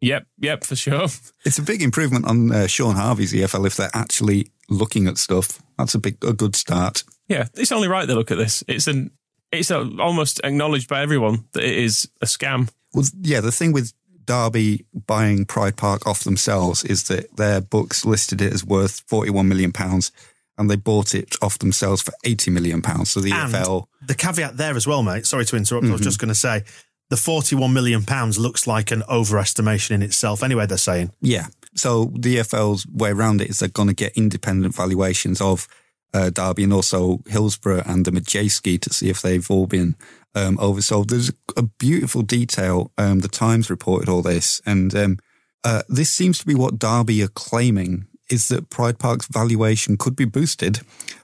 Yep, 0.00 0.26
yep, 0.38 0.64
for 0.64 0.76
sure. 0.76 1.08
It's 1.44 1.58
a 1.58 1.62
big 1.62 1.82
improvement 1.82 2.26
on 2.26 2.52
uh, 2.52 2.66
Shaun 2.66 2.94
Harvey's 2.94 3.32
EFL 3.32 3.66
if 3.66 3.76
they're 3.76 3.90
actually 3.94 4.48
looking 4.68 5.06
at 5.08 5.18
stuff. 5.18 5.60
That's 5.78 5.94
a 5.94 5.98
big, 5.98 6.22
a 6.24 6.32
good 6.32 6.54
start. 6.54 7.04
Yeah, 7.28 7.46
it's 7.54 7.72
only 7.72 7.88
right 7.88 8.06
they 8.06 8.14
look 8.14 8.30
at 8.30 8.38
this. 8.38 8.62
It's 8.68 8.86
an 8.86 9.10
It's 9.50 9.70
uh, 9.70 9.88
almost 9.98 10.40
acknowledged 10.44 10.88
by 10.88 11.00
everyone 11.02 11.46
that 11.52 11.64
it 11.64 11.76
is 11.76 12.08
a 12.20 12.26
scam. 12.26 12.70
Well, 12.94 13.06
yeah, 13.20 13.40
the 13.40 13.52
thing 13.52 13.72
with 13.72 13.92
Derby 14.28 14.84
buying 15.06 15.46
Pride 15.46 15.76
Park 15.76 16.06
off 16.06 16.22
themselves 16.22 16.84
is 16.84 17.04
that 17.04 17.34
their 17.36 17.60
books 17.62 18.04
listed 18.04 18.42
it 18.42 18.52
as 18.52 18.62
worth 18.64 19.00
41 19.08 19.48
million 19.48 19.72
pounds 19.72 20.12
and 20.58 20.68
they 20.70 20.76
bought 20.76 21.14
it 21.14 21.34
off 21.40 21.58
themselves 21.58 22.02
for 22.02 22.12
80 22.24 22.50
million 22.50 22.82
pounds. 22.82 23.10
So 23.10 23.20
the 23.20 23.32
And 23.32 23.52
EFL 23.54 23.86
the 24.06 24.14
caveat 24.14 24.56
there 24.58 24.76
as 24.76 24.86
well, 24.86 25.02
mate. 25.02 25.24
Sorry 25.26 25.44
to 25.46 25.56
interrupt. 25.56 25.86
I 25.86 25.92
was 25.92 26.00
Mhm. 26.02 26.04
just 26.04 26.18
going 26.18 26.28
to 26.28 26.34
say 26.34 26.64
the 27.10 27.16
41 27.16 27.72
million 27.72 28.02
pounds 28.04 28.38
looks 28.38 28.66
like 28.66 28.90
an 28.90 29.02
overestimation 29.08 29.92
in 29.92 30.02
itself. 30.02 30.42
Anyway, 30.42 30.66
they're 30.66 30.76
saying. 30.78 31.10
Yeah. 31.22 31.46
So 31.74 32.12
the 32.18 32.36
EFL's 32.38 32.86
way 32.86 33.10
around 33.10 33.40
it 33.40 33.48
is 33.50 33.60
they're 33.60 33.68
going 33.70 33.88
to 33.88 33.94
get 33.94 34.12
independent 34.16 34.74
valuations 34.74 35.40
of 35.40 35.66
uh, 36.14 36.30
Derby 36.30 36.64
and 36.64 36.72
also 36.72 37.20
Hillsborough 37.28 37.82
and 37.86 38.04
the 38.04 38.10
Madejski 38.10 38.80
to 38.80 38.92
see 38.92 39.08
if 39.10 39.20
they've 39.22 39.50
all 39.50 39.66
been 39.66 39.94
um, 40.38 40.56
oversold. 40.58 41.08
There's 41.08 41.32
a 41.56 41.62
beautiful 41.62 42.22
detail. 42.22 42.92
Um, 42.96 43.20
the 43.20 43.28
Times 43.28 43.70
reported 43.70 44.08
all 44.08 44.22
this, 44.22 44.60
and 44.64 44.94
um, 44.94 45.18
uh, 45.64 45.82
this 45.88 46.10
seems 46.10 46.38
to 46.38 46.46
be 46.46 46.54
what 46.54 46.78
Derby 46.78 47.22
are 47.22 47.28
claiming 47.28 48.06
is 48.30 48.48
that 48.48 48.70
Pride 48.70 48.98
Park's 48.98 49.26
valuation 49.26 49.96
could 49.96 50.14
be 50.14 50.24
boosted 50.24 50.80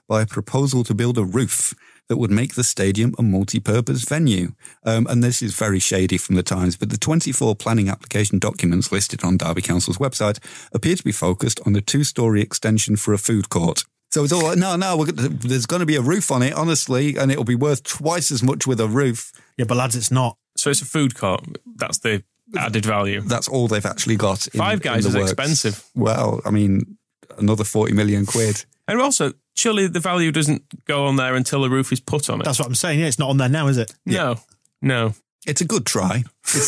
by 0.07 0.23
a 0.23 0.27
proposal 0.27 0.83
to 0.83 0.93
build 0.93 1.17
a 1.17 1.23
roof 1.23 1.73
that 2.07 2.17
would 2.17 2.31
make 2.31 2.53
the 2.53 2.63
stadium 2.63 3.15
a 3.17 3.23
multi-purpose 3.23 4.07
venue. 4.07 4.51
Um, 4.83 5.07
and 5.07 5.23
this 5.23 5.41
is 5.41 5.55
very 5.55 5.79
shady 5.79 6.17
from 6.17 6.35
the 6.35 6.43
Times, 6.43 6.77
but 6.77 6.89
the 6.89 6.97
24 6.97 7.55
planning 7.55 7.89
application 7.89 8.39
documents 8.39 8.91
listed 8.91 9.23
on 9.23 9.37
Derby 9.37 9.61
Council's 9.61 9.97
website 9.97 10.39
appear 10.73 10.95
to 10.95 11.03
be 11.03 11.11
focused 11.11 11.59
on 11.65 11.75
a 11.75 11.81
two-storey 11.81 12.41
extension 12.41 12.95
for 12.95 13.13
a 13.13 13.17
food 13.17 13.49
court. 13.49 13.85
So 14.11 14.23
it's 14.23 14.31
all 14.31 14.43
like, 14.43 14.57
no, 14.57 14.75
no, 14.75 14.95
we're, 14.97 15.07
gonna- 15.11 15.29
there's 15.29 15.65
going 15.65 15.81
to 15.81 15.85
be 15.85 15.95
a 15.97 16.01
roof 16.01 16.31
on 16.31 16.41
it, 16.41 16.53
honestly, 16.53 17.17
and 17.17 17.31
it'll 17.31 17.43
be 17.43 17.55
worth 17.55 17.83
twice 17.83 18.31
as 18.31 18.41
much 18.41 18.65
with 18.65 18.79
a 18.79 18.87
roof. 18.87 19.31
Yeah, 19.57 19.65
but 19.67 19.75
lads, 19.77 19.95
it's 19.95 20.11
not. 20.11 20.37
So 20.55 20.69
it's 20.69 20.81
a 20.81 20.85
food 20.85 21.15
court. 21.15 21.41
That's 21.75 21.97
the 21.97 22.23
added 22.57 22.85
value. 22.85 23.21
That's 23.21 23.47
all 23.49 23.67
they've 23.67 23.85
actually 23.85 24.15
got. 24.15 24.47
In, 24.47 24.59
Five 24.59 24.81
Guys 24.81 25.05
in 25.05 25.11
the 25.11 25.17
is 25.19 25.21
works. 25.23 25.31
expensive. 25.33 25.83
Well, 25.95 26.39
I 26.45 26.51
mean, 26.51 26.97
another 27.37 27.63
40 27.65 27.93
million 27.93 28.25
quid. 28.25 28.63
And 28.87 29.01
also, 29.01 29.33
surely 29.55 29.87
the 29.87 29.99
value 29.99 30.31
doesn't 30.31 30.85
go 30.85 31.07
on 31.07 31.17
there 31.17 31.35
until 31.35 31.61
the 31.63 31.69
roof 31.69 31.91
is 31.91 31.99
put 31.99 32.29
on 32.29 32.39
it. 32.39 32.45
That's 32.45 32.59
what 32.59 32.67
I'm 32.67 32.75
saying. 32.75 32.99
Yeah, 32.99 33.07
it's 33.07 33.19
not 33.19 33.29
on 33.29 33.37
there 33.37 33.49
now, 33.49 33.67
is 33.67 33.77
it? 33.77 33.93
no, 34.05 34.35
no. 34.81 35.13
It's 35.45 35.59
a 35.61 35.65
good 35.65 35.85
try. 35.85 36.23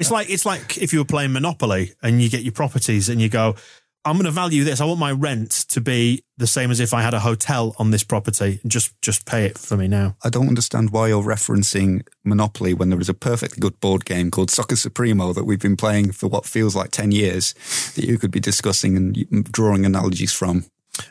It's 0.00 0.12
like 0.12 0.30
it's 0.30 0.46
like 0.46 0.78
if 0.78 0.92
you 0.92 1.00
were 1.00 1.04
playing 1.04 1.32
Monopoly 1.32 1.92
and 2.00 2.22
you 2.22 2.30
get 2.30 2.42
your 2.42 2.52
properties 2.52 3.08
and 3.08 3.20
you 3.20 3.28
go, 3.28 3.56
I'm 4.04 4.14
going 4.14 4.24
to 4.24 4.30
value 4.30 4.64
this. 4.64 4.80
I 4.80 4.84
want 4.84 5.00
my 5.00 5.12
rent 5.12 5.50
to 5.68 5.80
be 5.80 6.24
the 6.36 6.46
same 6.46 6.70
as 6.70 6.80
if 6.80 6.94
I 6.94 7.02
had 7.02 7.14
a 7.14 7.20
hotel 7.20 7.74
on 7.78 7.90
this 7.90 8.04
property. 8.04 8.60
Just 8.66 9.00
just 9.02 9.26
pay 9.26 9.44
it 9.44 9.58
for 9.58 9.76
me 9.76 9.88
now. 9.88 10.16
I 10.24 10.30
don't 10.30 10.48
understand 10.48 10.90
why 10.90 11.08
you're 11.08 11.22
referencing 11.22 12.06
Monopoly 12.24 12.74
when 12.74 12.90
there 12.90 13.00
is 13.00 13.08
a 13.08 13.14
perfectly 13.14 13.60
good 13.60 13.78
board 13.80 14.04
game 14.04 14.30
called 14.30 14.50
Soccer 14.50 14.76
Supremo 14.76 15.32
that 15.32 15.44
we've 15.44 15.60
been 15.60 15.76
playing 15.76 16.12
for 16.12 16.28
what 16.28 16.46
feels 16.46 16.74
like 16.74 16.90
10 16.90 17.12
years 17.12 17.54
that 17.96 18.04
you 18.04 18.18
could 18.18 18.30
be 18.30 18.40
discussing 18.40 18.96
and 18.96 19.44
drawing 19.52 19.84
analogies 19.84 20.32
from. 20.32 20.64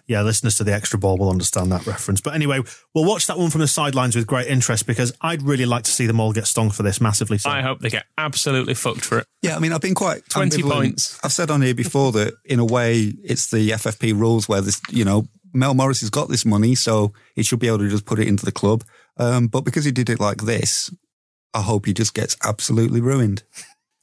Yeah, 0.08 0.22
listeners 0.22 0.56
to 0.56 0.64
the 0.64 0.74
extra 0.74 1.00
ball 1.00 1.18
will 1.18 1.30
understand 1.30 1.72
that 1.72 1.86
reference. 1.86 2.22
But 2.22 2.36
anyway, 2.36 2.62
we'll 2.94 3.06
watch 3.06 3.28
that 3.28 3.38
one 3.38 3.50
from 3.50 3.62
the 3.62 3.68
sidelines 3.68 4.16
with 4.16 4.28
great 4.28 4.48
interest 4.48 4.86
because 4.86 5.14
I'd 5.22 5.42
really 5.42 5.66
like 5.66 5.84
to 5.84 5.92
see 5.92 6.06
them 6.06 6.20
all 6.20 6.34
get 6.34 6.48
stung 6.48 6.70
for 6.70 6.84
this 6.84 7.02
massively. 7.02 7.38
So. 7.38 7.50
I 7.50 7.62
hope 7.62 7.80
they 7.80 7.90
get 7.90 8.06
absolutely 8.18 8.74
fucked 8.74 9.06
for 9.06 9.20
it. 9.20 9.28
Yeah, 9.42 9.56
I 9.56 9.60
mean, 9.60 9.74
I've 9.74 9.82
been 9.82 9.96
quite 9.96 10.28
20 10.30 10.62
ambivalent. 10.62 10.72
points. 10.72 11.20
I've 11.24 11.34
said 11.34 11.52
on 11.52 11.62
here 11.62 11.76
before 11.76 12.12
that 12.14 12.34
in 12.46 12.60
a 12.60 12.66
way 12.66 13.14
it's 13.24 13.52
the 13.52 13.72
FFP 13.72 14.18
rules 14.18 14.50
where 14.50 14.62
this, 14.62 14.82
you 14.90 15.06
know, 15.06 15.26
Mel 15.54 15.74
Morris 15.74 16.02
has 16.02 16.10
got 16.10 16.30
this 16.30 16.46
money, 16.46 16.76
so 16.76 17.14
he 17.36 17.44
should 17.44 17.60
be 17.60 17.68
able 17.68 17.80
to 17.80 17.90
just 17.90 18.06
put 18.06 18.20
it 18.20 18.28
into 18.28 18.46
the 18.46 18.52
club. 18.52 18.84
Um, 19.18 19.48
but 19.48 19.62
because 19.62 19.86
he 19.86 19.92
did 19.92 20.10
it 20.10 20.20
like 20.20 20.44
this, 20.44 20.94
I 21.54 21.62
hope 21.62 21.86
he 21.86 21.94
just 21.94 22.14
gets 22.14 22.38
absolutely 22.44 23.02
ruined. 23.02 23.44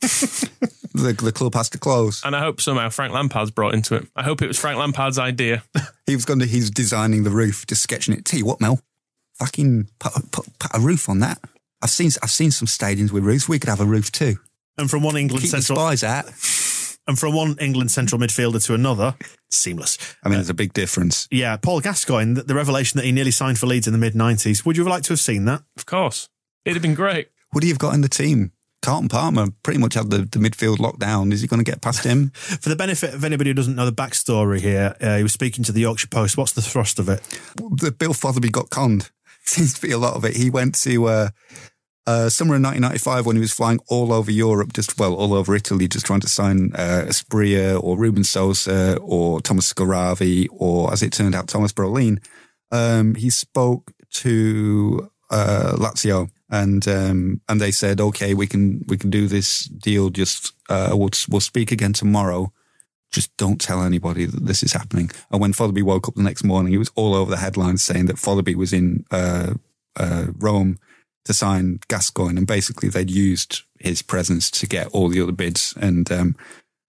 The, 0.09 1.13
the 1.23 1.33
club 1.33 1.55
has 1.55 1.69
to 1.71 1.79
close. 1.79 2.23
And 2.25 2.35
I 2.37 2.41
hope 2.41 2.61
somehow 2.61 2.89
Frank 2.89 3.13
Lampard's 3.13 3.51
brought 3.51 3.75
into 3.75 3.95
it. 3.97 4.07
I 4.17 4.23
hope 4.23 4.43
it 4.43 4.47
was 4.49 4.59
Frank 4.59 4.79
Lampard's 4.79 5.19
idea. 5.19 5.63
He 6.07 6.15
was 6.15 6.27
going 6.27 6.41
to, 6.41 6.45
he's 6.47 6.69
designing 6.71 7.23
the 7.23 7.31
roof, 7.31 7.67
just 7.67 7.83
sketching 7.83 8.13
it. 8.13 8.27
Tell 8.27 8.39
you 8.39 8.45
what, 8.45 8.61
Mel, 8.61 8.79
fucking 9.39 9.89
put, 9.99 10.13
put, 10.33 10.59
put 10.59 10.71
a 10.75 10.79
roof 10.79 11.09
on 11.09 11.21
that. 11.21 11.39
I've 11.81 11.89
seen, 11.89 12.11
I've 12.23 12.31
seen 12.31 12.51
some 12.51 12.67
stadiums 12.69 13.11
with 13.11 13.25
roofs. 13.25 13.49
We 13.49 13.59
could 13.59 13.71
have 13.71 13.81
a 13.81 13.87
roof 13.87 14.13
too. 14.13 14.37
and 14.77 14.91
from 14.91 15.03
one 15.03 15.17
England 15.17 15.41
Keep 15.41 15.51
central 15.51 15.79
spies 15.79 16.05
out. 16.05 16.27
and 17.07 17.19
from 17.19 17.35
one 17.35 17.57
England 17.59 17.91
central 17.91 18.21
midfielder 18.21 18.63
to 18.67 18.75
another, 18.75 19.15
seamless. 19.51 19.97
I 20.23 20.29
mean, 20.29 20.37
there's 20.37 20.51
a 20.51 20.55
big 20.55 20.75
difference. 20.75 21.25
Uh, 21.25 21.37
yeah, 21.37 21.57
Paul 21.57 21.81
Gascoigne, 21.81 22.35
the, 22.35 22.43
the 22.43 22.55
revelation 22.55 22.99
that 22.99 23.07
he 23.07 23.13
nearly 23.13 23.31
signed 23.31 23.59
for 23.59 23.67
Leeds 23.67 23.87
in 23.87 23.95
the 23.95 23.99
mid 23.99 24.13
'90s. 24.13 24.67
Would 24.67 24.77
you 24.77 24.83
have 24.85 24.91
liked 24.91 25.07
to 25.07 25.13
have 25.15 25.21
seen 25.21 25.47
that? 25.47 25.63
Of 25.79 25.87
course. 25.87 26.29
It'd 26.67 26.77
have 26.77 26.83
been 26.83 26.95
great. 26.95 27.29
What 27.53 27.63
do 27.63 27.67
you 27.67 27.73
have 27.73 27.79
got 27.79 27.95
in 27.95 28.03
the 28.03 28.09
team? 28.11 28.53
Carlton 28.85 29.09
Palmer 29.09 29.47
pretty 29.63 29.81
much 29.81 29.95
had 29.95 30.11
the, 30.11 30.19
the 30.19 30.39
midfield 30.39 30.79
locked 30.79 30.99
down. 30.99 31.33
Is 31.33 31.41
he 31.41 31.47
going 31.49 31.65
to 31.65 31.69
get 31.69 31.81
past 31.81 32.05
him? 32.05 32.29
For 32.35 32.69
the 32.69 32.77
benefit 32.77 33.15
of 33.15 33.25
anybody 33.25 33.49
who 33.49 33.55
doesn't 33.55 33.75
know 33.75 33.87
the 33.87 33.93
backstory 33.93 34.61
here, 34.61 34.95
uh, 35.01 35.17
he 35.17 35.23
was 35.23 35.33
speaking 35.33 35.65
to 35.65 35.73
the 35.73 35.81
Yorkshire 35.81 36.09
Post. 36.09 36.37
What's 36.37 36.53
the 36.53 36.61
thrust 36.61 36.99
of 36.99 37.09
it? 37.09 37.23
the 37.57 37.91
Bill 37.91 38.13
Fotherby 38.13 38.51
got 38.51 38.69
conned. 38.69 39.11
Seems 39.45 39.73
to 39.73 39.81
be 39.81 39.91
a 39.91 39.97
lot 39.97 40.17
of 40.17 40.25
it. 40.27 40.37
He 40.37 40.51
went 40.51 40.75
to 40.83 41.07
uh, 41.07 41.29
uh, 42.07 42.29
summer 42.29 42.57
in 42.57 42.63
1995 42.63 43.25
when 43.25 43.37
he 43.37 43.41
was 43.41 43.55
flying 43.55 43.81
all 43.89 44.13
over 44.13 44.31
Europe, 44.31 44.75
just 44.75 44.99
well, 44.99 45.15
all 45.15 45.33
over 45.33 45.57
Italy, 45.57 45.89
just 45.89 46.05
trying 46.05 46.21
to 46.21 46.29
sign 46.29 46.73
uh, 46.75 47.07
Espria 47.07 47.83
or 47.83 47.97
Ruben 47.97 48.23
Sosa 48.23 48.99
or 49.01 49.41
Thomas 49.41 49.73
Skuhravy 49.73 50.47
or, 50.51 50.93
as 50.93 51.03
it 51.03 51.15
turned 51.15 51.35
out, 51.35 51.49
Thomas 51.49 51.73
Brolin. 51.73 52.23
Um, 52.71 53.15
he 53.15 53.31
spoke 53.31 53.93
to 54.17 55.11
uh, 55.31 55.73
Lazio 55.77 56.29
and 56.51 56.87
um, 56.89 57.41
and 57.49 57.61
they 57.61 57.71
said, 57.71 58.01
okay, 58.01 58.35
we 58.35 58.47
can 58.47 58.85
we 58.89 58.97
can 58.97 59.11
do 59.11 59.27
this 59.29 59.65
deal. 59.65 60.11
Just 60.11 60.53
uh, 60.69 60.91
we'll 60.93 61.11
we'll 61.29 61.41
speak 61.41 61.73
again 61.73 61.93
tomorrow 61.93 62.53
just 63.15 63.35
don't 63.37 63.61
tell 63.61 63.83
anybody 63.83 64.27
that 64.27 64.45
this 64.45 64.63
is 64.63 64.73
happening. 64.73 65.11
And 65.31 65.41
when 65.41 65.53
Fotherby 65.53 65.83
woke 65.83 66.09
up 66.09 66.17
the 66.17 66.23
next 66.23 66.45
morning, 66.45 66.73
he 66.73 66.79
was 66.79 66.91
all 66.97 67.15
over 67.15 67.31
the 67.31 67.39
headlines 67.39 67.83
saying 67.83 68.07
that 68.07 68.19
Fotherby 68.19 68.57
was 68.57 68.73
in 68.73 69.05
uh, 69.11 69.55
uh, 69.97 70.27
Rome 70.39 70.79
to 71.25 71.33
sign 71.33 71.79
Gascoigne, 71.89 72.37
and 72.37 72.47
basically 72.47 72.89
they'd 72.89 73.11
used 73.11 73.63
his 73.79 74.03
presence 74.03 74.51
to 74.51 74.67
get 74.67 74.89
all 74.89 75.09
the 75.09 75.23
other 75.23 75.33
bids, 75.33 75.73
and 75.81 76.11
um, 76.13 76.37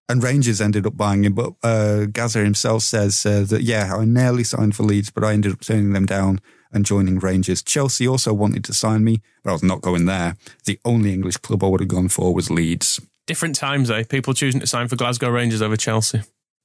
and 0.09 0.21
Rangers 0.21 0.59
ended 0.59 0.85
up 0.85 0.97
buying 0.97 1.23
him. 1.23 1.33
But 1.33 1.53
uh, 1.63 2.05
Gaza 2.05 2.39
himself 2.39 2.81
says 2.81 3.25
uh, 3.25 3.45
that 3.47 3.61
yeah, 3.61 3.95
I 3.95 4.03
nearly 4.03 4.43
signed 4.43 4.75
for 4.75 4.83
Leeds, 4.83 5.11
but 5.11 5.23
I 5.23 5.33
ended 5.33 5.53
up 5.53 5.61
turning 5.61 5.93
them 5.93 6.05
down 6.05 6.41
and 6.71 6.85
joining 6.85 7.19
Rangers. 7.19 7.61
Chelsea 7.61 8.07
also 8.07 8.33
wanted 8.33 8.63
to 8.65 8.73
sign 8.73 9.03
me, 9.03 9.21
but 9.43 9.51
I 9.51 9.53
was 9.53 9.63
not 9.63 9.81
going 9.81 10.05
there. 10.05 10.35
The 10.65 10.79
only 10.85 11.13
English 11.13 11.37
club 11.37 11.63
I 11.63 11.67
would 11.67 11.81
have 11.81 11.89
gone 11.89 12.09
for 12.09 12.33
was 12.33 12.49
Leeds. 12.49 12.99
Different 13.27 13.55
times, 13.55 13.89
eh? 13.89 14.03
People 14.03 14.33
choosing 14.33 14.59
to 14.59 14.67
sign 14.67 14.87
for 14.87 14.95
Glasgow 14.95 15.29
Rangers 15.29 15.61
over 15.61 15.75
Chelsea. 15.75 16.21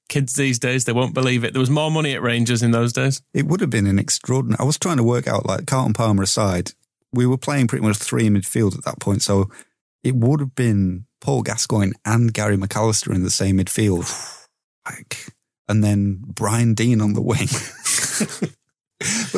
Kids 0.08 0.34
these 0.34 0.58
days, 0.58 0.84
they 0.84 0.92
won't 0.92 1.14
believe 1.14 1.44
it. 1.44 1.52
There 1.52 1.60
was 1.60 1.70
more 1.70 1.90
money 1.90 2.14
at 2.14 2.22
Rangers 2.22 2.62
in 2.62 2.72
those 2.72 2.92
days. 2.92 3.22
It 3.32 3.46
would 3.46 3.60
have 3.60 3.70
been 3.70 3.86
an 3.86 3.98
extraordinary. 3.98 4.58
I 4.60 4.64
was 4.64 4.78
trying 4.78 4.96
to 4.96 5.04
work 5.04 5.28
out, 5.28 5.46
like 5.46 5.66
Carlton 5.66 5.94
Palmer 5.94 6.24
aside, 6.24 6.72
we 7.12 7.26
were 7.26 7.38
playing 7.38 7.68
pretty 7.68 7.86
much 7.86 7.96
three 7.96 8.26
in 8.26 8.34
midfield 8.34 8.76
at 8.76 8.84
that 8.84 9.00
point. 9.00 9.22
So 9.22 9.50
it 10.02 10.16
would 10.16 10.40
have 10.40 10.54
been 10.54 11.06
Paul 11.20 11.42
Gascoigne 11.42 11.92
and 12.04 12.32
Gary 12.32 12.56
McAllister 12.56 13.14
in 13.14 13.22
the 13.22 13.30
same 13.30 13.58
midfield. 13.58 14.36
Like, 14.86 15.26
and 15.68 15.84
then 15.84 16.24
Brian 16.26 16.72
Deane 16.72 17.02
on 17.02 17.12
the 17.12 17.20
wing. 17.20 17.46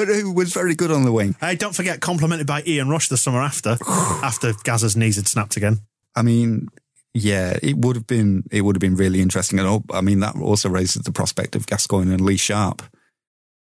but 0.07 0.15
who 0.15 0.33
was 0.33 0.53
very 0.53 0.75
good 0.75 0.91
on 0.91 1.05
the 1.05 1.13
wing. 1.13 1.37
Hey, 1.41 1.55
don't 1.55 1.75
forget, 1.75 2.01
complimented 2.01 2.47
by 2.47 2.63
Ian 2.67 2.89
Rush 2.89 3.09
the 3.09 3.17
summer 3.17 3.41
after, 3.41 3.77
after 4.23 4.53
Gaza's 4.65 4.97
knees 4.97 5.17
had 5.17 5.29
snapped 5.29 5.57
again. 5.57 5.81
I 6.17 6.23
mean, 6.23 6.69
yeah, 7.15 7.57
it 7.63 7.77
would 7.77 7.97
have 7.97 8.07
been 8.07 8.45
it 8.51 8.63
would 8.63 8.77
have 8.77 8.81
been 8.81 8.97
really 8.97 9.21
interesting. 9.21 9.59
And 9.59 9.69
oh, 9.69 9.85
I 9.93 10.01
mean, 10.01 10.21
that 10.21 10.37
also 10.37 10.69
raises 10.69 11.03
the 11.03 11.13
prospect 11.13 11.57
of 11.57 11.67
Gascoigne 11.67 12.13
and 12.13 12.21
Lee 12.21 12.37
Sharpe. 12.37 12.83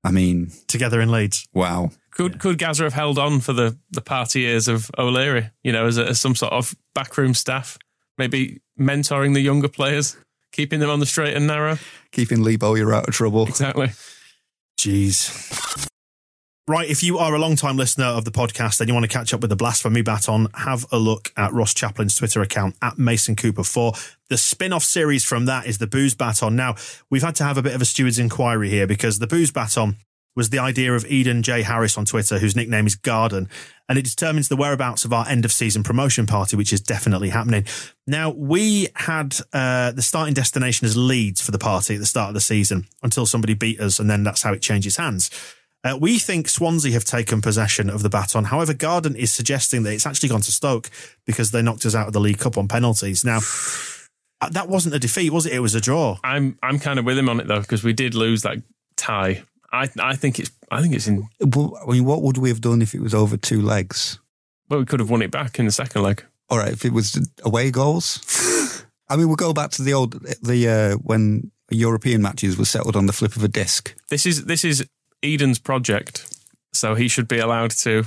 I 0.04 0.10
mean, 0.10 0.52
Together 0.68 1.00
in 1.00 1.10
Leeds. 1.10 1.46
wow. 1.52 1.90
Could 2.12 2.40
could 2.40 2.58
Gaza 2.58 2.84
have 2.84 2.94
held 2.94 3.18
on 3.18 3.40
for 3.40 3.52
the, 3.52 3.78
the 3.90 4.00
party 4.00 4.40
years 4.40 4.66
of 4.66 4.90
O'Leary, 4.98 5.50
you 5.62 5.72
know, 5.72 5.86
as, 5.86 5.98
a, 5.98 6.08
as 6.08 6.20
some 6.20 6.34
sort 6.34 6.52
of 6.52 6.74
backroom 6.94 7.32
staff, 7.34 7.78
maybe 8.16 8.60
mentoring 8.78 9.34
the 9.34 9.40
younger 9.40 9.68
players, 9.68 10.16
keeping 10.50 10.80
them 10.80 10.90
on 10.90 10.98
the 10.98 11.06
straight 11.06 11.36
and 11.36 11.46
narrow? 11.46 11.78
Keeping 12.10 12.42
Lee 12.42 12.56
Bowyer 12.56 12.92
out 12.92 13.08
of 13.08 13.14
trouble. 13.14 13.46
Exactly. 13.46 13.90
Jeez. 14.80 15.88
Right, 16.68 16.90
if 16.90 17.02
you 17.02 17.16
are 17.16 17.34
a 17.34 17.38
long 17.38 17.56
time 17.56 17.78
listener 17.78 18.04
of 18.04 18.26
the 18.26 18.30
podcast 18.30 18.78
and 18.78 18.88
you 18.88 18.94
want 18.94 19.04
to 19.04 19.08
catch 19.08 19.32
up 19.32 19.40
with 19.40 19.48
the 19.48 19.56
Blasphemy 19.56 20.02
Baton, 20.02 20.48
have 20.52 20.84
a 20.92 20.98
look 20.98 21.32
at 21.34 21.50
Ross 21.50 21.72
Chaplin's 21.72 22.14
Twitter 22.14 22.42
account 22.42 22.76
at 22.82 22.98
Mason 22.98 23.36
Cooper 23.36 23.64
4. 23.64 23.94
The 24.28 24.36
spin 24.36 24.74
off 24.74 24.84
series 24.84 25.24
from 25.24 25.46
that 25.46 25.66
is 25.66 25.78
the 25.78 25.86
Booze 25.86 26.14
Baton. 26.14 26.56
Now, 26.56 26.74
we've 27.08 27.22
had 27.22 27.36
to 27.36 27.44
have 27.44 27.56
a 27.56 27.62
bit 27.62 27.74
of 27.74 27.80
a 27.80 27.86
steward's 27.86 28.18
inquiry 28.18 28.68
here 28.68 28.86
because 28.86 29.18
the 29.18 29.26
Booze 29.26 29.50
Baton 29.50 29.96
was 30.36 30.50
the 30.50 30.58
idea 30.58 30.94
of 30.94 31.06
Eden 31.06 31.42
J. 31.42 31.62
Harris 31.62 31.96
on 31.96 32.04
Twitter, 32.04 32.38
whose 32.38 32.54
nickname 32.54 32.86
is 32.86 32.96
Garden, 32.96 33.48
and 33.88 33.98
it 33.98 34.04
determines 34.04 34.48
the 34.48 34.56
whereabouts 34.56 35.06
of 35.06 35.12
our 35.14 35.26
end 35.26 35.46
of 35.46 35.52
season 35.52 35.82
promotion 35.82 36.26
party, 36.26 36.54
which 36.54 36.74
is 36.74 36.82
definitely 36.82 37.30
happening. 37.30 37.64
Now, 38.06 38.28
we 38.28 38.88
had 38.94 39.36
uh, 39.54 39.92
the 39.92 40.02
starting 40.02 40.34
destination 40.34 40.84
as 40.84 40.98
Leeds 40.98 41.40
for 41.40 41.50
the 41.50 41.58
party 41.58 41.94
at 41.94 42.00
the 42.00 42.06
start 42.06 42.28
of 42.28 42.34
the 42.34 42.42
season 42.42 42.88
until 43.02 43.24
somebody 43.24 43.54
beat 43.54 43.80
us, 43.80 43.98
and 43.98 44.10
then 44.10 44.22
that's 44.22 44.42
how 44.42 44.52
it 44.52 44.60
changes 44.60 44.98
hands. 44.98 45.30
Uh, 45.84 45.96
we 46.00 46.18
think 46.18 46.48
Swansea 46.48 46.92
have 46.92 47.04
taken 47.04 47.40
possession 47.40 47.88
of 47.88 48.02
the 48.02 48.08
baton. 48.08 48.44
However, 48.44 48.74
Garden 48.74 49.14
is 49.14 49.32
suggesting 49.32 49.84
that 49.84 49.92
it's 49.92 50.06
actually 50.06 50.28
gone 50.28 50.40
to 50.40 50.52
Stoke 50.52 50.90
because 51.24 51.52
they 51.52 51.62
knocked 51.62 51.86
us 51.86 51.94
out 51.94 52.08
of 52.08 52.12
the 52.12 52.20
League 52.20 52.38
Cup 52.38 52.58
on 52.58 52.66
penalties. 52.66 53.24
Now, 53.24 53.38
uh, 54.40 54.48
that 54.50 54.68
wasn't 54.68 54.94
a 54.94 54.98
defeat, 54.98 55.30
was 55.32 55.46
it? 55.46 55.52
It 55.52 55.60
was 55.60 55.74
a 55.74 55.80
draw. 55.80 56.18
I'm 56.24 56.58
I'm 56.62 56.78
kind 56.78 56.98
of 56.98 57.04
with 57.04 57.18
him 57.18 57.28
on 57.28 57.40
it 57.40 57.46
though 57.46 57.60
because 57.60 57.84
we 57.84 57.92
did 57.92 58.14
lose 58.14 58.42
that 58.42 58.58
tie. 58.96 59.44
I 59.72 59.88
I 60.00 60.16
think 60.16 60.38
it's 60.38 60.50
I 60.70 60.82
think 60.82 60.94
it's 60.94 61.06
in. 61.06 61.28
Well, 61.40 61.78
I 61.86 61.92
mean, 61.92 62.04
what 62.04 62.22
would 62.22 62.38
we 62.38 62.48
have 62.48 62.60
done 62.60 62.82
if 62.82 62.94
it 62.94 63.00
was 63.00 63.14
over 63.14 63.36
two 63.36 63.62
legs? 63.62 64.18
Well, 64.68 64.80
we 64.80 64.86
could 64.86 65.00
have 65.00 65.10
won 65.10 65.22
it 65.22 65.30
back 65.30 65.58
in 65.58 65.64
the 65.64 65.72
second 65.72 66.02
leg. 66.02 66.24
All 66.50 66.58
right, 66.58 66.72
if 66.72 66.84
it 66.84 66.92
was 66.92 67.18
away 67.44 67.70
goals. 67.70 68.84
I 69.08 69.16
mean, 69.16 69.28
we'll 69.28 69.36
go 69.36 69.52
back 69.52 69.70
to 69.72 69.82
the 69.82 69.94
old 69.94 70.12
the 70.42 70.68
uh, 70.68 70.96
when 70.96 71.50
European 71.70 72.22
matches 72.22 72.58
were 72.58 72.64
settled 72.64 72.96
on 72.96 73.06
the 73.06 73.12
flip 73.12 73.36
of 73.36 73.44
a 73.44 73.48
disc. 73.48 73.94
This 74.08 74.26
is 74.26 74.44
this 74.44 74.64
is 74.64 74.86
Eden's 75.22 75.58
project, 75.58 76.26
so 76.72 76.94
he 76.94 77.08
should 77.08 77.28
be 77.28 77.38
allowed 77.38 77.70
to 77.72 78.04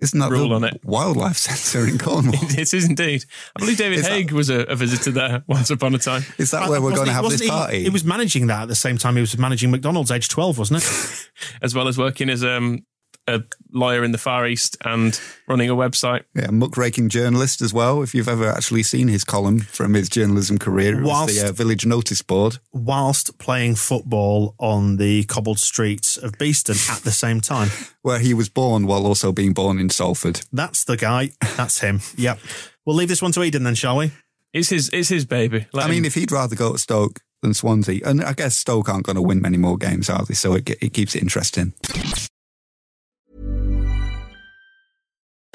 Isn't 0.00 0.18
that 0.20 0.30
rule 0.30 0.50
the 0.50 0.54
on 0.56 0.64
it. 0.64 0.80
wildlife 0.84 1.36
centre 1.36 1.88
in 1.88 1.98
Cornwall? 1.98 2.34
It 2.58 2.72
is 2.74 2.88
indeed. 2.88 3.24
I 3.56 3.60
believe 3.60 3.76
David 3.78 3.98
Is 3.98 4.04
that- 4.04 4.12
Haigh 4.12 4.32
was 4.32 4.50
a, 4.50 4.60
a 4.62 4.76
visitor 4.76 5.10
there 5.10 5.42
once 5.46 5.70
upon 5.70 5.94
a 5.94 5.98
time. 5.98 6.22
Is 6.38 6.50
that 6.52 6.68
where 6.68 6.80
we're 6.80 6.94
going 6.94 7.06
to 7.06 7.12
have 7.12 7.24
wasn't 7.24 7.40
this 7.40 7.48
he- 7.48 7.50
party? 7.50 7.82
He 7.84 7.90
was 7.90 8.04
managing 8.04 8.46
that 8.48 8.62
at 8.62 8.68
the 8.68 8.74
same 8.74 8.98
time 8.98 9.14
he 9.16 9.20
was 9.20 9.36
managing 9.38 9.70
McDonald's, 9.70 10.10
age 10.10 10.28
12, 10.28 10.58
wasn't 10.58 10.82
it? 10.84 11.30
as 11.62 11.74
well 11.74 11.88
as 11.88 11.96
working 11.98 12.28
as 12.30 12.44
um, 12.44 12.84
a 13.28 13.42
lawyer 13.72 14.02
in 14.02 14.12
the 14.12 14.18
Far 14.18 14.46
East 14.46 14.76
and 14.84 15.18
running 15.46 15.70
a 15.70 15.74
website. 15.76 16.24
Yeah, 16.34 16.50
muckraking 16.50 17.08
journalist 17.08 17.62
as 17.62 17.72
well. 17.72 18.02
If 18.02 18.14
you've 18.14 18.28
ever 18.28 18.48
actually 18.48 18.82
seen 18.82 19.08
his 19.08 19.22
column 19.24 19.60
from 19.60 19.94
his 19.94 20.08
journalism 20.08 20.58
career, 20.58 20.98
it 20.98 21.02
was 21.02 21.08
Whilst- 21.08 21.40
the 21.40 21.48
uh, 21.48 21.52
village 21.52 21.86
notice 21.86 22.22
board. 22.22 22.58
Whilst 22.72 23.38
playing 23.38 23.76
football 23.76 24.54
on 24.58 24.96
the 24.96 25.24
cobbled 25.24 25.58
streets 25.58 26.16
of 26.16 26.36
Beeston 26.38 26.76
at 26.90 27.02
the 27.02 27.12
same 27.12 27.40
time. 27.40 27.68
where 28.02 28.18
he 28.18 28.34
was 28.34 28.48
born 28.48 28.86
while 28.86 29.06
also 29.06 29.30
being 29.32 29.52
born 29.52 29.78
in 29.78 29.88
Salford. 29.90 30.40
That's 30.52 30.84
the 30.84 30.96
guy. 30.96 31.30
That's 31.56 31.80
him. 31.80 32.00
Yep. 32.16 32.40
We'll 32.84 32.96
leave 32.96 33.08
this 33.08 33.22
one 33.22 33.32
to 33.32 33.42
Eden 33.44 33.62
then, 33.62 33.76
shall 33.76 33.96
we? 33.98 34.10
It's 34.52 34.68
his, 34.68 34.90
it's 34.92 35.08
his 35.08 35.24
baby. 35.24 35.66
Let 35.72 35.86
I 35.86 35.88
mean, 35.88 36.04
if 36.04 36.14
he'd 36.14 36.32
rather 36.32 36.56
go 36.56 36.72
to 36.72 36.78
Stoke 36.78 37.20
than 37.40 37.54
Swansea, 37.54 38.00
and 38.04 38.22
I 38.22 38.32
guess 38.32 38.56
Stoke 38.56 38.88
aren't 38.88 39.06
going 39.06 39.16
to 39.16 39.22
win 39.22 39.40
many 39.40 39.56
more 39.56 39.78
games, 39.78 40.10
are 40.10 40.24
they? 40.24 40.34
So 40.34 40.54
it, 40.54 40.68
it 40.82 40.92
keeps 40.92 41.14
it 41.14 41.22
interesting. 41.22 41.72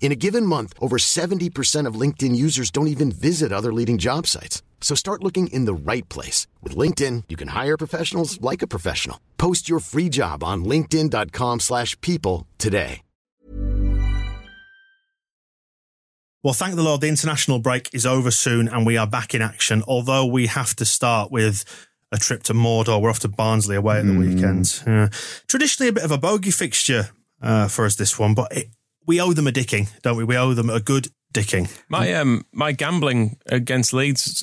In 0.00 0.12
a 0.12 0.14
given 0.14 0.46
month, 0.46 0.72
over 0.78 0.98
70% 0.98 1.88
of 1.88 2.00
LinkedIn 2.00 2.36
users 2.36 2.70
don't 2.70 2.86
even 2.86 3.10
visit 3.10 3.52
other 3.52 3.72
leading 3.72 3.98
job 3.98 4.28
sites. 4.28 4.62
So 4.80 4.94
start 4.94 5.24
looking 5.24 5.48
in 5.48 5.64
the 5.64 5.74
right 5.74 6.08
place. 6.08 6.46
With 6.62 6.76
LinkedIn, 6.76 7.24
you 7.28 7.36
can 7.36 7.48
hire 7.48 7.76
professionals 7.76 8.40
like 8.40 8.62
a 8.62 8.68
professional. 8.68 9.18
Post 9.36 9.68
your 9.68 9.80
free 9.80 10.08
job 10.08 10.44
on 10.44 10.64
linkedin.com/people 10.64 11.58
slash 11.58 12.00
people 12.00 12.46
today. 12.58 13.02
Well, 16.44 16.54
thank 16.54 16.76
the 16.76 16.82
Lord, 16.82 17.00
the 17.00 17.08
international 17.08 17.58
break 17.58 17.92
is 17.92 18.06
over 18.06 18.30
soon 18.30 18.68
and 18.68 18.86
we 18.86 18.96
are 18.96 19.06
back 19.08 19.34
in 19.34 19.42
action. 19.42 19.82
Although 19.88 20.26
we 20.26 20.46
have 20.46 20.76
to 20.76 20.84
start 20.84 21.32
with 21.32 21.64
a 22.12 22.18
trip 22.18 22.42
to 22.44 22.54
Mordor. 22.54 23.00
We're 23.00 23.10
off 23.10 23.18
to 23.20 23.28
Barnsley 23.28 23.76
away 23.76 23.98
at 23.98 24.06
the 24.06 24.14
weekend. 24.14 24.82
Yeah. 24.86 25.08
Traditionally, 25.48 25.88
a 25.88 25.92
bit 25.92 26.04
of 26.04 26.10
a 26.10 26.18
bogey 26.18 26.50
fixture 26.50 27.10
uh, 27.42 27.68
for 27.68 27.84
us, 27.84 27.96
this 27.96 28.18
one, 28.18 28.34
but 28.34 28.56
it, 28.56 28.68
we 29.06 29.20
owe 29.20 29.32
them 29.32 29.46
a 29.46 29.52
dicking, 29.52 29.88
don't 30.02 30.16
we? 30.16 30.24
We 30.24 30.36
owe 30.36 30.54
them 30.54 30.70
a 30.70 30.80
good 30.80 31.08
dicking. 31.32 31.70
My 31.88 32.12
um 32.14 32.44
my 32.52 32.72
gambling 32.72 33.38
against 33.46 33.92
Leeds 33.92 34.42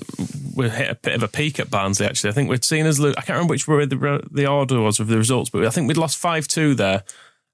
we 0.56 0.70
hit 0.70 0.90
a 0.90 0.96
bit 0.96 1.16
of 1.16 1.24
a 1.24 1.28
peak 1.28 1.60
at 1.60 1.70
Barnsley. 1.70 2.06
Actually, 2.06 2.30
I 2.30 2.34
think 2.34 2.50
we'd 2.50 2.64
seen 2.64 2.86
us 2.86 3.00
lose. 3.00 3.16
I 3.16 3.22
can't 3.22 3.38
remember 3.38 3.54
which 3.54 3.68
way 3.68 3.86
the 3.86 4.28
the 4.32 4.48
order 4.48 4.80
was 4.80 5.00
of 5.00 5.08
the 5.08 5.18
results, 5.18 5.50
but 5.50 5.66
I 5.66 5.70
think 5.70 5.88
we'd 5.88 5.98
lost 5.98 6.18
five 6.18 6.48
two 6.48 6.76
there, 6.76 7.04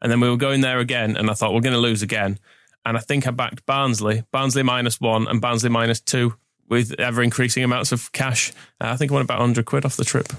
and 0.01 0.11
then 0.11 0.19
we 0.19 0.29
were 0.29 0.37
going 0.37 0.61
there 0.61 0.79
again, 0.79 1.15
and 1.15 1.29
I 1.29 1.33
thought 1.33 1.53
we're 1.53 1.61
going 1.61 1.73
to 1.73 1.79
lose 1.79 2.01
again, 2.01 2.39
and 2.85 2.97
I 2.97 2.99
think 2.99 3.27
I 3.27 3.31
backed 3.31 3.65
Barnsley, 3.65 4.23
Barnsley 4.31 4.63
minus 4.63 4.99
one, 4.99 5.27
and 5.27 5.41
Barnsley 5.41 5.69
minus 5.69 6.01
two 6.01 6.35
with 6.67 6.93
ever 6.99 7.23
increasing 7.23 7.63
amounts 7.63 7.91
of 7.91 8.11
cash. 8.11 8.51
Uh, 8.79 8.89
I 8.89 8.97
think 8.97 9.11
I 9.11 9.15
won 9.15 9.23
about 9.23 9.39
hundred 9.39 9.65
quid 9.65 9.85
off 9.85 9.97
the 9.97 10.05
trip. 10.05 10.33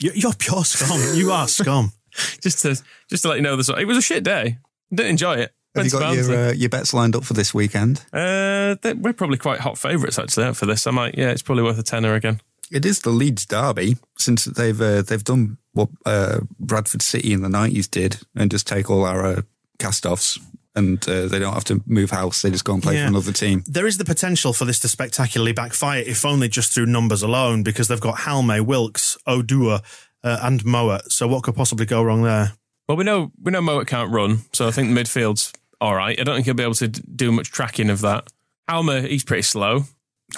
You're, 0.00 0.14
you're 0.14 0.34
pure 0.34 0.64
scum. 0.64 1.16
you 1.16 1.30
are 1.30 1.48
scum. 1.48 1.92
just 2.40 2.62
to 2.62 2.80
just 3.08 3.22
to 3.22 3.28
let 3.28 3.36
you 3.36 3.42
know, 3.42 3.56
this 3.56 3.68
it 3.68 3.86
was 3.86 3.98
a 3.98 4.02
shit 4.02 4.24
day. 4.24 4.58
Didn't 4.92 5.10
enjoy 5.10 5.36
it. 5.36 5.52
Have 5.74 5.84
you 5.86 5.90
got 5.90 6.14
your, 6.14 6.48
uh, 6.48 6.52
your 6.52 6.68
bets 6.68 6.94
lined 6.94 7.16
up 7.16 7.24
for 7.24 7.34
this 7.34 7.52
weekend? 7.52 8.02
Uh, 8.12 8.76
they- 8.82 8.94
we're 8.94 9.12
probably 9.12 9.38
quite 9.38 9.60
hot 9.60 9.76
favourites 9.78 10.18
actually 10.18 10.52
for 10.54 10.66
this. 10.66 10.86
I 10.86 10.90
might, 10.92 11.18
yeah, 11.18 11.30
it's 11.30 11.42
probably 11.42 11.64
worth 11.64 11.78
a 11.78 11.82
tenner 11.82 12.14
again. 12.14 12.40
It 12.70 12.84
is 12.86 13.00
the 13.00 13.10
Leeds 13.10 13.44
derby 13.46 13.96
since 14.18 14.44
they've 14.46 14.80
uh, 14.80 15.02
they've 15.02 15.22
done 15.22 15.58
what 15.72 15.90
uh, 16.06 16.40
Bradford 16.58 17.02
City 17.02 17.32
in 17.32 17.42
the 17.42 17.48
nineties 17.48 17.86
did 17.88 18.18
and 18.34 18.50
just 18.50 18.66
take 18.66 18.88
all 18.90 19.04
our 19.04 19.24
uh, 19.26 19.42
cast-offs 19.78 20.38
and 20.74 21.06
uh, 21.08 21.26
they 21.28 21.38
don't 21.38 21.52
have 21.54 21.64
to 21.64 21.82
move 21.86 22.10
house. 22.10 22.42
They 22.42 22.50
just 22.50 22.64
go 22.64 22.74
and 22.74 22.82
play 22.82 22.94
Yeah. 22.94 23.02
for 23.04 23.08
another 23.10 23.32
team. 23.32 23.62
There 23.68 23.86
is 23.86 23.98
the 23.98 24.04
potential 24.04 24.52
for 24.52 24.64
this 24.64 24.80
to 24.80 24.88
spectacularly 24.88 25.52
backfire, 25.52 26.02
if 26.04 26.24
only 26.24 26.48
just 26.48 26.72
through 26.72 26.86
numbers 26.86 27.22
alone, 27.22 27.62
because 27.62 27.86
they've 27.88 28.00
got 28.00 28.20
Halme, 28.20 28.60
Wilks, 28.64 29.16
Oduor, 29.28 29.82
uh, 30.24 30.38
and 30.42 30.64
Mowatt. 30.64 31.12
So 31.12 31.28
what 31.28 31.42
could 31.44 31.54
possibly 31.54 31.86
go 31.86 32.02
wrong 32.02 32.22
there? 32.22 32.54
Well, 32.88 32.96
we 32.96 33.04
know 33.04 33.30
we 33.40 33.52
know 33.52 33.60
Mowatt 33.60 33.86
can't 33.86 34.10
run, 34.10 34.40
so 34.52 34.66
I 34.66 34.70
think 34.72 34.92
the 34.92 35.00
midfield's 35.00 35.52
all 35.80 35.94
right. 35.94 36.18
I 36.18 36.24
don't 36.24 36.34
think 36.36 36.46
he'll 36.46 36.54
be 36.54 36.62
able 36.62 36.74
to 36.74 36.88
do 36.88 37.30
much 37.32 37.50
tracking 37.50 37.90
of 37.90 38.00
that. 38.02 38.28
Halme, 38.68 39.06
he's 39.08 39.24
pretty 39.24 39.42
slow. 39.42 39.84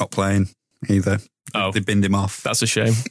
Not 0.00 0.10
playing 0.10 0.48
either. 0.88 1.18
Oh. 1.54 1.70
They 1.72 1.80
binned 1.80 2.04
him 2.04 2.14
off. 2.14 2.42
That's 2.42 2.62
a 2.62 2.66
shame. 2.66 2.94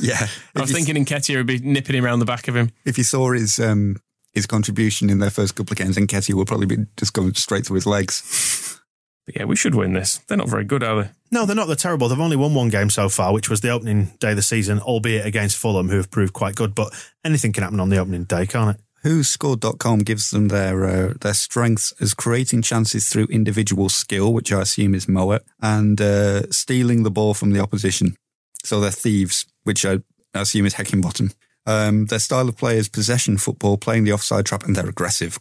Yeah. 0.00 0.28
I 0.54 0.60
was 0.60 0.70
If 0.70 0.78
you- 0.78 0.84
thinking 0.84 1.04
Nketiah 1.04 1.38
would 1.38 1.46
be 1.48 1.58
nipping 1.58 1.96
him 1.96 2.04
around 2.04 2.20
the 2.20 2.24
back 2.24 2.46
of 2.46 2.54
him. 2.54 2.70
if 2.84 2.98
you 2.98 3.02
saw 3.02 3.32
his 3.32 3.58
um, 3.58 3.96
his 4.32 4.46
contribution 4.46 5.10
in 5.10 5.18
their 5.18 5.28
first 5.30 5.56
couple 5.56 5.72
of 5.72 5.78
games, 5.78 5.96
Nketiah 5.96 6.34
will 6.34 6.44
probably 6.44 6.66
be 6.66 6.86
just 6.96 7.12
going 7.14 7.34
straight 7.34 7.66
through 7.66 7.74
his 7.74 7.86
legs. 7.86 8.78
But 9.26 9.34
yeah, 9.34 9.44
we 9.44 9.56
should 9.56 9.74
win 9.74 9.94
this. 9.94 10.18
They're 10.28 10.38
not 10.38 10.48
very 10.48 10.62
good, 10.62 10.84
are 10.84 11.02
they? 11.02 11.10
No, 11.32 11.46
they're 11.46 11.56
not. 11.56 11.66
They're 11.66 11.74
terrible. 11.74 12.08
They've 12.08 12.20
only 12.20 12.36
won 12.36 12.54
one 12.54 12.68
game 12.68 12.90
so 12.90 13.08
far, 13.08 13.32
which 13.32 13.50
was 13.50 13.60
the 13.60 13.70
opening 13.70 14.12
day 14.20 14.30
of 14.30 14.36
the 14.36 14.42
season, 14.42 14.78
albeit 14.78 15.26
against 15.26 15.56
Fulham, 15.56 15.88
who 15.88 15.96
have 15.96 16.12
proved 16.12 16.32
quite 16.32 16.54
good. 16.54 16.76
But 16.76 16.94
anything 17.24 17.52
can 17.52 17.64
happen 17.64 17.80
on 17.80 17.88
the 17.88 17.98
opening 17.98 18.22
day, 18.22 18.46
can't 18.46 18.76
it? 18.76 18.82
WhoScored.com 19.04 20.00
gives 20.00 20.30
them 20.30 20.48
their 20.48 20.84
uh, 20.84 21.14
their 21.20 21.34
strengths 21.34 21.92
as 22.00 22.14
creating 22.14 22.62
chances 22.62 23.08
through 23.08 23.26
individual 23.26 23.88
skill, 23.88 24.32
which 24.32 24.52
I 24.52 24.62
assume 24.62 24.94
is 24.94 25.06
Mowatt, 25.06 25.42
and 25.60 26.00
uh, 26.00 26.50
stealing 26.50 27.04
the 27.04 27.10
ball 27.10 27.34
from 27.34 27.52
the 27.52 27.60
opposition. 27.60 28.16
So 28.64 28.80
they're 28.80 28.90
thieves, 28.90 29.46
which 29.62 29.86
I 29.86 29.98
assume 30.34 30.66
is 30.66 30.74
Heckingbottom. 30.74 31.34
Um, 31.66 32.06
their 32.06 32.18
style 32.18 32.48
of 32.48 32.56
play 32.56 32.78
is 32.78 32.88
possession 32.88 33.38
football, 33.38 33.76
playing 33.76 34.04
the 34.04 34.12
offside 34.12 34.46
trap, 34.46 34.64
and 34.64 34.74
they're 34.74 34.88
aggressive. 34.88 35.38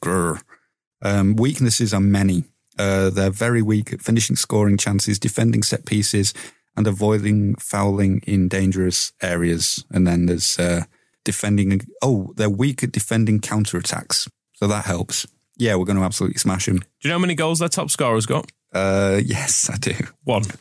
Um, 1.01 1.35
weaknesses 1.35 1.93
are 1.93 2.01
many. 2.01 2.43
Uh, 2.77 3.09
they're 3.09 3.31
very 3.31 3.61
weak 3.61 3.91
at 3.93 4.01
finishing 4.01 4.35
scoring 4.35 4.77
chances, 4.77 5.17
defending 5.17 5.63
set 5.63 5.85
pieces, 5.85 6.33
and 6.75 6.85
avoiding 6.85 7.55
fouling 7.55 8.21
in 8.27 8.47
dangerous 8.47 9.13
areas. 9.21 9.83
And 9.89 10.05
then 10.05 10.27
there's 10.27 10.59
uh, 10.59 10.83
defending. 11.27 11.81
Oh, 12.01 12.33
they're 12.35 12.49
weak 12.49 12.83
at 12.83 12.91
defending 12.91 13.39
counter 13.39 13.77
attacks, 13.77 14.27
so 14.53 14.65
that 14.67 14.85
helps. 14.85 15.27
Yeah, 15.57 15.75
we're 15.75 15.85
going 15.85 15.97
to 15.97 16.03
absolutely 16.03 16.39
smash 16.39 16.65
them. 16.65 16.77
Do 16.79 16.85
you 17.03 17.09
know 17.09 17.17
how 17.17 17.21
many 17.21 17.35
goals 17.35 17.59
their 17.59 17.69
top 17.69 17.91
scorer's 17.91 18.25
got? 18.25 18.49
Uh, 18.73 19.19
yes, 19.23 19.69
I 19.69 19.77
do. 19.77 19.93
One. 20.23 20.43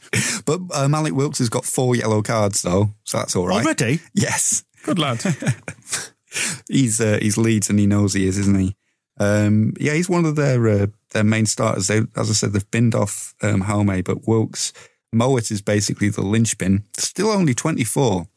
But 0.44 0.60
uh, 0.72 0.86
Mallik 0.86 1.12
Wilks 1.12 1.38
has 1.38 1.48
got 1.48 1.64
four 1.64 1.96
yellow 1.96 2.22
cards 2.22 2.62
though, 2.62 2.90
so 3.04 3.18
that's 3.18 3.34
all 3.34 3.48
right. 3.48 3.64
Already? 3.64 4.00
Yes, 4.14 4.64
Good 4.84 4.98
lad. 5.00 5.20
he's 6.68 7.00
uh, 7.00 7.18
he's 7.20 7.36
Leeds 7.36 7.68
and 7.68 7.78
he 7.78 7.86
knows 7.86 8.14
he 8.14 8.26
is, 8.28 8.38
isn't 8.38 8.58
he? 8.58 8.76
Um, 9.18 9.72
yeah, 9.80 9.94
he's 9.94 10.08
one 10.08 10.24
of 10.24 10.36
their 10.36 10.68
uh, 10.68 10.86
their 11.10 11.24
main 11.24 11.46
starters. 11.46 11.88
They, 11.88 12.02
as 12.16 12.30
I 12.30 12.34
said, 12.34 12.52
they've 12.52 12.70
binned 12.70 12.94
off 12.94 13.34
um, 13.42 13.62
Halme, 13.62 14.04
but 14.04 14.28
Wilks 14.28 14.72
Mowatt 15.12 15.50
is 15.50 15.60
basically 15.60 16.08
the 16.08 16.22
linchpin. 16.22 16.84
Still 16.96 17.30
only 17.30 17.54
twenty 17.54 17.82
four. 17.82 18.28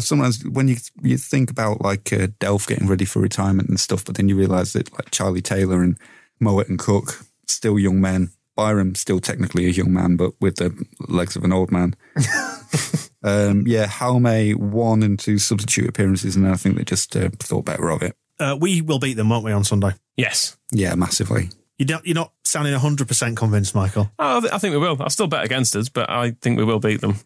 Sometimes 0.00 0.44
when 0.44 0.68
you 0.68 0.76
you 1.02 1.18
think 1.18 1.50
about 1.50 1.82
like 1.82 2.12
uh, 2.12 2.28
Delph 2.40 2.66
getting 2.66 2.88
ready 2.88 3.04
for 3.04 3.20
retirement 3.20 3.68
and 3.68 3.78
stuff, 3.78 4.04
but 4.04 4.16
then 4.16 4.28
you 4.28 4.36
realise 4.36 4.72
that 4.72 4.92
like 4.92 5.10
Charlie 5.10 5.42
Taylor 5.42 5.82
and 5.82 5.98
Mowatt 6.40 6.68
and 6.68 6.78
Cook 6.78 7.24
still 7.46 7.78
young 7.78 8.00
men. 8.00 8.30
Byram 8.56 8.94
still 8.94 9.18
technically 9.18 9.64
a 9.66 9.70
young 9.70 9.92
man, 9.92 10.16
but 10.16 10.34
with 10.40 10.56
the 10.56 10.86
legs 11.08 11.36
of 11.36 11.44
an 11.44 11.52
old 11.52 11.72
man. 11.72 11.94
um, 13.22 13.64
yeah, 13.66 13.86
Halme 13.86 14.56
one 14.56 15.02
and 15.02 15.18
two 15.18 15.38
substitute 15.38 15.88
appearances, 15.88 16.36
and 16.36 16.46
I 16.46 16.56
think 16.56 16.76
they 16.76 16.84
just 16.84 17.16
uh, 17.16 17.30
thought 17.38 17.64
better 17.64 17.88
of 17.90 18.02
it. 18.02 18.14
Uh, 18.38 18.56
we 18.60 18.82
will 18.82 18.98
beat 18.98 19.14
them, 19.14 19.28
won't 19.30 19.44
we, 19.44 19.52
on 19.52 19.64
Sunday? 19.64 19.92
yes. 20.16 20.56
Yeah, 20.70 20.94
massively. 20.94 21.50
You 21.78 21.86
don't, 21.86 22.04
you're 22.06 22.14
not 22.14 22.32
sounding 22.44 22.74
100% 22.74 23.36
convinced, 23.36 23.74
Michael. 23.74 24.10
Oh, 24.18 24.46
I 24.46 24.56
I 24.56 24.58
think 24.58 24.72
we 24.72 24.78
will. 24.78 24.96
I'll 25.00 25.10
still 25.10 25.26
bet 25.26 25.44
against 25.44 25.74
us, 25.74 25.88
but 25.88 26.10
I 26.10 26.32
think 26.32 26.58
we 26.58 26.64
will 26.64 26.78
beat 26.78 27.00
them. 27.00 27.16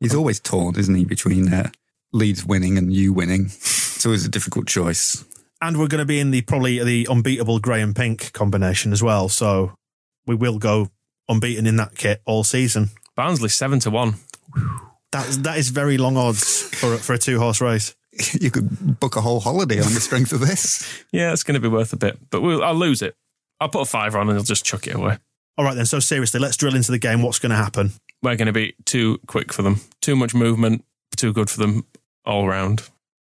He's 0.00 0.14
always 0.14 0.40
torn, 0.40 0.78
isn't 0.78 0.94
he, 0.94 1.04
between 1.04 1.52
uh, 1.52 1.70
Leeds 2.14 2.44
winning 2.44 2.78
and 2.78 2.92
you 2.92 3.12
winning. 3.12 3.46
It's 3.46 4.06
always 4.06 4.24
a 4.24 4.28
difficult 4.30 4.66
choice. 4.66 5.24
And 5.60 5.78
we're 5.78 5.88
going 5.88 5.98
to 6.00 6.04
be 6.06 6.20
in 6.20 6.30
the 6.30 6.42
probably 6.42 6.82
the 6.82 7.08
unbeatable 7.10 7.58
grey 7.58 7.82
and 7.82 7.94
pink 7.94 8.32
combination 8.32 8.92
as 8.92 9.02
well. 9.02 9.28
So 9.28 9.74
we 10.26 10.34
will 10.34 10.58
go 10.58 10.90
unbeaten 11.28 11.66
in 11.66 11.76
that 11.76 11.96
kit 11.96 12.22
all 12.24 12.44
season. 12.44 12.90
Barnsley 13.16 13.48
seven 13.48 13.80
to 13.80 13.90
one. 13.90 14.14
That, 15.12 15.26
that 15.44 15.58
is 15.58 15.70
very 15.70 15.98
long 15.98 16.16
odds 16.16 16.62
for, 16.62 16.94
a- 16.94 16.98
for 16.98 17.12
a 17.14 17.18
two 17.18 17.38
horse 17.38 17.60
race. 17.60 17.94
You 18.40 18.52
could 18.52 19.00
book 19.00 19.16
a 19.16 19.20
whole 19.20 19.40
holiday 19.40 19.80
on 19.80 19.92
the 19.92 19.98
strength 20.00 20.32
of 20.32 20.38
this. 20.38 21.02
Yeah, 21.10 21.32
it's 21.32 21.42
going 21.42 21.56
to 21.56 21.60
be 21.60 21.66
worth 21.66 21.92
a 21.92 21.96
bit, 21.96 22.16
but 22.30 22.42
we'll, 22.42 22.62
I'll 22.62 22.72
lose 22.76 23.02
it. 23.02 23.16
I'll 23.58 23.68
put 23.68 23.80
a 23.82 23.84
fiver 23.86 24.18
on 24.18 24.28
and 24.28 24.38
I'll 24.38 24.44
just 24.44 24.64
chuck 24.64 24.86
it 24.86 24.94
away. 24.94 25.18
All 25.58 25.64
right, 25.64 25.74
then. 25.74 25.84
So 25.86 25.98
seriously, 25.98 26.38
let's 26.38 26.56
drill 26.56 26.76
into 26.76 26.92
the 26.92 26.98
game. 27.00 27.22
What's 27.22 27.40
going 27.40 27.50
to 27.50 27.56
happen? 27.56 27.92
We're 28.22 28.36
going 28.36 28.46
to 28.46 28.52
be 28.52 28.74
too 28.84 29.18
quick 29.26 29.52
for 29.52 29.62
them, 29.62 29.80
too 30.00 30.14
much 30.14 30.32
movement, 30.32 30.84
too 31.16 31.32
good 31.32 31.50
for 31.50 31.58
them 31.58 31.86
all 32.24 32.46
round. 32.48 32.82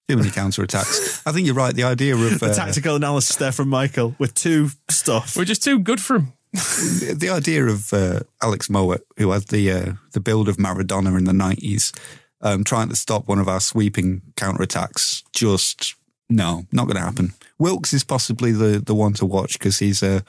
Too 0.08 0.16
many 0.16 0.30
counter 0.30 0.62
attacks. 0.62 1.26
I 1.26 1.32
think 1.32 1.46
you're 1.46 1.56
right. 1.56 1.74
The 1.74 1.82
idea 1.82 2.14
of 2.14 2.20
The 2.40 2.50
uh, 2.50 2.54
tactical 2.54 2.94
analysis 2.94 3.36
there 3.36 3.50
from 3.50 3.68
Michael 3.68 4.14
with 4.18 4.34
two 4.34 4.70
stuff. 4.88 5.36
We're 5.36 5.44
just 5.44 5.64
too 5.64 5.80
good 5.80 6.00
for 6.00 6.16
him. 6.16 6.32
the 6.52 7.28
idea 7.30 7.66
of 7.66 7.92
uh, 7.92 8.20
Alex 8.40 8.68
Mowatt, 8.68 9.00
who 9.18 9.32
had 9.32 9.48
the 9.48 9.70
uh, 9.70 9.92
the 10.12 10.20
build 10.20 10.48
of 10.48 10.58
Maradona 10.58 11.18
in 11.18 11.24
the 11.24 11.32
nineties, 11.32 11.92
um, 12.40 12.62
trying 12.62 12.88
to 12.88 12.96
stop 12.96 13.26
one 13.26 13.40
of 13.40 13.48
our 13.48 13.60
sweeping 13.60 14.22
counter 14.36 14.62
attacks, 14.62 15.24
just 15.32 15.96
no, 16.30 16.66
not 16.72 16.84
going 16.84 16.96
to 16.96 17.02
happen. 17.02 17.34
Wilks 17.58 17.92
is 17.92 18.04
possibly 18.04 18.52
the 18.52 18.78
the 18.78 18.94
one 18.94 19.12
to 19.14 19.26
watch 19.26 19.58
because 19.58 19.80
he's 19.80 20.02
a. 20.02 20.22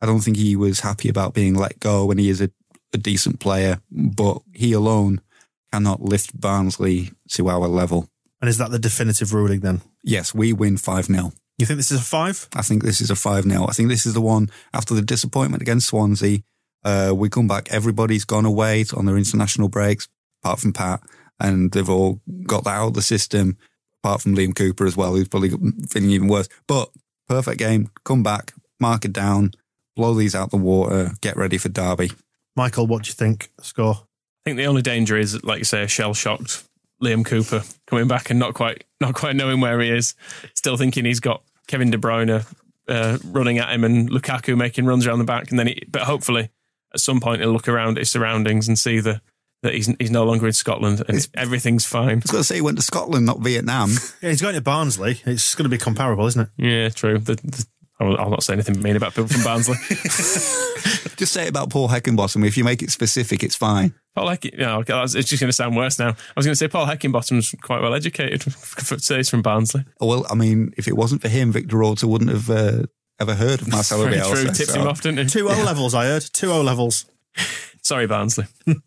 I 0.00 0.06
don't 0.06 0.20
think 0.20 0.36
he 0.36 0.56
was 0.56 0.80
happy 0.80 1.08
about 1.08 1.34
being 1.34 1.54
let 1.54 1.80
go, 1.80 2.10
and 2.10 2.20
he 2.20 2.28
is 2.28 2.40
a, 2.40 2.50
a 2.94 2.98
decent 2.98 3.40
player, 3.40 3.80
but 3.90 4.40
he 4.52 4.72
alone 4.72 5.20
cannot 5.76 6.00
lift 6.00 6.38
Barnsley 6.40 7.10
to 7.28 7.48
our 7.50 7.68
level. 7.68 8.08
And 8.40 8.48
is 8.48 8.56
that 8.58 8.70
the 8.70 8.78
definitive 8.78 9.34
ruling 9.34 9.60
then? 9.60 9.82
Yes, 10.02 10.34
we 10.34 10.52
win 10.54 10.78
five 10.78 11.04
0 11.04 11.32
You 11.58 11.66
think 11.66 11.76
this 11.76 11.92
is 11.92 12.00
a 12.00 12.04
five? 12.04 12.48
I 12.54 12.62
think 12.62 12.82
this 12.82 13.00
is 13.02 13.10
a 13.10 13.16
5 13.16 13.44
0. 13.44 13.66
I 13.68 13.72
think 13.72 13.90
this 13.90 14.06
is 14.06 14.14
the 14.14 14.22
one 14.22 14.48
after 14.72 14.94
the 14.94 15.02
disappointment 15.02 15.62
against 15.62 15.88
Swansea. 15.88 16.38
Uh, 16.82 17.12
we 17.14 17.28
come 17.28 17.48
back, 17.48 17.70
everybody's 17.70 18.24
gone 18.24 18.46
away 18.46 18.84
on 18.96 19.04
their 19.04 19.18
international 19.18 19.68
breaks, 19.68 20.08
apart 20.42 20.60
from 20.60 20.72
Pat, 20.72 21.00
and 21.40 21.72
they've 21.72 21.90
all 21.90 22.20
got 22.44 22.64
that 22.64 22.76
out 22.76 22.88
of 22.88 22.94
the 22.94 23.02
system, 23.02 23.58
apart 24.02 24.22
from 24.22 24.34
Liam 24.34 24.54
Cooper 24.54 24.86
as 24.86 24.96
well, 24.96 25.14
who's 25.14 25.28
probably 25.28 25.50
feeling 25.90 26.10
even 26.10 26.28
worse. 26.28 26.48
But 26.66 26.90
perfect 27.28 27.58
game, 27.58 27.90
come 28.04 28.22
back, 28.22 28.54
mark 28.78 29.04
it 29.04 29.12
down, 29.12 29.50
blow 29.96 30.14
these 30.14 30.34
out 30.34 30.50
the 30.50 30.56
water, 30.56 31.12
get 31.20 31.36
ready 31.36 31.58
for 31.58 31.68
Derby. 31.68 32.12
Michael, 32.54 32.86
what 32.86 33.02
do 33.02 33.08
you 33.08 33.14
think? 33.14 33.50
Score? 33.60 34.05
I 34.46 34.50
think 34.50 34.58
the 34.58 34.66
only 34.66 34.82
danger 34.82 35.16
is, 35.16 35.42
like 35.42 35.58
you 35.58 35.64
say, 35.64 35.88
shell 35.88 36.14
shocked 36.14 36.62
Liam 37.02 37.26
Cooper 37.26 37.64
coming 37.86 38.06
back 38.06 38.30
and 38.30 38.38
not 38.38 38.54
quite 38.54 38.84
not 39.00 39.12
quite 39.14 39.34
knowing 39.34 39.60
where 39.60 39.80
he 39.80 39.90
is, 39.90 40.14
still 40.54 40.76
thinking 40.76 41.04
he's 41.04 41.18
got 41.18 41.42
Kevin 41.66 41.90
De 41.90 41.98
Bruyne 41.98 42.46
uh, 42.86 43.18
running 43.24 43.58
at 43.58 43.70
him 43.70 43.82
and 43.82 44.08
Lukaku 44.08 44.56
making 44.56 44.86
runs 44.86 45.04
around 45.04 45.18
the 45.18 45.24
back, 45.24 45.50
and 45.50 45.58
then 45.58 45.66
he, 45.66 45.82
but 45.88 46.02
hopefully 46.02 46.50
at 46.94 47.00
some 47.00 47.18
point 47.18 47.40
he'll 47.40 47.50
look 47.50 47.66
around 47.66 47.98
at 47.98 48.02
his 48.02 48.10
surroundings 48.10 48.68
and 48.68 48.78
see 48.78 49.00
the, 49.00 49.20
that 49.64 49.74
he's 49.74 49.92
he's 49.98 50.12
no 50.12 50.22
longer 50.22 50.46
in 50.46 50.52
Scotland 50.52 51.02
and 51.08 51.28
everything's 51.34 51.84
fine. 51.84 52.10
I 52.10 52.14
was 52.14 52.30
going 52.30 52.40
to 52.40 52.44
say 52.44 52.54
he 52.54 52.60
went 52.60 52.78
to 52.78 52.84
Scotland, 52.84 53.26
not 53.26 53.40
Vietnam. 53.40 53.90
Yeah, 54.22 54.30
he's 54.30 54.40
going 54.40 54.54
to 54.54 54.60
Barnsley. 54.60 55.20
It's 55.26 55.56
going 55.56 55.64
to 55.64 55.68
be 55.68 55.76
comparable, 55.76 56.26
isn't 56.26 56.40
it? 56.40 56.48
Yeah, 56.56 56.88
true. 56.90 57.18
The, 57.18 57.34
the, 57.34 57.66
I'll, 57.98 58.16
I'll 58.18 58.30
not 58.30 58.42
say 58.42 58.52
anything 58.52 58.82
mean 58.82 58.96
about 58.96 59.14
people 59.14 59.28
from 59.28 59.42
Barnsley. 59.42 59.76
Just 61.16 61.32
say 61.32 61.44
it 61.44 61.48
about 61.48 61.70
Paul 61.70 61.88
Heckingbottom. 61.88 62.46
If 62.46 62.56
you 62.58 62.64
make 62.64 62.82
it 62.82 62.90
specific, 62.90 63.42
it's 63.42 63.56
fine. 63.56 63.94
Paul 64.14 64.28
Heck, 64.28 64.44
you 64.44 64.56
know, 64.58 64.82
it's 64.86 65.12
just 65.14 65.40
going 65.40 65.48
to 65.48 65.52
sound 65.52 65.76
worse 65.76 65.98
now. 65.98 66.08
I 66.08 66.32
was 66.36 66.44
going 66.46 66.52
to 66.52 66.56
say 66.56 66.68
Paul 66.68 66.86
Heckingbottom's 66.86 67.54
quite 67.62 67.80
well 67.80 67.94
educated. 67.94 68.42
For 68.52 68.98
say 68.98 69.16
he's 69.18 69.30
from 69.30 69.42
Barnsley. 69.42 69.84
Well, 70.00 70.26
I 70.30 70.34
mean, 70.34 70.72
if 70.76 70.88
it 70.88 70.96
wasn't 70.96 71.22
for 71.22 71.28
him, 71.28 71.52
Victor 71.52 71.82
Orta 71.82 72.06
wouldn't 72.06 72.30
have 72.30 72.50
uh, 72.50 72.82
ever 73.18 73.34
heard 73.34 73.62
of 73.62 73.68
Marcelo 73.68 74.04
Very 74.04 74.16
Bielsa. 74.16 74.42
true. 74.42 74.52
Tipped 74.52 74.70
so- 74.70 74.80
him 74.80 74.86
off, 74.88 75.00
didn't 75.00 75.18
he? 75.18 75.30
Two 75.30 75.48
O 75.48 75.62
levels, 75.64 75.94
I 75.94 76.04
heard. 76.04 76.22
Two 76.32 76.50
O 76.52 76.60
levels. 76.60 77.06
Sorry, 77.82 78.06
Barnsley. 78.06 78.44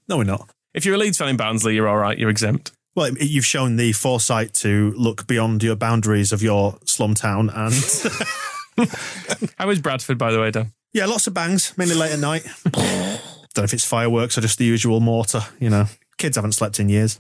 No, 0.08 0.18
we're 0.18 0.24
not. 0.24 0.50
If 0.74 0.86
you're 0.86 0.96
a 0.96 0.98
Leeds 1.00 1.18
fan 1.18 1.30
in 1.30 1.38
Barnsley, 1.38 1.74
you're 1.74 1.88
all 1.88 1.98
right. 1.98 2.18
You're 2.18 2.30
exempt. 2.30 2.72
Well, 2.96 3.12
you've 3.20 3.46
shown 3.46 3.76
the 3.78 3.92
foresight 3.94 4.54
to 4.56 4.94
look 4.98 5.26
beyond 5.26 5.64
your 5.64 5.76
boundaries 5.76 6.32
of 6.32 6.42
your 6.44 6.78
slum 6.86 7.14
town, 7.16 7.50
and 7.50 7.74
How 9.58 9.70
is 9.70 9.80
Bradford, 9.80 10.18
by 10.18 10.32
the 10.32 10.40
way, 10.40 10.52
Dan? 10.52 10.72
yeah, 10.94 11.06
lots 11.06 11.28
of 11.28 11.34
bangs, 11.34 11.78
mainly 11.78 11.96
late 11.96 12.12
at 12.12 12.20
night. 12.20 12.46
Don't 12.64 13.58
know 13.58 13.64
if 13.64 13.74
it's 13.74 13.86
fireworks 13.86 14.38
or 14.38 14.42
just 14.42 14.58
the 14.58 14.66
usual 14.66 15.00
mortar. 15.00 15.42
You 15.60 15.70
know, 15.70 15.86
kids 16.18 16.36
haven't 16.36 16.54
slept 16.54 16.80
in 16.80 16.90
years. 16.90 17.20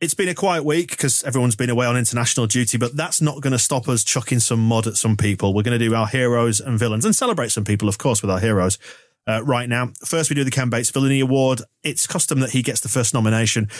It's 0.00 0.14
been 0.14 0.28
a 0.28 0.34
quiet 0.34 0.64
week 0.64 0.90
because 0.90 1.22
everyone's 1.24 1.56
been 1.56 1.70
away 1.70 1.86
on 1.86 1.96
international 1.96 2.46
duty, 2.46 2.76
but 2.78 2.96
that's 2.96 3.20
not 3.20 3.40
going 3.40 3.52
to 3.52 3.58
stop 3.58 3.88
us 3.88 4.04
chucking 4.04 4.40
some 4.40 4.60
mud 4.60 4.86
at 4.86 4.96
some 4.96 5.16
people. 5.16 5.54
We're 5.54 5.62
going 5.62 5.78
to 5.78 5.84
do 5.84 5.94
our 5.94 6.06
heroes 6.06 6.60
and 6.60 6.78
villains 6.78 7.04
and 7.04 7.16
celebrate 7.16 7.52
some 7.52 7.64
people, 7.64 7.88
of 7.88 7.96
course, 7.96 8.20
with 8.20 8.30
our 8.30 8.40
heroes. 8.40 8.78
Uh, 9.26 9.42
right 9.42 9.68
now, 9.68 9.92
first 10.04 10.28
we 10.28 10.34
do 10.34 10.44
the 10.44 10.50
Ken 10.50 10.68
Bates 10.68 10.90
Villainy 10.90 11.20
Award. 11.20 11.62
It's 11.82 12.06
custom 12.06 12.40
that 12.40 12.50
he 12.50 12.60
gets 12.62 12.80
the 12.80 12.88
first 12.88 13.14
nomination. 13.14 13.70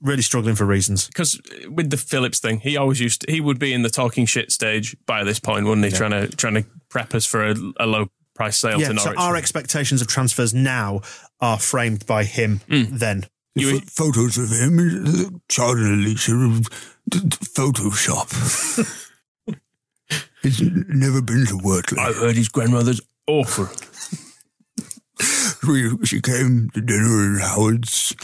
Really 0.00 0.22
struggling 0.22 0.54
for 0.54 0.64
reasons. 0.64 1.06
Because 1.06 1.40
uh, 1.40 1.70
with 1.70 1.90
the 1.90 1.96
Phillips 1.96 2.38
thing, 2.38 2.60
he 2.60 2.76
always 2.76 3.00
used 3.00 3.22
to, 3.22 3.32
he 3.32 3.40
would 3.40 3.58
be 3.58 3.72
in 3.72 3.82
the 3.82 3.90
talking 3.90 4.26
shit 4.26 4.52
stage 4.52 4.96
by 5.06 5.24
this 5.24 5.38
point, 5.38 5.66
wouldn't 5.66 5.84
he? 5.84 5.92
Trying 5.92 6.10
to 6.10 6.28
trying 6.28 6.54
to 6.54 6.64
prep 6.88 7.14
us 7.14 7.26
for 7.26 7.44
a, 7.44 7.54
a 7.78 7.86
low 7.86 8.08
price 8.34 8.56
sale 8.56 8.80
Yeah, 8.80 8.92
to 8.92 9.00
so 9.00 9.14
our 9.16 9.36
expectations 9.36 10.00
of 10.00 10.06
transfers 10.06 10.54
now 10.54 11.00
are 11.40 11.58
framed 11.58 12.06
by 12.06 12.24
him 12.24 12.60
hmm. 12.68 12.84
then. 12.96 13.26
You- 13.54 13.80
photos 13.80 14.38
of 14.38 14.50
him, 14.50 15.42
Charlie 15.48 15.82
and 15.82 16.06
Alicia, 16.06 16.32
Photoshop. 17.10 18.28
He's 20.42 20.60
never 20.60 21.20
been 21.20 21.46
to 21.46 21.58
Wortley. 21.58 21.98
I've 21.98 22.16
heard 22.16 22.36
his 22.36 22.48
grandmother's 22.48 23.00
awful. 23.26 23.68
She 26.04 26.20
came 26.20 26.70
to 26.70 26.80
dinner 26.80 27.24
in 27.24 27.40
Howard's. 27.40 28.14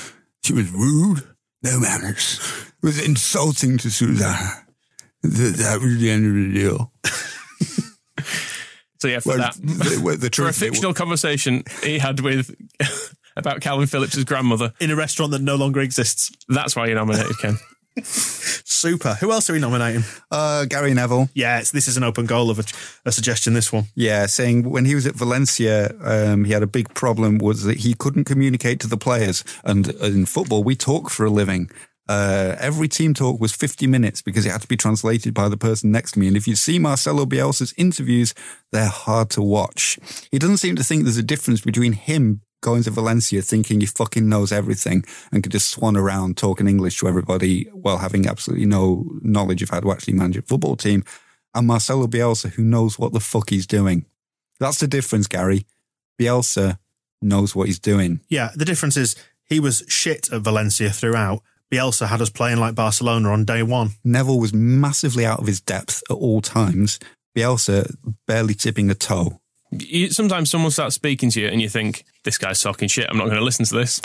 She 0.44 0.52
was 0.52 0.70
rude, 0.70 1.24
no 1.64 1.80
manners. 1.80 2.38
It 2.82 2.86
was 2.86 3.04
insulting 3.04 3.78
to 3.78 3.90
Susanna. 3.90 4.64
That, 5.22 5.54
that 5.56 5.80
was 5.80 5.98
the 5.98 6.10
end 6.10 6.26
of 6.26 6.34
the 6.34 6.52
deal. 6.60 6.92
So 9.00 9.08
yeah, 9.08 9.20
for 9.20 9.30
Well, 9.30 9.38
that, 9.38 9.54
the- 9.56 10.00
well, 10.02 10.16
the 10.16 10.20
for 10.20 10.26
a 10.26 10.30
truth- 10.30 10.56
fictional 10.56 10.94
conversation 10.94 11.62
he 11.82 11.98
had 11.98 12.20
with 12.20 12.54
about 13.36 13.60
Kalvin 13.60 13.86
Phillips' 13.88 14.22
grandmother, 14.24 14.72
In 14.80 14.90
a 14.90 14.96
restaurant 14.96 15.32
that 15.32 15.42
no 15.42 15.56
longer 15.56 15.80
exists. 15.80 16.30
that's 16.48 16.74
why 16.74 16.86
you 16.86 16.94
nominated 16.94 17.36
Ken. 17.38 17.58
Super. 18.02 19.14
Who 19.14 19.30
else 19.32 19.48
are 19.48 19.52
we 19.52 19.60
nominating? 19.60 20.04
Uh, 20.30 20.64
Gary 20.64 20.94
Neville. 20.94 21.28
Yeah, 21.34 21.60
it's, 21.60 21.70
this 21.70 21.88
is 21.88 21.96
an 21.96 22.02
open 22.04 22.26
goal 22.26 22.50
of 22.50 22.58
a, 22.58 22.64
a 23.04 23.12
suggestion, 23.12 23.54
this 23.54 23.72
one. 23.72 23.84
Yeah, 23.94 24.26
saying 24.26 24.68
when 24.68 24.84
he 24.84 24.94
was 24.94 25.06
at 25.06 25.14
Valencia, 25.14 25.94
um, 26.02 26.44
he 26.44 26.52
had 26.52 26.62
a 26.62 26.66
big 26.66 26.92
problem 26.94 27.38
was 27.38 27.62
that 27.64 27.78
he 27.78 27.94
couldn't 27.94 28.24
communicate 28.24 28.80
to 28.80 28.88
the 28.88 28.96
players. 28.96 29.44
And 29.64 29.88
in 29.88 30.26
football, 30.26 30.64
we 30.64 30.74
talk 30.74 31.10
for 31.10 31.24
a 31.24 31.30
living. 31.30 31.70
Uh, 32.06 32.54
every 32.58 32.86
team 32.86 33.14
talk 33.14 33.40
was 33.40 33.54
50 33.54 33.86
minutes 33.86 34.20
because 34.20 34.44
it 34.44 34.52
had 34.52 34.60
to 34.60 34.68
be 34.68 34.76
translated 34.76 35.32
by 35.32 35.48
the 35.48 35.56
person 35.56 35.90
next 35.90 36.12
to 36.12 36.18
me. 36.18 36.28
And 36.28 36.36
if 36.36 36.46
you 36.46 36.54
see 36.54 36.78
Marcelo 36.78 37.24
Bielsa's 37.24 37.72
interviews, 37.78 38.34
they're 38.72 38.88
hard 38.88 39.30
to 39.30 39.42
watch. 39.42 39.98
He 40.30 40.38
doesn't 40.38 40.58
seem 40.58 40.76
to 40.76 40.84
think 40.84 41.04
there's 41.04 41.16
a 41.16 41.22
difference 41.22 41.62
between 41.62 41.92
him 41.92 42.42
going 42.64 42.82
to 42.82 42.90
Valencia 42.90 43.42
thinking 43.42 43.80
he 43.80 43.86
fucking 43.86 44.26
knows 44.26 44.50
everything 44.50 45.04
and 45.30 45.42
could 45.42 45.52
just 45.52 45.68
swan 45.68 45.96
around 45.96 46.38
talking 46.38 46.66
English 46.66 46.98
to 46.98 47.06
everybody 47.06 47.64
while 47.72 47.98
having 47.98 48.26
absolutely 48.26 48.64
no 48.64 49.04
knowledge 49.20 49.62
of 49.62 49.68
how 49.68 49.80
to 49.80 49.92
actually 49.92 50.14
manage 50.14 50.38
a 50.38 50.42
football 50.42 50.74
team. 50.74 51.04
And 51.54 51.66
Marcelo 51.66 52.06
Bielsa, 52.06 52.54
who 52.54 52.64
knows 52.64 52.98
what 52.98 53.12
the 53.12 53.20
fuck 53.20 53.50
he's 53.50 53.66
doing. 53.66 54.06
That's 54.58 54.78
the 54.78 54.88
difference, 54.88 55.26
Gary. 55.26 55.66
Bielsa 56.18 56.78
knows 57.20 57.54
what 57.54 57.66
he's 57.66 57.78
doing. 57.78 58.20
Yeah, 58.28 58.50
the 58.56 58.64
difference 58.64 58.96
is 58.96 59.14
he 59.44 59.60
was 59.60 59.84
shit 59.86 60.32
at 60.32 60.40
Valencia 60.40 60.88
throughout. 60.90 61.42
Bielsa 61.70 62.06
had 62.06 62.22
us 62.22 62.30
playing 62.30 62.58
like 62.58 62.74
Barcelona 62.74 63.28
on 63.30 63.44
day 63.44 63.62
one. 63.62 63.90
Neville 64.02 64.40
was 64.40 64.54
massively 64.54 65.26
out 65.26 65.40
of 65.40 65.46
his 65.46 65.60
depth 65.60 66.02
at 66.08 66.14
all 66.14 66.40
times. 66.40 66.98
Bielsa 67.36 67.94
barely 68.26 68.54
tipping 68.54 68.90
a 68.90 68.94
toe. 68.94 69.40
You, 69.70 70.10
sometimes 70.10 70.50
someone 70.50 70.70
starts 70.70 70.94
speaking 70.94 71.30
to 71.30 71.40
you 71.40 71.48
and 71.48 71.60
you 71.60 71.68
think, 71.68 72.04
this 72.24 72.38
guy's 72.38 72.60
talking 72.60 72.88
shit. 72.88 73.08
I'm 73.10 73.16
not 73.16 73.26
going 73.26 73.38
to 73.38 73.44
listen 73.44 73.64
to 73.66 73.74
this. 73.74 74.00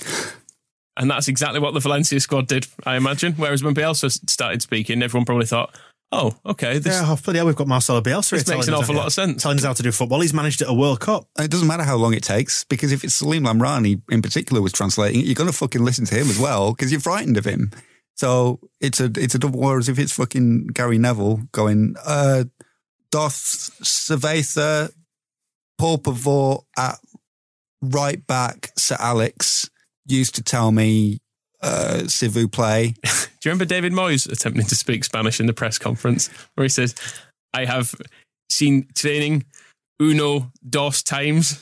And 0.98 1.10
that's 1.10 1.28
exactly 1.28 1.60
what 1.60 1.74
the 1.74 1.80
Valencia 1.80 2.20
squad 2.20 2.48
did, 2.48 2.68
I 2.86 2.98
imagine. 2.98 3.34
Whereas 3.34 3.64
when 3.64 3.74
Bielsa 3.74 4.12
started 4.30 4.62
speaking, 4.62 5.02
everyone 5.02 5.26
probably 5.26 5.46
thought, 5.46 5.74
oh, 6.12 6.36
okay, 6.46 6.80
this, 6.80 6.94
yeah, 6.94 7.06
oh, 7.06 7.18
bloody 7.24 7.38
hell, 7.38 7.46
we've 7.46 7.56
got 7.56 7.68
Marcelo 7.68 8.02
Bielsa. 8.02 8.32
this 8.32 8.48
here 8.48 8.58
makes 8.58 8.68
an 8.68 8.74
awful 8.74 8.96
lot 8.96 9.08
of 9.08 9.14
sense. 9.14 9.42
Telling 9.42 9.58
us 9.60 9.64
how 9.64 9.74
to 9.74 9.84
do 9.84 9.92
football. 9.92 10.20
He's 10.20 10.34
managed 10.34 10.62
at 10.62 10.70
a 10.70 10.74
World 10.74 11.00
Cup. 11.00 11.26
And 11.38 11.46
it 11.46 11.52
doesn't 11.52 11.68
matter 11.68 11.84
how 11.84 11.96
long 11.96 12.14
it 12.14 12.24
takes 12.24 12.64
because 12.66 12.92
if 12.92 13.04
it's 13.04 13.14
Salim 13.14 13.44
Lamrani 13.44 14.02
in 14.10 14.22
particular 14.22 14.62
was 14.62 14.74
translating 14.74 15.22
it, 15.22 15.26
you're 15.26 15.36
going 15.36 15.50
to 15.50 15.56
fucking 15.56 15.84
listen 15.84 16.06
to 16.06 16.16
him 16.16 16.30
as 16.30 16.40
well 16.40 16.74
because 16.74 16.92
you're 16.92 17.02
frightened 17.02 17.38
of 17.38 17.46
him. 17.46 17.72
So 18.16 18.60
it's 18.82 19.00
a 19.00 19.06
it's 19.16 19.36
a 19.36 19.40
double. 19.40 19.62
Whereas 19.62 19.88
if 19.88 19.98
it's 19.98 20.12
fucking 20.12 20.68
Gary 20.74 20.98
Neville 20.98 21.44
going, 21.54 21.96
uh, 22.06 22.44
doth 23.12 23.34
Cerveza, 23.82 24.92
Paul 25.80 25.98
Pavot 25.98 26.66
at 26.78 27.00
right 27.82 28.26
back, 28.28 28.72
Sir 28.78 28.98
Alex 29.00 29.70
used 30.06 30.36
to 30.36 30.44
tell 30.44 30.72
me, 30.72 31.20
uh, 31.62 32.04
s'il 32.08 32.30
vous 32.30 32.48
plaît. 32.50 32.96
Do 33.04 33.50
you 33.50 33.52
remember 33.52 33.66
David 33.66 33.94
Moyes 33.94 34.30
attempting 34.30 34.66
to 34.66 34.76
speak 34.76 35.06
Spanish 35.06 35.40
in 35.40 35.46
the 35.46 35.54
press 35.54 35.78
conference 35.78 36.30
where 36.56 36.66
he 36.66 36.70
says, 36.70 36.94
I 37.54 37.64
have 37.66 37.96
seen 38.50 38.88
training 38.94 39.46
uno, 40.02 40.52
dos 40.70 41.02
times? 41.02 41.62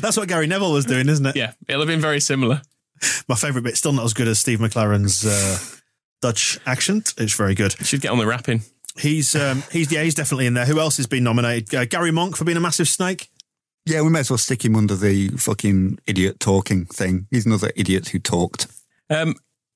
That's 0.00 0.16
what 0.16 0.28
Gary 0.28 0.46
Neville 0.46 0.72
was 0.72 0.86
doing, 0.86 1.08
isn't 1.08 1.26
it? 1.26 1.36
Yeah, 1.36 1.52
it'll 1.68 1.82
have 1.82 1.88
been 1.88 2.00
very 2.00 2.20
similar. 2.20 2.62
My 3.28 3.34
favourite 3.34 3.64
bit, 3.64 3.76
still 3.76 3.92
not 3.92 4.04
as 4.06 4.14
good 4.14 4.28
as 4.28 4.38
Steve 4.38 4.58
McClaren's 4.58 5.26
uh, 5.26 5.58
Dutch 6.22 6.58
accent. 6.64 7.12
It's 7.18 7.34
very 7.34 7.54
good. 7.54 7.78
You 7.78 7.84
should 7.84 8.00
get 8.00 8.10
on 8.10 8.18
the 8.18 8.26
rapping. 8.26 8.62
He's 8.98 9.34
um, 9.34 9.62
he's 9.70 9.92
yeah, 9.92 10.02
he's 10.02 10.14
definitely 10.14 10.46
in 10.46 10.54
there. 10.54 10.66
Who 10.66 10.80
else 10.80 10.96
has 10.96 11.06
been 11.06 11.24
nominated? 11.24 11.74
Uh, 11.74 11.84
Gary 11.84 12.10
Monk 12.10 12.36
for 12.36 12.44
being 12.44 12.56
a 12.56 12.60
massive 12.60 12.88
snake. 12.88 13.30
Yeah, 13.86 14.02
we 14.02 14.10
may 14.10 14.20
as 14.20 14.30
well 14.30 14.38
stick 14.38 14.64
him 14.64 14.76
under 14.76 14.94
the 14.94 15.28
fucking 15.28 15.98
idiot 16.06 16.40
talking 16.40 16.84
thing. 16.84 17.26
He's 17.30 17.46
another 17.46 17.70
idiot 17.74 18.08
who 18.08 18.18
talked. 18.18 18.66
Um, 19.08 19.34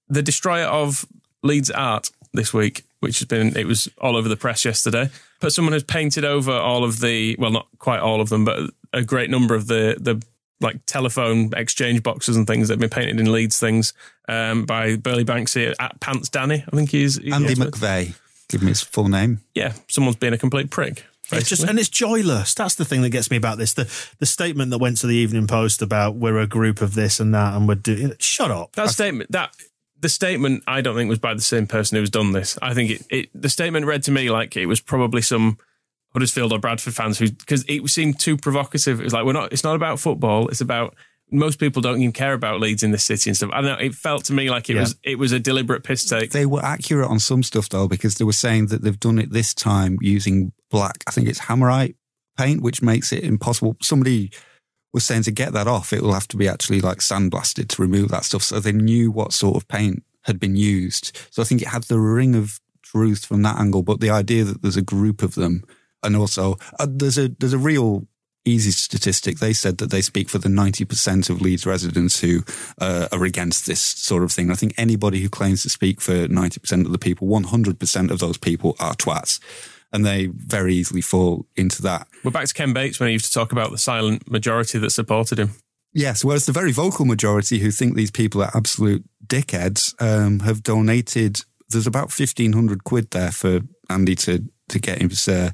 the 0.08 0.22
destroyer 0.22 0.66
of 0.66 1.06
Leeds 1.42 1.70
art 1.70 2.10
this 2.34 2.52
week, 2.52 2.84
which 3.00 3.20
has 3.20 3.26
been 3.28 3.56
it 3.56 3.66
was 3.66 3.88
all 3.98 4.16
over 4.16 4.28
the 4.28 4.36
press 4.36 4.64
yesterday. 4.64 5.08
But 5.40 5.52
someone 5.52 5.72
has 5.72 5.82
painted 5.82 6.24
over 6.24 6.52
all 6.52 6.84
of 6.84 7.00
the 7.00 7.36
well, 7.38 7.50
not 7.50 7.68
quite 7.78 8.00
all 8.00 8.20
of 8.20 8.28
them, 8.28 8.44
but 8.44 8.70
a 8.92 9.02
great 9.02 9.30
number 9.30 9.54
of 9.54 9.66
the 9.66 9.96
the 9.98 10.22
like 10.60 10.84
telephone 10.86 11.50
exchange 11.56 12.02
boxes 12.02 12.36
and 12.36 12.46
things 12.46 12.68
that 12.68 12.74
have 12.74 12.80
been 12.80 12.90
painted 12.90 13.18
in 13.18 13.32
Leeds 13.32 13.58
things 13.58 13.92
um, 14.28 14.64
by 14.64 14.96
Burley 14.96 15.24
Banksy 15.24 15.74
at 15.78 16.00
Pants 16.00 16.28
Danny. 16.28 16.64
I 16.66 16.76
think 16.76 16.90
he's, 16.90 17.16
he's 17.16 17.34
Andy 17.34 17.54
McVeigh, 17.54 18.14
give 18.52 18.62
him 18.62 18.68
his 18.68 18.82
full 18.82 19.08
name. 19.08 19.40
Yeah, 19.54 19.72
someone's 19.88 20.16
being 20.16 20.32
a 20.32 20.38
complete 20.38 20.70
prick. 20.70 21.04
It's 21.32 21.48
just 21.48 21.64
and 21.64 21.78
it's 21.78 21.88
joyless. 21.88 22.54
That's 22.54 22.74
the 22.74 22.84
thing 22.84 23.02
that 23.02 23.10
gets 23.10 23.30
me 23.30 23.36
about 23.36 23.58
this. 23.58 23.72
The 23.74 23.90
the 24.18 24.26
statement 24.26 24.70
that 24.70 24.78
went 24.78 24.98
to 24.98 25.06
the 25.06 25.16
Evening 25.16 25.46
Post 25.46 25.80
about 25.82 26.14
we're 26.14 26.38
a 26.38 26.46
group 26.46 26.80
of 26.80 26.94
this 26.94 27.20
and 27.20 27.34
that 27.34 27.54
and 27.54 27.66
we're 27.66 27.74
doing. 27.76 28.12
Shut 28.18 28.50
up. 28.50 28.72
That 28.72 28.90
statement 28.90 29.32
that 29.32 29.54
the 29.98 30.08
statement 30.08 30.62
I 30.66 30.82
don't 30.82 30.94
think 30.94 31.08
was 31.08 31.18
by 31.18 31.32
the 31.34 31.40
same 31.40 31.66
person 31.66 31.96
who's 31.96 32.10
done 32.10 32.32
this. 32.32 32.58
I 32.60 32.74
think 32.74 32.90
it, 32.90 33.06
it 33.10 33.28
the 33.34 33.48
statement 33.48 33.86
read 33.86 34.02
to 34.04 34.10
me 34.10 34.30
like 34.30 34.56
it 34.56 34.66
was 34.66 34.80
probably 34.80 35.22
some 35.22 35.58
Huddersfield 36.12 36.52
or 36.52 36.58
Bradford 36.58 36.94
fans 36.94 37.18
who 37.18 37.30
because 37.30 37.64
it 37.66 37.88
seemed 37.88 38.20
too 38.20 38.36
provocative. 38.36 39.00
It 39.00 39.04
was 39.04 39.14
like 39.14 39.24
we're 39.24 39.32
not. 39.32 39.52
It's 39.52 39.64
not 39.64 39.76
about 39.76 40.00
football. 40.00 40.48
It's 40.48 40.60
about 40.60 40.94
most 41.32 41.58
people 41.58 41.82
don't 41.82 41.98
even 42.00 42.12
care 42.12 42.34
about 42.34 42.60
Leeds 42.60 42.82
in 42.82 42.90
this 42.90 43.04
city 43.04 43.30
and 43.30 43.36
stuff. 43.36 43.50
I 43.52 43.60
don't 43.60 43.78
know. 43.78 43.84
It 43.84 43.94
felt 43.94 44.24
to 44.26 44.32
me 44.32 44.50
like 44.50 44.68
it 44.70 44.74
Yeah. 44.74 44.82
was 44.82 44.96
it 45.02 45.18
was 45.18 45.32
a 45.32 45.40
deliberate 45.40 45.82
piss 45.84 46.04
take. 46.04 46.30
They 46.30 46.46
were 46.46 46.64
accurate 46.64 47.08
on 47.08 47.18
some 47.18 47.42
stuff 47.42 47.68
though, 47.68 47.88
because 47.88 48.16
they 48.16 48.24
were 48.24 48.32
saying 48.32 48.66
that 48.66 48.82
they've 48.82 49.00
done 49.00 49.18
it 49.18 49.32
this 49.32 49.54
time 49.54 49.98
using 50.00 50.52
black. 50.70 51.02
I 51.06 51.10
think 51.10 51.28
it's 51.28 51.40
hammerite 51.40 51.94
paint, 52.36 52.62
which 52.62 52.82
makes 52.82 53.12
it 53.12 53.24
impossible. 53.24 53.76
Somebody 53.82 54.30
was 54.92 55.04
saying 55.04 55.22
to 55.22 55.30
get 55.30 55.52
that 55.54 55.66
off, 55.66 55.92
it 55.92 56.02
will 56.02 56.12
have 56.12 56.28
to 56.28 56.36
be 56.36 56.46
actually 56.48 56.80
like 56.80 56.98
sandblasted 56.98 57.68
to 57.68 57.82
remove 57.82 58.10
that 58.10 58.24
stuff. 58.24 58.42
So 58.42 58.60
they 58.60 58.72
knew 58.72 59.10
what 59.10 59.32
sort 59.32 59.56
of 59.56 59.66
paint 59.68 60.02
had 60.22 60.38
been 60.38 60.54
used. 60.54 61.18
So 61.30 61.42
I 61.42 61.44
think 61.46 61.62
it 61.62 61.68
had 61.68 61.84
the 61.84 61.98
ring 61.98 62.34
of 62.34 62.60
truth 62.82 63.24
from 63.24 63.42
that 63.42 63.58
angle. 63.58 63.82
But 63.82 64.00
the 64.00 64.10
idea 64.10 64.44
that 64.44 64.60
there's 64.62 64.76
a 64.76 64.82
group 64.82 65.22
of 65.22 65.34
them, 65.34 65.64
and 66.02 66.14
also 66.16 66.56
uh, 66.78 66.86
there's 66.90 67.16
a 67.16 67.28
there's 67.38 67.52
a 67.54 67.58
real 67.58 68.06
easy 68.44 68.70
statistic. 68.70 69.38
They 69.38 69.52
said 69.52 69.78
that 69.78 69.90
they 69.90 70.00
speak 70.00 70.28
for 70.28 70.38
the 70.38 70.48
90% 70.48 71.30
of 71.30 71.40
Leeds 71.40 71.66
residents 71.66 72.20
who 72.20 72.42
uh, 72.80 73.08
are 73.12 73.24
against 73.24 73.66
this 73.66 73.80
sort 73.80 74.22
of 74.22 74.32
thing. 74.32 74.50
I 74.50 74.54
think 74.54 74.74
anybody 74.76 75.20
who 75.20 75.28
claims 75.28 75.62
to 75.62 75.70
speak 75.70 76.00
for 76.00 76.26
90% 76.26 76.84
of 76.84 76.92
the 76.92 76.98
people, 76.98 77.28
100% 77.28 78.10
of 78.10 78.18
those 78.18 78.38
people 78.38 78.76
are 78.80 78.94
twats. 78.94 79.40
And 79.92 80.06
they 80.06 80.26
very 80.26 80.74
easily 80.74 81.02
fall 81.02 81.46
into 81.54 81.82
that. 81.82 82.08
We're 82.24 82.30
back 82.30 82.46
to 82.46 82.54
Ken 82.54 82.72
Bates 82.72 82.98
when 82.98 83.08
he 83.08 83.12
used 83.12 83.26
to 83.26 83.32
talk 83.32 83.52
about 83.52 83.70
the 83.70 83.78
silent 83.78 84.30
majority 84.30 84.78
that 84.78 84.90
supported 84.90 85.38
him. 85.38 85.50
Yes, 85.92 86.24
whereas 86.24 86.46
the 86.46 86.52
very 86.52 86.72
vocal 86.72 87.04
majority 87.04 87.58
who 87.58 87.70
think 87.70 87.94
these 87.94 88.10
people 88.10 88.42
are 88.42 88.50
absolute 88.54 89.04
dickheads 89.26 89.94
um, 90.00 90.40
have 90.40 90.62
donated. 90.62 91.42
There's 91.68 91.86
about 91.86 92.10
fifteen 92.10 92.54
hundred 92.54 92.84
quid 92.84 93.10
there 93.10 93.30
for 93.30 93.60
Andy 93.90 94.14
to 94.16 94.42
to 94.70 94.78
get 94.78 95.02
him 95.02 95.10
uh, 95.28 95.50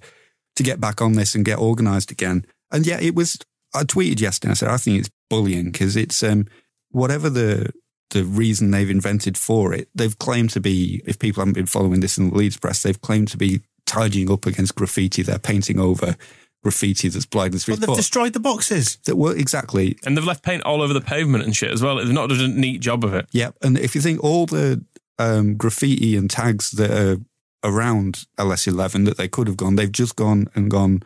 to 0.55 0.63
get 0.63 0.81
back 0.81 1.03
on 1.03 1.15
this 1.15 1.35
and 1.35 1.45
get 1.45 1.59
organised 1.59 2.13
again. 2.13 2.47
And 2.71 2.87
yeah, 2.87 2.99
it 3.01 3.15
was. 3.15 3.39
I 3.75 3.85
tweeted 3.85 4.21
yesterday. 4.21 4.53
I 4.53 4.55
said 4.55 4.69
I 4.69 4.77
think 4.79 4.99
it's 5.01 5.11
bullying 5.29 5.71
because 5.71 5.97
it's 5.97 6.23
um, 6.23 6.47
whatever 6.91 7.29
the 7.31 7.71
the 8.11 8.25
reason 8.25 8.71
they've 8.71 8.89
invented 8.91 9.37
for 9.37 9.75
it. 9.75 9.89
They've 9.95 10.19
claimed 10.19 10.51
to 10.51 10.61
be. 10.61 11.03
If 11.07 11.19
people 11.19 11.41
haven't 11.43 11.55
been 11.55 11.67
following 11.67 12.01
this 12.01 12.17
in 12.19 12.31
the 12.31 12.37
Leeds 12.37 12.57
press, 12.57 12.83
they've 12.83 13.01
claimed 13.01 13.29
to 13.29 13.37
be 13.37 13.61
tidying 13.87 14.31
up 14.31 14.47
against 14.47 14.75
graffiti. 14.75 15.23
They're 15.23 15.39
painting 15.39 15.79
over 15.79 16.17
graffiti 16.63 17.09
that's 17.09 17.25
blinding 17.27 17.53
the 17.53 17.57
But 17.59 17.61
streets. 17.63 17.81
they've 17.87 17.97
destroyed 17.97 18.33
the 18.33 18.41
boxes. 18.41 18.97
that 19.05 19.17
were 19.17 19.35
exactly 19.37 19.97
And 20.05 20.17
they've 20.17 20.25
left 20.25 20.43
paint 20.43 20.65
all 20.65 20.83
over 20.83 20.93
the 20.93 21.01
pavement 21.01 21.45
and 21.45 21.55
shit 21.55 21.71
as 21.71 21.83
well. 21.83 21.97
They've 21.97 22.09
not 22.11 22.29
done 22.31 22.41
a 22.41 22.49
neat 22.49 22.81
job 22.81 23.05
of 23.05 23.15
it. 23.15 23.27
Yep. 23.33 23.57
And 23.63 23.79
if 23.79 23.95
you 23.95 24.01
think 24.01 24.25
all 24.25 24.47
the 24.47 24.85
um, 25.21 25.55
graffiti 25.57 26.17
and 26.17 26.29
tags 26.29 26.73
that 26.73 26.91
are 26.91 27.19
around 27.63 28.25
LS11 28.39 29.05
that 29.07 29.17
they 29.17 29.29
could 29.29 29.47
have 29.47 29.57
gone, 29.57 29.77
they've 29.77 29.93
just 29.93 30.17
gone 30.17 30.49
and 30.55 30.71
gone 30.71 31.03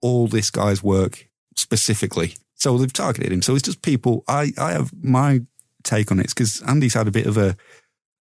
all 0.00 0.26
this 0.26 0.50
guy's 0.50 0.82
work 0.82 1.28
specifically. 1.56 2.34
So 2.54 2.76
they've 2.76 2.92
targeted 2.92 3.32
him. 3.32 3.42
So 3.42 3.54
it's 3.54 3.62
just 3.62 3.82
people. 3.82 4.24
I, 4.28 4.52
I 4.58 4.72
have 4.72 4.92
my 5.02 5.40
take 5.82 6.10
on 6.10 6.20
it 6.20 6.28
because 6.28 6.62
Andy's 6.62 6.94
had 6.94 7.08
a 7.08 7.12
bit 7.12 7.26
of 7.26 7.36
a 7.36 7.56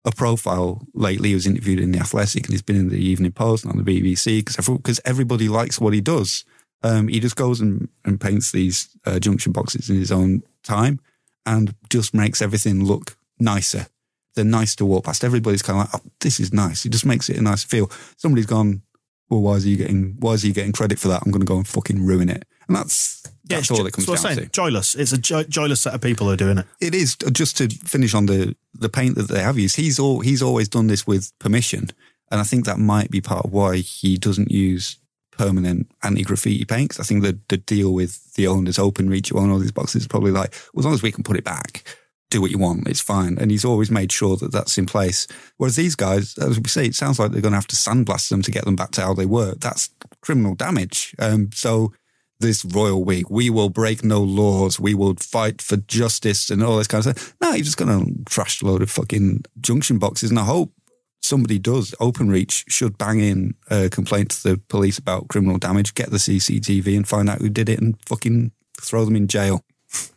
a 0.05 0.13
profile 0.13 0.87
lately. 0.95 1.31
He 1.31 1.35
was 1.35 1.47
interviewed 1.47 1.81
in 1.81 1.93
the 1.93 1.99
Athletic 1.99 2.45
and 2.45 2.53
he's 2.53 2.63
been 2.63 2.77
in 2.77 2.89
the 2.89 3.05
Evening 3.05 3.33
Post 3.33 3.65
and 3.65 3.73
on 3.73 3.85
the 3.85 4.01
BBC 4.01 4.45
because 4.45 4.69
because 4.69 5.01
everybody 5.05 5.49
likes 5.49 5.81
what 5.81 5.93
he 5.93 6.01
does. 6.01 6.45
Um, 6.83 7.09
he 7.09 7.19
just 7.19 7.37
goes 7.37 7.61
and, 7.61 7.89
and 8.05 8.21
paints 8.21 8.53
these 8.53 8.89
uh, 9.05 9.19
junction 9.19 9.53
boxes 9.53 9.91
in 9.91 9.97
his 9.97 10.13
own 10.13 10.43
time 10.63 11.01
and 11.45 11.75
just 11.91 12.15
makes 12.15 12.41
everything 12.41 12.85
look 12.85 13.17
nicer. 13.41 13.87
They're 14.35 14.45
nice 14.45 14.77
to 14.77 14.87
walk 14.87 15.05
past. 15.05 15.25
Everybody's 15.25 15.63
kind 15.63 15.81
of 15.81 15.93
like, 15.93 16.03
oh, 16.03 16.11
this 16.21 16.39
is 16.39 16.53
nice. 16.53 16.85
It 16.87 16.91
just 16.91 17.07
makes 17.07 17.29
it 17.29 17.37
a 17.37 17.43
nice 17.43 17.65
feel. 17.65 17.91
Somebody's 18.17 18.47
gone, 18.47 18.83
well, 19.31 19.41
why 19.41 19.55
is 19.55 19.65
he 19.65 19.77
getting 19.77 20.17
why 20.19 20.33
is 20.33 20.43
he 20.43 20.53
getting 20.53 20.73
credit 20.73 20.99
for 20.99 21.09
that? 21.09 21.23
I'm 21.25 21.31
going 21.33 21.41
to 21.41 21.47
go 21.47 21.57
and 21.57 21.67
fucking 21.69 22.05
ruin 22.05 22.29
it. 22.29 22.45
And 22.67 22.77
that's 22.77 23.23
that's 23.45 23.63
it's 23.63 23.71
all 23.71 23.87
it 23.87 23.93
comes 23.93 24.07
that's 24.07 24.23
what 24.23 24.29
down 24.31 24.39
I'm 24.39 24.45
to. 24.47 24.51
Joyless. 24.53 24.95
It's 24.95 25.13
a 25.13 25.19
jo- 25.19 25.43
joyless 25.45 25.81
set 25.81 25.95
of 25.95 26.01
people 26.01 26.27
who 26.27 26.33
are 26.33 26.37
doing 26.37 26.59
it. 26.59 26.67
It 26.81 26.95
is 26.95 27.17
uh, 27.27 27.31
just 27.31 27.57
to 27.59 27.69
finish 27.69 28.15
on 28.15 28.27
the 28.27 28.55
the 28.75 28.89
paint 28.89 29.15
that 29.17 29.29
they 29.29 29.41
have 29.43 29.59
used. 29.59 29.77
He's 29.77 29.99
all 29.99 30.21
he's 30.21 30.43
always 30.43 30.69
done 30.69 30.87
this 30.87 31.07
with 31.07 31.33
permission, 31.39 31.91
and 32.31 32.41
I 32.41 32.45
think 32.45 32.65
that 32.67 32.79
might 32.79 33.11
be 33.11 33.21
part 33.21 33.45
of 33.47 33.53
why 33.53 33.77
he 33.77 34.17
doesn't 34.19 34.51
use 34.51 34.97
permanent 35.31 35.91
anti 36.03 36.23
graffiti 36.25 36.65
paint. 36.65 36.91
'cause 36.91 37.01
I 37.01 37.05
think 37.05 37.23
the 37.23 37.39
the 37.49 37.57
deal 37.59 37.93
with 37.95 38.35
the 38.35 38.47
owners, 38.47 38.77
Openreach, 38.77 39.29
who 39.31 39.39
own 39.39 39.51
all 39.51 39.59
these 39.59 39.73
boxes, 39.73 40.03
is 40.03 40.09
probably 40.09 40.33
like, 40.33 40.55
well, 40.75 40.81
as 40.83 40.85
long 40.85 40.95
as 40.95 41.03
we 41.03 41.13
can 41.13 41.25
put 41.25 41.37
it 41.37 41.45
back, 41.45 41.85
do 42.31 42.41
what 42.41 42.51
you 42.51 42.59
want, 42.59 42.89
it's 42.89 43.01
fine. 43.01 43.39
And 43.39 43.51
he's 43.51 43.65
always 43.65 43.91
made 43.91 44.13
sure 44.13 44.37
that 44.37 44.53
that's 44.53 44.79
in 44.79 44.87
place. 44.87 45.27
Whereas 45.57 45.77
these 45.77 45.95
guys, 45.95 46.37
as 46.39 46.59
we 46.59 46.69
say, 46.69 46.87
it 46.87 46.95
sounds 46.95 47.19
like 47.19 47.31
they're 47.31 47.41
going 47.41 47.53
to 47.53 47.59
have 47.59 47.67
to 47.69 47.77
sandblast 47.77 48.29
them 48.29 48.43
to 48.43 48.51
get 48.51 48.65
them 48.65 48.77
back 48.77 48.91
to 48.93 49.01
how 49.01 49.15
they 49.15 49.27
were. 49.27 49.55
That's 49.55 49.91
criminal 50.21 50.55
damage. 50.55 51.15
Um, 51.19 51.51
so 51.53 51.93
this 52.41 52.65
royal 52.65 53.05
week. 53.05 53.31
We 53.31 53.51
will 53.51 53.69
break 53.69 54.05
no 54.05 54.21
laws. 54.21 54.79
We 54.79 54.95
will 54.95 55.15
fight 55.15 55.61
for 55.61 55.77
justice 55.77 56.51
and 56.51 56.63
all 56.63 56.79
this 56.79 56.87
kind 56.87 57.05
of 57.05 57.19
stuff. 57.19 57.35
No, 57.41 57.51
you're 57.51 57.65
just 57.65 57.77
going 57.77 58.07
to 58.07 58.25
trash 58.25 58.63
a 58.63 58.67
load 58.67 58.83
of 58.83 58.91
fucking 58.91 59.45
junction 59.61 59.99
boxes. 59.99 60.31
And 60.31 60.39
I 60.39 60.45
hope 60.45 60.73
somebody 61.21 61.59
does. 61.59 61.95
Openreach 62.01 62.65
should 62.69 62.99
bang 62.99 63.21
in 63.21 63.55
a 63.71 63.89
complaint 63.89 64.31
to 64.31 64.43
the 64.43 64.61
police 64.69 64.99
about 64.99 65.29
criminal 65.29 65.59
damage, 65.59 65.95
get 65.95 66.11
the 66.11 66.19
CCTV 66.19 66.97
and 66.97 67.09
find 67.09 67.29
out 67.29 67.41
who 67.41 67.49
did 67.49 67.69
it 67.69 67.81
and 67.81 67.97
fucking 68.07 68.53
throw 68.81 69.05
them 69.05 69.17
in 69.17 69.27
jail. 69.27 69.65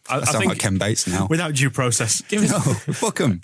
I, 0.10 0.18
I 0.20 0.24
sound 0.26 0.46
like 0.46 0.60
Ken 0.60 0.78
Bates 0.78 1.08
now. 1.08 1.28
Without 1.30 1.54
due 1.54 1.70
process. 1.70 2.22
Given, 2.30 2.50
no, 2.50 2.60
fuck 2.60 3.16
them. 3.18 3.42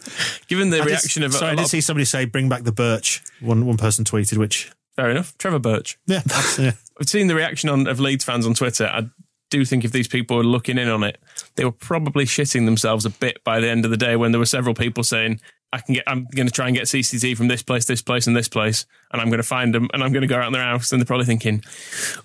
Given 0.48 0.70
the 0.70 0.78
I 0.78 0.80
did- 0.82 0.88
reaction 0.88 1.24
of 1.24 1.34
sorry, 1.34 1.50
a 1.50 1.54
I 1.54 1.56
did 1.56 1.62
lot 1.62 1.70
see 1.70 1.82
somebody 1.82 2.06
say 2.06 2.26
bring 2.26 2.50
back 2.50 2.64
the 2.64 2.72
birch. 2.74 3.24
One 3.40 3.66
one 3.66 3.78
person 3.78 4.04
tweeted, 4.04 4.38
which 4.38 4.72
fair 4.96 5.10
enough, 5.10 5.38
Trevor 5.38 5.60
Birch. 5.60 5.98
yeah, 6.06 6.22
yeah. 6.60 6.72
I've 7.00 7.08
seen 7.08 7.28
the 7.28 7.36
reaction 7.36 7.70
on, 7.70 7.88
of 7.88 8.00
Leeds 8.00 8.24
fans 8.26 8.46
on 8.48 8.54
Twitter. 8.56 8.88
I 8.88 9.08
do 9.50 9.64
think 9.64 9.86
if 9.86 9.92
these 9.92 10.08
people 10.08 10.36
were 10.38 10.44
looking 10.44 10.78
in 10.78 10.90
on 10.90 11.04
it, 11.04 11.20
they 11.56 11.64
were 11.64 11.72
probably 11.72 12.26
shitting 12.26 12.66
themselves 12.66 13.06
a 13.06 13.10
bit 13.12 13.44
by 13.44 13.60
the 13.60 13.70
end 13.70 13.86
of 13.86 13.92
the 13.92 13.98
day 13.98 14.16
when 14.16 14.32
there 14.32 14.40
were 14.40 14.46
several 14.46 14.74
people 14.76 15.04
saying, 15.04 15.40
"I 15.74 15.80
can 15.80 15.96
get, 15.96 16.04
I'm 16.08 16.26
going 16.36 16.48
to 16.48 16.54
try 16.54 16.68
and 16.68 16.76
get 16.76 16.86
CCT 16.86 17.36
from 17.36 17.48
this 17.50 17.62
place, 17.62 17.86
this 17.86 18.02
place, 18.02 18.26
and 18.28 18.36
this 18.36 18.48
place, 18.48 18.86
and 19.12 19.22
I'm 19.22 19.28
going 19.30 19.38
to 19.42 19.44
find 19.48 19.74
them, 19.76 19.90
and 19.94 20.02
I'm 20.04 20.12
going 20.14 20.22
to 20.22 20.28
go 20.28 20.38
around 20.38 20.54
their 20.54 20.64
house." 20.64 20.92
And 20.92 21.02
they're 21.02 21.06
probably 21.06 21.26
thinking, 21.26 21.64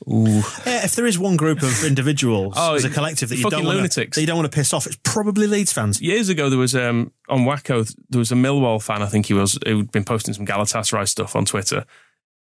"Ooh, 0.09 0.43
Yeah, 0.67 0.85
if 0.85 0.95
there 0.95 1.07
is 1.07 1.19
one 1.19 1.37
group 1.37 1.63
of 1.63 1.85
individuals 1.85 2.55
Oh, 2.57 2.75
as 2.75 2.85
a 2.85 2.91
collective 2.91 3.29
that 3.31 3.37
you 3.37 3.51
don't 3.51 3.65
want 3.65 3.77
lunatics. 3.77 4.15
that 4.15 4.21
you 4.21 4.27
don't 4.27 4.37
want 4.37 4.51
to 4.51 4.55
piss 4.55 4.73
off, 4.73 4.87
it's 4.87 4.99
probably 5.03 5.47
Leeds 5.47 5.73
fans. 5.73 6.01
years 6.01 6.29
ago 6.29 6.49
there 6.51 6.59
was 6.59 6.75
um 6.75 7.13
on 7.29 7.41
WACCOE 7.41 7.95
there 8.11 8.19
was 8.19 8.33
a 8.33 8.37
Millwall 8.37 8.83
fan 8.83 9.03
I 9.03 9.07
think 9.07 9.27
he 9.27 9.35
was 9.35 9.59
who'd 9.67 9.91
been 9.91 10.05
posting 10.05 10.35
some 10.35 10.47
Galatasaray 10.47 11.09
stuff 11.09 11.35
on 11.37 11.45
Twitter. 11.45 11.85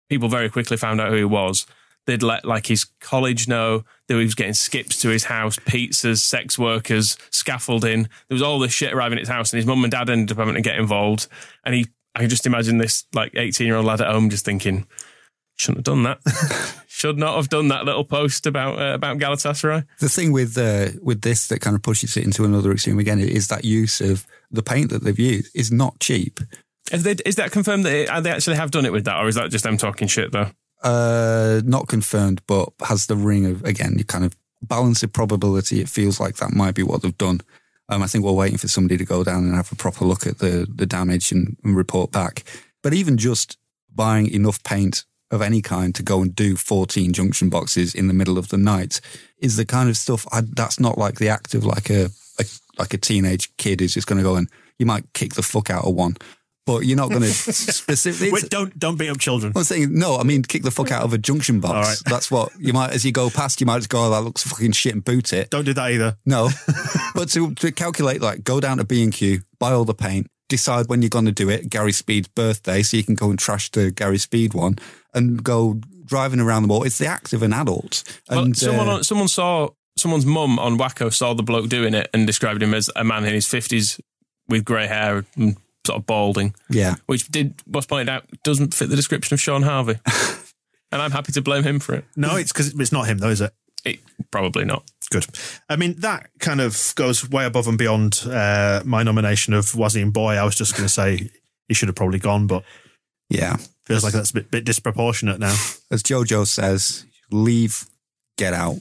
People 0.09 0.29
very 0.29 0.49
quickly 0.51 0.77
found 0.77 1.01
out 1.01 1.11
who 1.11 1.17
he 1.17 1.25
was. 1.25 1.67
They'd 2.07 2.23
let 2.23 2.45
like 2.45 2.67
his 2.67 2.85
college 3.01 3.47
know 3.47 3.85
that 4.09 4.17
he 4.17 4.25
was 4.25 4.35
getting 4.35 4.55
skips 4.55 5.01
to 5.03 5.09
his 5.09 5.25
house, 5.25 5.59
pizzas, 5.59 6.19
sex 6.19 6.59
workers, 6.59 7.17
scaffolding. 7.31 8.03
There 8.03 8.35
was 8.35 8.43
all 8.43 8.59
this 8.59 8.73
shit 8.73 8.93
arriving 8.93 9.19
at 9.19 9.23
his 9.23 9.29
house, 9.29 9.53
and 9.53 9.59
his 9.59 9.67
mum 9.67 9.85
and 9.85 9.91
dad 9.91 10.11
ended 10.11 10.33
up 10.33 10.39
having 10.39 10.55
to 10.55 10.61
get 10.61 10.79
involved. 10.79 11.29
And 11.65 11.75
he, 11.75 11.87
I 12.15 12.21
can 12.21 12.29
just 12.29 12.47
imagine 12.47 12.79
this 12.79 13.05
like 13.15 13.33
eighteen 13.37 13.67
year 13.67 13.77
old 13.77 13.87
lad 13.87 14.01
at 14.01 14.11
home 14.11 14.31
just 14.31 14.45
thinking, 14.45 14.87
shouldn't 15.61 15.87
have 15.87 15.95
done 15.95 16.03
that. 16.05 16.85
Should 16.89 17.19
not 17.19 17.37
have 17.37 17.49
done 17.49 17.69
that 17.69 17.85
little 17.85 18.05
post 18.05 18.47
about 18.47 18.79
uh, 18.79 18.95
about 18.95 19.19
Galatasaray. 19.19 19.87
The 20.01 20.09
thing 20.09 20.33
with 20.33 20.59
uh, 20.59 20.89
with 21.03 21.23
this 21.23 21.49
that 21.49 21.61
kind 21.61 21.77
of 21.77 21.83
pushes 21.83 22.17
it 22.17 22.25
into 22.25 22.45
another 22.45 22.73
extreme 22.73 22.99
again 22.99 23.21
is 23.21 23.49
that 23.49 23.65
use 23.65 24.01
of 24.01 24.27
the 24.51 24.63
paint 24.63 24.91
that 24.91 25.05
they've 25.05 25.19
used 25.19 25.55
is 25.55 25.71
not 25.71 26.01
cheap. 26.01 26.41
Is, 26.93 27.05
they, 27.05 27.13
is 27.25 27.37
that 27.37 27.53
confirmed 27.53 27.85
that 27.85 27.95
it, 27.95 28.23
they 28.23 28.31
actually 28.31 28.57
have 28.57 28.73
done 28.73 28.85
it 28.85 28.93
with 28.93 29.05
that, 29.05 29.19
or 29.19 29.29
is 29.29 29.37
that 29.37 29.51
just 29.51 29.65
them 29.65 29.77
talking 29.77 30.09
shit 30.09 30.33
though? 30.33 30.51
Uh, 30.83 31.61
not 31.65 31.89
confirmed, 31.89 32.41
but 32.47 32.71
has 32.87 33.07
the 33.07 33.17
ring 33.17 33.45
of 33.47 33.63
again, 33.65 33.97
you 33.99 34.05
kind 34.05 34.25
of 34.25 34.35
balance 34.63 35.03
of 35.03 35.13
probability. 35.13 35.81
It 35.81 35.89
feels 35.89 36.21
like 36.21 36.37
that 36.37 36.53
might 36.53 36.75
be 36.75 36.83
what 36.83 37.03
they've 37.03 37.17
done. 37.19 37.41
Um, 37.89 38.03
I 38.03 38.07
think 38.07 38.25
we're 38.25 38.33
waiting 38.33 38.59
for 38.59 38.69
somebody 38.69 38.97
to 38.97 39.05
go 39.05 39.25
down 39.25 39.45
and 39.45 39.55
have 39.55 39.73
a 39.73 39.77
proper 39.77 40.05
look 40.05 40.27
at 40.27 40.39
the 40.39 40.67
the 40.73 40.87
damage 40.87 41.33
and, 41.33 41.57
and 41.65 41.77
report 41.77 42.13
back. 42.13 42.45
But 42.83 42.95
even 42.95 43.19
just 43.19 43.59
buying 43.95 44.31
enough 44.31 44.63
paint 44.63 45.05
of 45.31 45.43
any 45.43 45.63
kind 45.63 45.95
to 45.95 46.03
go 46.03 46.23
and 46.23 46.35
do 46.35 46.57
14 46.57 47.13
junction 47.13 47.51
boxes 47.51 47.95
in 47.95 48.09
the 48.09 48.15
middle 48.15 48.37
of 48.37 48.49
the 48.49 48.57
night 48.57 49.01
is 49.39 49.57
the 49.57 49.65
kind 49.65 49.89
of 49.89 49.97
stuff 49.97 50.27
I, 50.33 50.43
that's 50.55 50.81
not 50.81 50.99
like 50.99 51.17
the 51.17 51.29
act 51.29 51.55
of 51.55 51.65
like 51.65 51.89
a, 51.91 52.11
a 52.39 52.45
like 52.79 52.95
a 52.95 52.99
teenage 52.99 53.55
kid 53.57 53.81
who's 53.81 53.95
just 53.95 54.07
going 54.07 54.19
to 54.19 54.25
go 54.25 54.37
and 54.37 54.49
you 54.79 54.87
might 54.87 55.13
kick 55.13 55.35
the 55.35 55.43
fuck 55.43 55.69
out 55.69 55.85
of 55.85 55.95
one, 55.95 56.17
but 56.67 56.81
you're 56.81 56.97
not 56.97 57.09
going 57.11 57.23
to 57.23 57.29
specifically. 57.29 58.33
Wait, 58.33 58.49
don't 58.51 58.79
don't 58.79 58.97
beat 58.97 59.09
up 59.09 59.19
children. 59.19 59.53
I'm 59.57 59.65
saying 59.65 59.97
no. 59.97 60.17
I 60.17 60.23
mean, 60.23 60.43
kick 60.43 60.63
the 60.63 60.71
fuck 60.71 60.91
out 60.93 61.03
of 61.03 61.13
a 61.13 61.19
junction 61.19 61.61
box. 61.61 61.73
All 61.73 61.83
right. 61.83 61.99
That's 62.07 62.31
what 62.31 62.53
you 62.59 62.73
might, 62.73 62.93
as 62.93 63.05
you 63.05 63.13
go 63.13 63.31
past, 63.31 63.61
you 63.61 63.67
might 63.67 63.79
just 63.79 63.89
go, 63.89 64.05
"Oh, 64.07 64.11
that 64.11 64.23
looks 64.23 64.43
fucking 64.43 64.73
shit," 64.73 64.95
and 64.95 65.05
boot 65.05 65.33
it. 65.33 65.51
Don't 65.51 65.65
do 65.65 65.75
that 65.75 65.91
either. 65.91 66.17
No, 66.27 66.51
but 67.15 67.29
to, 67.31 67.55
to 67.57 67.73
calculate, 67.73 68.21
like, 68.21 68.45
go 68.45 68.61
down 68.61 68.79
to 68.79 68.85
B 68.85 69.03
and 69.03 69.13
Q, 69.13 69.41
buy 69.59 69.73
all 69.73 69.85
the 69.85 69.95
paint, 69.95 70.29
decide 70.49 70.89
when 70.89 71.03
you're 71.03 71.09
going 71.09 71.27
to 71.27 71.33
do 71.33 71.49
it. 71.49 71.69
Gary 71.71 71.93
Speed's 71.93 72.29
birthday, 72.29 72.83
so 72.83 72.97
you 72.97 73.05
can 73.05 73.15
go 73.15 73.31
and 73.31 73.39
trash 73.39 73.71
the 73.71 73.91
Gary 73.91 74.19
Speed 74.19 74.55
one, 74.55 74.79
and 75.15 75.43
go 75.43 75.81
driving 76.05 76.41
around 76.41 76.63
the 76.63 76.69
mall. 76.69 76.83
It's 76.83 76.99
the 76.99 77.07
act 77.07 77.33
of 77.33 77.43
an 77.43 77.53
adult. 77.53 78.03
Well, 78.29 78.41
And 78.45 78.57
someone 78.57 78.89
uh, 78.89 79.03
someone 79.03 79.29
saw 79.29 79.71
someone's 79.97 80.27
mum 80.27 80.59
on 80.59 80.79
WACCOE 80.79 81.13
saw 81.13 81.35
the 81.35 81.43
bloke 81.43 81.69
doing 81.69 81.95
it 81.95 82.09
and 82.13 82.27
described 82.27 82.63
him 82.63 82.75
as 82.75 82.91
a 82.97 83.05
man 83.05 83.25
in 83.25 83.35
his 83.35 83.47
fifties 83.47 84.01
with 84.49 84.65
grey 84.65 84.87
hair 84.87 85.25
and 85.37 85.57
sort 85.91 86.01
of 86.01 86.07
balding, 86.07 86.55
yeah, 86.69 86.95
which 87.07 87.29
did 87.29 87.61
was 87.67 87.87
pointed 87.87 88.09
out 88.09 88.25
doesn't 88.45 88.75
fit 88.75 88.89
the 88.89 88.97
description 88.97 89.35
of 89.35 89.41
Shaun 89.41 89.63
Harvey, 89.63 89.99
and 90.93 91.03
I'm 91.03 91.11
happy 91.11 91.33
to 91.33 91.43
blame 91.43 91.65
him 91.65 91.81
for 91.81 91.95
it. 91.97 92.05
No, 92.17 92.37
it's 92.37 92.53
because 92.53 92.73
it's 92.75 92.93
not 92.93 93.09
him 93.09 93.19
though, 93.19 93.31
is 93.31 93.41
it? 93.41 93.53
It 93.85 93.99
probably 94.31 94.65
not. 94.65 94.85
Good. 95.11 95.27
I 95.69 95.77
mean, 95.77 95.95
that 96.01 96.31
kind 96.39 96.61
of 96.61 96.93
goes 96.95 97.29
way 97.29 97.45
above 97.45 97.67
and 97.67 97.77
beyond 97.77 98.23
uh, 98.27 98.83
my 98.85 99.03
nomination 99.03 99.55
of 99.55 99.67
Wazzy 99.73 100.11
Boy. 100.13 100.35
I 100.35 100.45
was 100.45 100.55
just 100.55 100.75
going 100.75 100.85
to 100.85 100.93
say 100.93 101.31
he 101.67 101.75
should 101.75 101.89
have 101.89 101.97
probably 101.97 102.21
gone, 102.21 102.47
but 102.47 102.63
yeah. 103.29 103.57
feels 103.87 104.05
like 104.05 104.13
that's 104.13 104.31
a 104.31 104.35
bit, 104.35 104.51
bit 104.51 104.65
disproportionate 104.65 105.41
now. 105.41 105.57
As 105.91 106.05
JoJo 106.05 106.47
says, 106.47 107.07
leave, 107.33 107.87
get 108.37 108.53
out. 108.53 108.77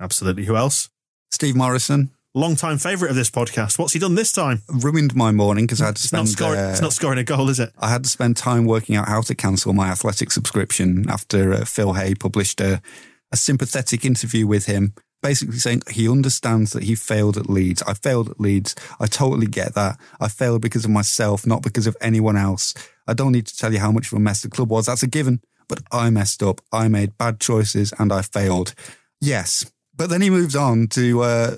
Absolutely. 0.00 0.46
Who 0.46 0.56
else? 0.56 0.88
Steve 1.30 1.54
Morison 1.54 2.10
Long 2.34 2.56
time 2.56 2.76
favourite 2.78 3.10
of 3.10 3.16
this 3.16 3.30
podcast. 3.30 3.78
What's 3.78 3.94
he 3.94 3.98
done 3.98 4.14
this 4.14 4.32
time? 4.32 4.62
ruined 4.68 5.16
my 5.16 5.32
morning 5.32 5.64
because 5.66 5.80
I 5.80 5.86
had 5.86 5.96
to 5.96 6.00
It's 6.04 6.12
not, 6.12 6.26
spend. 6.28 6.38
scoring, 6.38 6.60
uh, 6.60 6.68
it's 6.70 6.80
not 6.80 6.92
scoring 6.92 7.18
a 7.18 7.24
goal, 7.24 7.48
is 7.48 7.58
it? 7.58 7.72
I 7.78 7.88
had 7.88 8.04
to 8.04 8.10
spend 8.10 8.36
time 8.36 8.66
working 8.66 8.96
out 8.96 9.08
how 9.08 9.22
to 9.22 9.34
cancel 9.34 9.72
my 9.72 9.88
athletic 9.88 10.30
subscription 10.30 11.06
after 11.08 11.52
uh, 11.54 11.64
Phil 11.64 11.94
Hay 11.94 12.14
published 12.14 12.60
a, 12.60 12.82
a 13.32 13.36
sympathetic 13.36 14.04
interview 14.04 14.46
with 14.46 14.66
him, 14.66 14.92
basically 15.22 15.56
saying 15.56 15.82
he 15.90 16.08
understands 16.08 16.72
that 16.72 16.82
he 16.84 16.94
failed 16.94 17.38
at 17.38 17.48
Leeds. 17.48 17.82
I 17.86 17.94
failed 17.94 18.28
at 18.28 18.38
Leeds. 18.38 18.76
I 19.00 19.06
totally 19.06 19.46
get 19.46 19.74
that. 19.74 19.98
I 20.20 20.28
failed 20.28 20.60
because 20.60 20.84
of 20.84 20.90
myself, 20.90 21.46
not 21.46 21.62
because 21.62 21.86
of 21.86 21.96
anyone 22.02 22.36
else. 22.36 22.74
I 23.06 23.14
don't 23.14 23.32
need 23.32 23.46
to 23.46 23.56
tell 23.56 23.72
you 23.72 23.80
how 23.80 23.90
much 23.90 24.08
of 24.12 24.18
a 24.18 24.20
mess 24.20 24.42
the 24.42 24.50
club 24.50 24.70
was. 24.70 24.84
That's 24.86 25.02
a 25.02 25.06
given. 25.08 25.40
But 25.66 25.80
I 25.90 26.10
messed 26.10 26.42
up. 26.42 26.60
I 26.72 26.88
made 26.88 27.16
bad 27.16 27.40
choices 27.40 27.92
and 27.98 28.12
I 28.12 28.20
failed. 28.20 28.74
Yes. 29.20 29.64
But 29.96 30.10
then 30.10 30.20
he 30.20 30.30
moves 30.30 30.54
on 30.54 30.86
to 30.88 31.22
uh, 31.22 31.56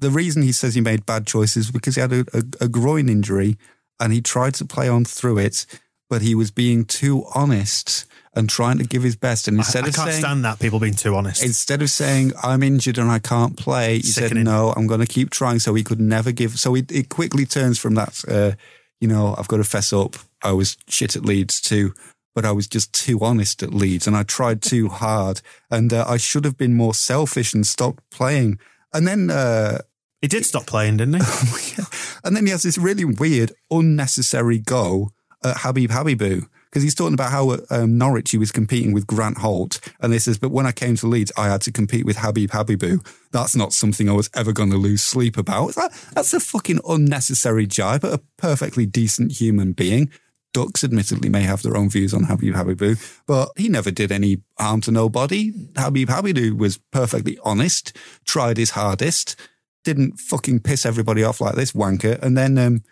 the 0.00 0.10
reason 0.10 0.42
he 0.42 0.52
says 0.52 0.74
he 0.74 0.80
made 0.80 1.06
bad 1.06 1.26
choices 1.26 1.70
because 1.70 1.94
he 1.94 2.00
had 2.00 2.12
a, 2.12 2.24
a, 2.32 2.42
a 2.62 2.68
groin 2.68 3.08
injury 3.08 3.56
and 4.00 4.12
he 4.12 4.20
tried 4.20 4.54
to 4.54 4.64
play 4.64 4.88
on 4.88 5.04
through 5.04 5.38
it, 5.38 5.66
but 6.08 6.22
he 6.22 6.34
was 6.34 6.50
being 6.50 6.84
too 6.84 7.24
honest 7.34 8.06
and 8.34 8.48
trying 8.48 8.78
to 8.78 8.84
give 8.84 9.02
his 9.02 9.16
best. 9.16 9.46
And 9.48 9.58
I, 9.58 9.60
instead 9.60 9.84
I 9.84 9.88
of 9.88 9.94
can't 9.94 10.10
saying, 10.10 10.22
stand 10.22 10.44
that, 10.44 10.58
people 10.58 10.80
being 10.80 10.94
too 10.94 11.14
honest. 11.14 11.44
instead 11.44 11.82
of 11.82 11.90
saying 11.90 12.32
I'm 12.42 12.62
injured 12.62 12.98
and 12.98 13.10
I 13.10 13.18
can't 13.18 13.56
play, 13.56 13.96
he 13.96 14.02
Sickening. 14.02 14.44
said 14.46 14.50
no, 14.50 14.72
I'm 14.76 14.86
going 14.86 15.00
to 15.00 15.06
keep 15.06 15.30
trying. 15.30 15.58
So 15.58 15.74
he 15.74 15.84
could 15.84 16.00
never 16.00 16.32
give. 16.32 16.58
So 16.58 16.74
it, 16.74 16.90
it 16.90 17.08
quickly 17.08 17.44
turns 17.44 17.78
from 17.78 17.94
that, 17.96 18.22
uh, 18.28 18.52
you 19.00 19.08
know, 19.08 19.34
I've 19.36 19.48
got 19.48 19.58
to 19.58 19.64
fess 19.64 19.92
up. 19.92 20.16
I 20.42 20.52
was 20.52 20.76
shit 20.88 21.16
at 21.16 21.24
Leeds 21.24 21.60
too, 21.60 21.92
but 22.34 22.44
I 22.44 22.52
was 22.52 22.66
just 22.66 22.94
too 22.94 23.18
honest 23.20 23.62
at 23.62 23.74
Leeds 23.74 24.06
and 24.06 24.16
I 24.16 24.22
tried 24.22 24.62
too 24.62 24.88
hard, 24.88 25.42
and 25.70 25.92
uh, 25.92 26.04
I 26.08 26.16
should 26.16 26.44
have 26.44 26.56
been 26.56 26.74
more 26.74 26.94
selfish 26.94 27.52
and 27.52 27.66
stopped 27.66 28.02
playing. 28.10 28.58
And 28.94 29.06
then. 29.06 29.30
Uh, 29.30 29.80
he 30.20 30.28
did 30.28 30.44
stop 30.44 30.66
playing, 30.66 30.98
didn't 30.98 31.22
he? 31.22 31.82
and 32.24 32.36
then 32.36 32.46
he 32.46 32.52
has 32.52 32.62
this 32.62 32.78
really 32.78 33.04
weird, 33.04 33.52
unnecessary 33.70 34.58
go 34.58 35.10
at 35.42 35.58
Habib 35.58 35.90
Habibou 35.90 36.46
because 36.70 36.82
he's 36.84 36.94
talking 36.94 37.14
about 37.14 37.32
how 37.32 37.56
um, 37.70 37.98
Norwich 37.98 38.30
he 38.30 38.38
was 38.38 38.52
competing 38.52 38.92
with 38.92 39.06
Grant 39.06 39.38
Holt. 39.38 39.80
And 40.00 40.12
he 40.12 40.18
says, 40.20 40.38
but 40.38 40.52
when 40.52 40.66
I 40.66 40.72
came 40.72 40.94
to 40.96 41.06
Leeds, 41.06 41.32
I 41.36 41.48
had 41.48 41.62
to 41.62 41.72
compete 41.72 42.06
with 42.06 42.18
Habib 42.18 42.50
Habibou. 42.50 43.04
That's 43.32 43.56
not 43.56 43.72
something 43.72 44.08
I 44.08 44.12
was 44.12 44.30
ever 44.34 44.52
going 44.52 44.70
to 44.70 44.76
lose 44.76 45.02
sleep 45.02 45.36
about. 45.36 45.74
That, 45.74 45.92
that's 46.14 46.32
a 46.32 46.38
fucking 46.38 46.80
unnecessary 46.88 47.66
jibe 47.66 48.04
at 48.04 48.12
a 48.12 48.22
perfectly 48.36 48.86
decent 48.86 49.32
human 49.32 49.72
being. 49.72 50.10
Ducks 50.52 50.84
admittedly 50.84 51.28
may 51.28 51.42
have 51.42 51.62
their 51.62 51.76
own 51.76 51.88
views 51.88 52.12
on 52.12 52.24
Habib 52.24 52.54
Habibou, 52.54 53.22
but 53.26 53.50
he 53.56 53.68
never 53.68 53.90
did 53.90 54.10
any 54.12 54.42
harm 54.58 54.80
to 54.82 54.90
nobody. 54.90 55.52
Habib 55.76 56.08
Habibou 56.08 56.56
was 56.56 56.78
perfectly 56.90 57.38
honest, 57.44 57.96
tried 58.24 58.58
his 58.58 58.70
hardest, 58.70 59.36
didn't 59.84 60.18
fucking 60.18 60.60
piss 60.60 60.84
everybody 60.84 61.22
off 61.22 61.40
like 61.40 61.54
this 61.54 61.72
wanker, 61.72 62.20
and 62.22 62.36
then 62.36 62.58
um, 62.58 62.82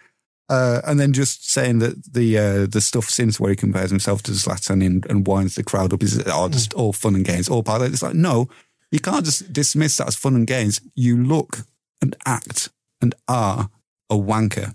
uh, 0.48 0.80
and 0.86 0.98
then 0.98 1.12
just 1.12 1.50
saying 1.50 1.78
that 1.80 2.12
the 2.12 2.38
uh, 2.38 2.66
the 2.66 2.80
stuff 2.80 3.04
since 3.04 3.38
where 3.38 3.50
he 3.50 3.56
compares 3.56 3.90
himself 3.90 4.22
to 4.22 4.32
Zlatan 4.32 4.84
and, 4.84 5.04
and 5.06 5.26
winds 5.26 5.54
the 5.54 5.62
crowd 5.62 5.92
up 5.92 6.02
is 6.02 6.22
oh, 6.26 6.48
just 6.48 6.74
all 6.74 6.92
fun 6.92 7.14
and 7.14 7.24
games, 7.24 7.48
all 7.48 7.62
part 7.62 7.82
of 7.82 7.88
it. 7.88 7.92
It's 7.92 8.02
like 8.02 8.14
no, 8.14 8.48
you 8.90 9.00
can't 9.00 9.24
just 9.24 9.52
dismiss 9.52 9.96
that 9.98 10.08
as 10.08 10.16
fun 10.16 10.34
and 10.34 10.46
games. 10.46 10.80
You 10.94 11.22
look 11.22 11.58
and 12.00 12.16
act 12.24 12.70
and 13.02 13.14
are 13.28 13.68
a 14.10 14.14
wanker, 14.14 14.72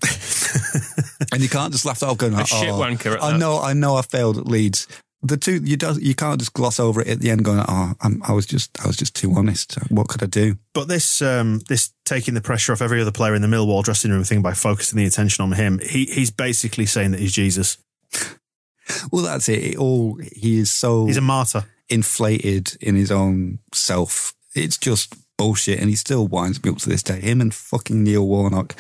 and 1.32 1.42
you 1.42 1.50
can't 1.50 1.72
just 1.72 1.86
laugh 1.86 2.00
that 2.00 2.08
off 2.08 2.20
going, 2.20 2.34
A 2.34 2.42
oh, 2.42 2.46
shit 2.46 2.70
wanker 2.70 3.16
at 3.16 3.24
I 3.24 3.38
know, 3.38 3.60
I 3.60 3.74
know, 3.74 3.96
I 3.96 4.04
failed 4.04 4.38
at 4.38 4.46
Leeds. 4.46 4.88
The 5.26 5.38
two 5.38 5.62
you 5.64 5.78
do 5.78 5.98
you 6.02 6.14
can't 6.16 6.40
just 6.40 6.54
gloss 6.54 6.80
over 6.80 7.02
it 7.02 7.08
at 7.08 7.20
the 7.22 7.30
end, 7.30 7.46
going, 7.46 7.64
oh, 7.68 7.94
I'm, 8.02 8.22
I 8.28 8.34
was 8.34 8.46
just 8.46 8.78
I 8.84 8.88
was 8.88 8.98
just 8.98 9.16
too 9.16 9.34
honest. 9.34 9.76
What 9.90 10.10
could 10.10 10.22
I 10.22 10.26
do? 10.26 10.58
But 10.74 10.90
this 10.90 11.22
um, 11.22 11.62
this 11.70 11.94
taking 12.04 12.34
the 12.34 12.42
pressure 12.42 12.74
off 12.74 12.82
every 12.82 13.02
other 13.02 13.12
player 13.12 13.34
in 13.34 13.42
the 13.42 13.48
Millwall 13.48 13.84
dressing 13.84 14.12
room 14.12 14.24
thing 14.24 14.42
by 14.42 14.54
focusing 14.54 14.98
the 14.98 15.06
attention 15.06 15.44
on 15.44 15.54
him, 15.54 15.80
he 15.80 16.06
he's 16.06 16.30
basically 16.32 16.86
saying 16.86 17.12
that 17.12 17.20
he's 17.20 17.34
Jesus. 17.34 17.78
Well, 19.14 19.24
that's 19.24 19.48
it. 19.48 19.64
it 19.64 19.78
all 19.78 20.20
he 20.34 20.60
is 20.60 20.70
so 20.70 21.06
He's 21.08 21.16
a 21.16 21.22
martyr. 21.22 21.64
inflated 21.88 22.76
in 22.82 22.96
his 22.96 23.12
own 23.12 23.60
self 23.72 24.34
it's 24.56 24.78
just 24.78 25.16
bullshit, 25.38 25.80
and 25.80 25.90
he 25.90 25.96
still 25.96 26.28
winds 26.28 26.64
me 26.64 26.70
up 26.70 26.78
to 26.80 26.90
this 26.90 27.04
day. 27.04 27.20
Him 27.20 27.42
and 27.42 27.54
fucking 27.54 28.04
Neil 28.04 28.28
Warnock. 28.28 28.76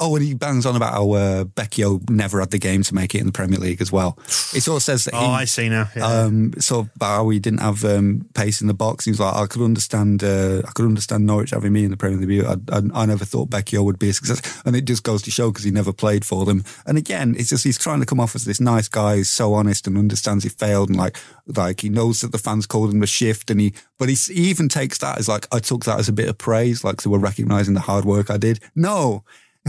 Oh, 0.00 0.14
and 0.14 0.24
he 0.24 0.34
bangs 0.34 0.64
on 0.64 0.76
about 0.76 0.92
how 0.92 1.10
uh, 1.12 1.44
Becchio 1.44 2.08
never 2.08 2.38
had 2.38 2.50
the 2.50 2.58
game 2.58 2.82
to 2.84 2.94
make 2.94 3.14
it 3.14 3.18
in 3.18 3.26
the 3.26 3.32
Premier 3.32 3.58
League 3.58 3.80
as 3.80 3.90
well. 3.90 4.16
It 4.54 4.62
sort 4.62 4.76
of 4.76 4.82
says 4.84 5.04
that 5.04 5.14
Oh, 5.16 5.30
I 5.30 5.44
see 5.44 5.68
now. 5.68 5.88
Yeah. 5.96 6.06
um, 6.06 6.52
sort 6.60 6.86
of 6.86 6.96
about 6.96 7.16
how 7.16 7.28
he 7.30 7.40
didn't 7.40 7.60
have 7.60 7.84
um, 7.84 8.26
pace 8.34 8.60
in 8.60 8.68
the 8.68 8.74
box. 8.74 9.06
He 9.06 9.10
was 9.10 9.18
like, 9.18 9.34
I 9.34 9.46
could 9.46 9.62
understand, 9.62 10.22
uh, 10.22 10.62
I 10.66 10.70
could 10.70 10.84
understand 10.86 11.26
Norwich 11.26 11.50
having 11.50 11.72
me 11.72 11.84
in 11.84 11.90
the 11.90 11.96
Premier 11.96 12.18
League. 12.24 12.44
I, 12.44 12.56
I, 12.70 13.02
I 13.02 13.06
never 13.06 13.24
thought 13.24 13.50
Becchio 13.50 13.84
would 13.84 13.98
be 13.98 14.10
a 14.10 14.12
success, 14.12 14.62
and 14.64 14.76
it 14.76 14.84
just 14.84 15.02
goes 15.02 15.22
to 15.22 15.30
show 15.32 15.50
because 15.50 15.64
he 15.64 15.72
never 15.72 15.92
played 15.92 16.24
for 16.24 16.44
them. 16.44 16.62
And 16.86 16.96
again, 16.96 17.34
it's 17.36 17.50
just 17.50 17.64
he's 17.64 17.78
trying 17.78 18.00
to 18.00 18.06
come 18.06 18.20
off 18.20 18.36
as 18.36 18.44
this 18.44 18.60
nice 18.60 18.86
guy, 18.88 19.16
who's 19.16 19.28
so 19.30 19.54
honest 19.54 19.86
and 19.88 19.98
understands 19.98 20.44
he 20.44 20.50
failed, 20.50 20.90
and 20.90 20.98
like, 20.98 21.16
like 21.46 21.80
he 21.80 21.88
knows 21.88 22.20
that 22.20 22.30
the 22.30 22.38
fans 22.38 22.66
called 22.66 22.94
him 22.94 23.02
a 23.02 23.06
shift, 23.06 23.50
and 23.50 23.60
he, 23.60 23.74
but 23.98 24.08
he, 24.08 24.14
he 24.14 24.48
even 24.48 24.68
takes 24.68 24.98
that 24.98 25.18
as 25.18 25.28
like, 25.28 25.46
I 25.52 25.58
took 25.58 25.84
that 25.86 25.98
as 25.98 26.08
a 26.08 26.12
bit 26.12 26.28
of 26.28 26.38
praise, 26.38 26.84
like 26.84 27.02
they 27.02 27.10
were 27.10 27.18
recognizing 27.18 27.74
the 27.74 27.80
hard 27.80 28.04
work 28.04 28.30
I 28.30 28.36
did. 28.36 28.60
No. 28.76 29.24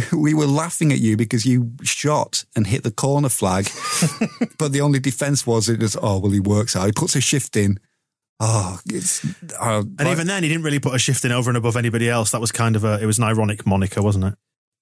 We 0.14 0.34
were 0.34 0.46
laughing 0.46 0.92
at 0.92 1.00
you 1.00 1.18
because 1.18 1.46
you 1.46 1.72
shot 1.84 2.46
and 2.56 2.68
hit 2.68 2.84
the 2.84 2.92
corner 2.92 3.30
flag, 3.30 3.70
but 4.58 4.72
the 4.72 4.82
only 4.82 5.00
defense 5.00 5.46
was 5.46 5.70
it 5.70 5.80
was 5.80 5.98
oh 6.02 6.20
well 6.20 6.32
he 6.32 6.40
works 6.40 6.76
out 6.76 6.86
he 6.86 6.92
puts 6.92 7.16
a 7.16 7.22
shift 7.22 7.56
in. 7.56 7.80
Oh, 8.42 8.80
it's 8.86 9.26
uh, 9.60 9.84
and 10.00 10.08
even 10.08 10.28
then, 10.28 10.44
he 10.44 10.50
didn't 10.50 10.64
really 10.64 10.80
put 10.80 10.96
a 10.96 11.00
shift 11.00 11.26
in 11.26 11.32
over 11.32 11.50
and 11.50 11.58
above 11.58 11.76
anybody 11.76 12.10
else. 12.10 12.32
That 12.32 12.40
was 12.40 12.54
kind 12.54 12.78
of 12.78 12.86
a, 12.86 12.98
it 13.02 13.06
was 13.06 13.18
an 13.18 13.26
ironic 13.26 13.66
moniker, 13.66 14.02
wasn't 14.02 14.26
it? 14.26 14.36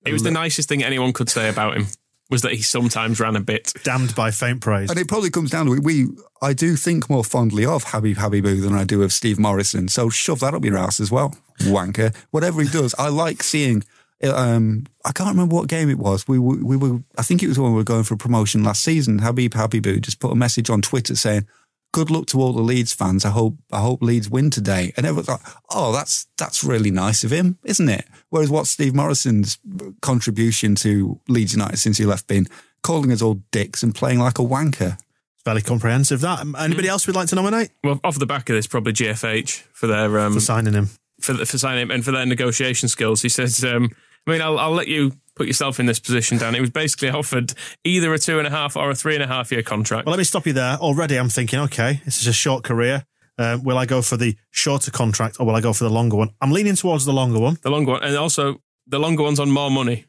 It 0.06 0.14
was 0.14 0.24
the 0.24 0.32
nicest 0.32 0.70
thing 0.70 0.84
anyone 0.84 1.12
could 1.12 1.30
say 1.30 1.50
about 1.50 1.76
him 1.76 1.88
was 2.30 2.42
that 2.42 2.54
he 2.54 2.62
sometimes 2.62 3.20
ran 3.20 3.36
a 3.36 3.42
bit. 3.42 3.74
Damned 3.84 4.14
by 4.16 4.32
faint 4.32 4.62
praise. 4.62 4.90
And 4.90 5.00
it 5.00 5.08
probably 5.08 5.30
comes 5.30 5.50
down 5.50 5.66
to 5.68 5.74
it. 5.74 5.84
We, 5.84 6.08
I 6.42 6.54
do 6.54 6.76
think 6.76 7.10
more 7.10 7.24
fondly 7.24 7.66
of 7.66 7.86
Habib 7.86 8.18
Habibou 8.18 8.62
than 8.62 8.74
I 8.74 8.84
do 8.84 9.02
of 9.04 9.14
Steve 9.14 9.40
Morison. 9.40 9.88
So 9.88 10.10
shove 10.10 10.42
that 10.42 10.54
up 10.54 10.66
your 10.66 10.78
ass 10.78 11.00
as 11.00 11.10
well, 11.10 11.36
wanker. 11.62 12.16
Whatever 12.32 12.62
he 12.62 12.70
does, 12.70 12.94
I 13.00 13.10
like 13.10 13.44
seeing. 13.44 13.84
Um, 14.24 14.86
I 15.06 15.12
can't 15.12 15.30
remember 15.30 15.56
what 15.56 15.68
game 15.68 15.90
it 15.90 16.00
was. 16.00 16.28
We 16.28 16.40
were, 16.40 16.58
we 16.58 16.76
were. 16.76 17.00
I 17.18 17.22
think 17.22 17.44
it 17.44 17.48
was 17.48 17.60
when 17.60 17.72
we 17.72 17.78
were 17.78 17.84
going 17.84 18.04
for 18.04 18.16
promotion 18.18 18.64
last 18.64 18.84
season. 18.84 19.20
Habib 19.20 19.54
Habibou 19.54 20.02
just 20.02 20.20
put 20.20 20.32
a 20.32 20.36
message 20.36 20.70
on 20.70 20.82
Twitter 20.82 21.16
saying, 21.16 21.46
"Good 21.94 22.10
luck 22.10 22.26
to 22.28 22.42
all 22.42 22.54
the 22.54 22.62
Leeds 22.62 22.94
fans. 22.94 23.26
I 23.26 23.30
hope 23.30 23.58
I 23.72 23.80
hope 23.82 24.02
Leeds 24.02 24.30
win 24.30 24.50
today." 24.50 24.92
And 24.98 25.06
everyone's 25.06 25.30
like, 25.30 25.42
"Oh, 25.70 25.92
that's 25.92 26.28
that's 26.38 26.64
really 26.64 26.90
nice 26.90 27.24
of 27.24 27.32
him, 27.32 27.60
isn't 27.64 27.90
it?" 27.90 28.06
Whereas 28.30 28.50
what 28.50 28.66
Steve 28.68 28.96
Morison's 28.96 29.60
contribution 30.02 30.74
to 30.76 31.20
Leeds 31.28 31.54
United 31.54 31.78
since 31.78 31.98
he 31.98 32.06
left 32.06 32.28
been 32.28 32.48
calling 32.82 33.12
us 33.12 33.22
all 33.22 33.42
dicks 33.52 33.84
and 33.84 33.94
playing 33.94 34.20
like 34.20 34.40
a 34.40 34.44
wanker. 34.44 34.94
It's 35.36 35.44
fairly 35.44 35.62
comprehensive. 35.62 36.22
That 36.22 36.46
anybody 36.58 36.88
else 36.88 37.06
we'd 37.06 37.16
like 37.16 37.28
to 37.30 37.36
nominate 37.36 37.70
Well, 37.84 38.00
off 38.04 38.18
the 38.18 38.26
back 38.26 38.50
of 38.50 38.56
this, 38.56 38.66
probably 38.66 38.94
GFH 38.94 39.62
for 39.74 39.86
their 39.86 40.20
um, 40.20 40.34
for 40.34 40.40
signing 40.40 40.74
him? 40.74 40.90
for 41.22 41.34
for 41.46 41.58
signing 41.58 41.84
him 41.84 41.92
and 41.92 42.04
for 42.04 42.12
their 42.12 42.26
negotiation 42.26 42.90
skills. 42.90 43.22
He 43.22 43.30
says, 43.30 43.64
um, 43.64 43.92
I 44.28 44.32
mean, 44.32 44.42
I'll, 44.42 44.60
I'll 44.60 44.74
let 44.74 44.88
you 44.88 45.14
put 45.36 45.48
yourself 45.48 45.80
in 45.80 45.86
this 45.86 46.00
position, 46.00 46.38
Dan. 46.38 46.56
It 46.56 46.62
was 46.62 46.70
basically 46.70 47.10
offered 47.10 47.54
either 47.84 48.14
a 48.14 48.20
two 48.20 48.40
and 48.40 48.48
a 48.48 48.50
half 48.50 48.76
or 48.76 48.90
a 48.90 48.96
three 48.96 49.16
and 49.16 49.24
a 49.24 49.28
half 49.28 49.52
year 49.52 49.64
contract. 49.64 50.06
Well, 50.06 50.12
let 50.12 50.18
me 50.18 50.24
stop 50.24 50.46
you 50.46 50.54
there. 50.54 50.76
Already, 50.78 51.18
I'm 51.18 51.30
thinking, 51.30 51.60
okay, 51.60 52.02
this 52.06 52.20
is 52.22 52.28
a 52.28 52.34
short 52.34 52.64
career. 52.64 53.06
Um, 53.40 53.64
will 53.64 53.78
I 53.78 53.86
go 53.86 54.02
for 54.02 54.18
the 54.18 54.36
shorter 54.50 54.90
contract 54.90 55.38
or 55.40 55.46
will 55.46 55.56
I 55.56 55.62
go 55.62 55.72
for 55.72 55.84
the 55.84 55.92
longer 55.92 56.18
one? 56.18 56.32
I'm 56.42 56.52
leaning 56.52 56.76
towards 56.76 57.06
the 57.06 57.14
longer 57.14 57.40
one. 57.40 57.58
the 57.62 57.70
longer 57.70 57.92
one, 57.92 58.04
and 58.04 58.16
also 58.18 58.62
the 58.88 59.00
longer 59.00 59.24
one's 59.24 59.40
on 59.40 59.52
more 59.52 59.70
money. 59.70 60.06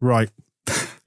Right. 0.00 0.30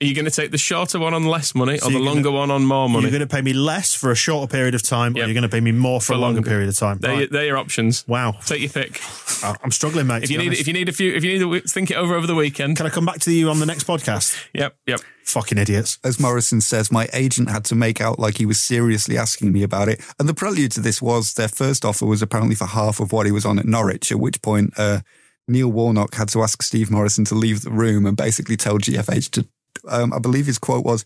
Are 0.02 0.06
you 0.06 0.14
going 0.14 0.26
to 0.26 0.32
take 0.32 0.52
the 0.52 0.58
shorter 0.58 1.00
one 1.00 1.14
on 1.14 1.24
less 1.24 1.56
money 1.56 1.78
So 1.78 1.88
or 1.88 1.92
the 1.94 2.00
longer 2.00 2.24
gonna- 2.24 2.36
one 2.38 2.52
on 2.52 2.66
more 2.66 2.90
money? 2.90 3.06
Are 3.06 3.10
You're 3.10 3.18
going 3.20 3.30
to 3.30 3.34
pay 3.34 3.42
me 3.42 3.54
less 3.54 3.94
for 3.94 4.12
a 4.12 4.16
shorter 4.16 4.52
period 4.52 4.76
of 4.76 4.84
time, 4.84 5.16
Yep. 5.16 5.24
or 5.24 5.28
you're 5.28 5.34
going 5.34 5.44
to 5.44 5.56
pay 5.56 5.62
me 5.62 5.72
more 5.72 6.02
for, 6.02 6.08
For 6.08 6.14
a 6.14 6.18
longer, 6.18 6.40
longer. 6.42 6.50
period 6.50 6.68
of 6.68 6.76
time. 6.76 6.98
They're, 7.00 7.12
Right. 7.16 7.32
they're 7.32 7.46
your 7.46 7.58
options. 7.58 8.04
Wow. 8.06 8.36
Take 8.46 8.60
your 8.60 8.72
pick. 8.72 9.00
I- 9.42 9.56
I'm 9.64 9.72
struggling, 9.72 10.08
mate. 10.08 10.24
If 10.24 10.32
you 10.32 10.38
need, 10.38 10.48
honest. 10.48 10.60
if 10.62 10.68
you 10.68 10.74
need 10.74 10.90
a 10.90 10.92
few, 10.92 11.14
if 11.14 11.24
you 11.24 11.40
need 11.40 11.62
to 11.62 11.70
think 11.70 11.92
it 11.92 11.96
over 11.96 12.14
over 12.14 12.28
the 12.28 12.36
weekend. 12.36 12.76
Can 12.76 12.86
I 12.86 12.90
come 12.90 13.06
back 13.06 13.20
to 13.22 13.32
you 13.32 13.50
on 13.50 13.60
the 13.60 13.66
next 13.66 13.88
podcast? 13.88 14.36
Yep, 14.54 14.76
yep. 14.86 15.00
Fucking 15.24 15.58
idiots. 15.58 15.98
As 16.04 16.20
Morison 16.20 16.60
says, 16.60 16.92
my 16.92 17.08
agent 17.14 17.50
had 17.50 17.64
to 17.66 17.76
make 17.76 18.02
out 18.02 18.20
like 18.20 18.38
he 18.38 18.46
was 18.46 18.60
seriously 18.60 19.18
asking 19.18 19.54
me 19.54 19.64
about 19.64 19.88
it. 19.88 20.02
And 20.20 20.28
the 20.28 20.34
prelude 20.34 20.74
to 20.74 20.82
this 20.82 21.02
was 21.02 21.36
their 21.36 21.48
first 21.48 21.86
offer 21.86 22.06
was 22.06 22.22
apparently 22.22 22.56
for 22.56 22.66
half 22.66 23.00
of 23.00 23.14
what 23.14 23.26
he 23.28 23.32
was 23.32 23.46
on 23.46 23.58
at 23.60 23.66
Norwich, 23.66 24.12
at 24.12 24.20
which 24.20 24.42
point 24.42 24.74
uh, 24.78 25.00
Neil 25.48 25.72
Warnock 25.72 26.16
had 26.16 26.28
to 26.30 26.44
ask 26.44 26.62
Steve 26.64 26.92
Morison 26.92 27.24
to 27.26 27.36
leave 27.36 27.62
the 27.62 27.72
room 27.72 28.06
and 28.06 28.18
basically 28.18 28.58
tell 28.58 28.78
GFH 28.78 29.30
to, 29.32 29.48
um, 29.88 30.14
I 30.14 30.20
believe 30.20 30.46
his 30.46 30.58
quote 30.58 30.86
was, 30.86 31.06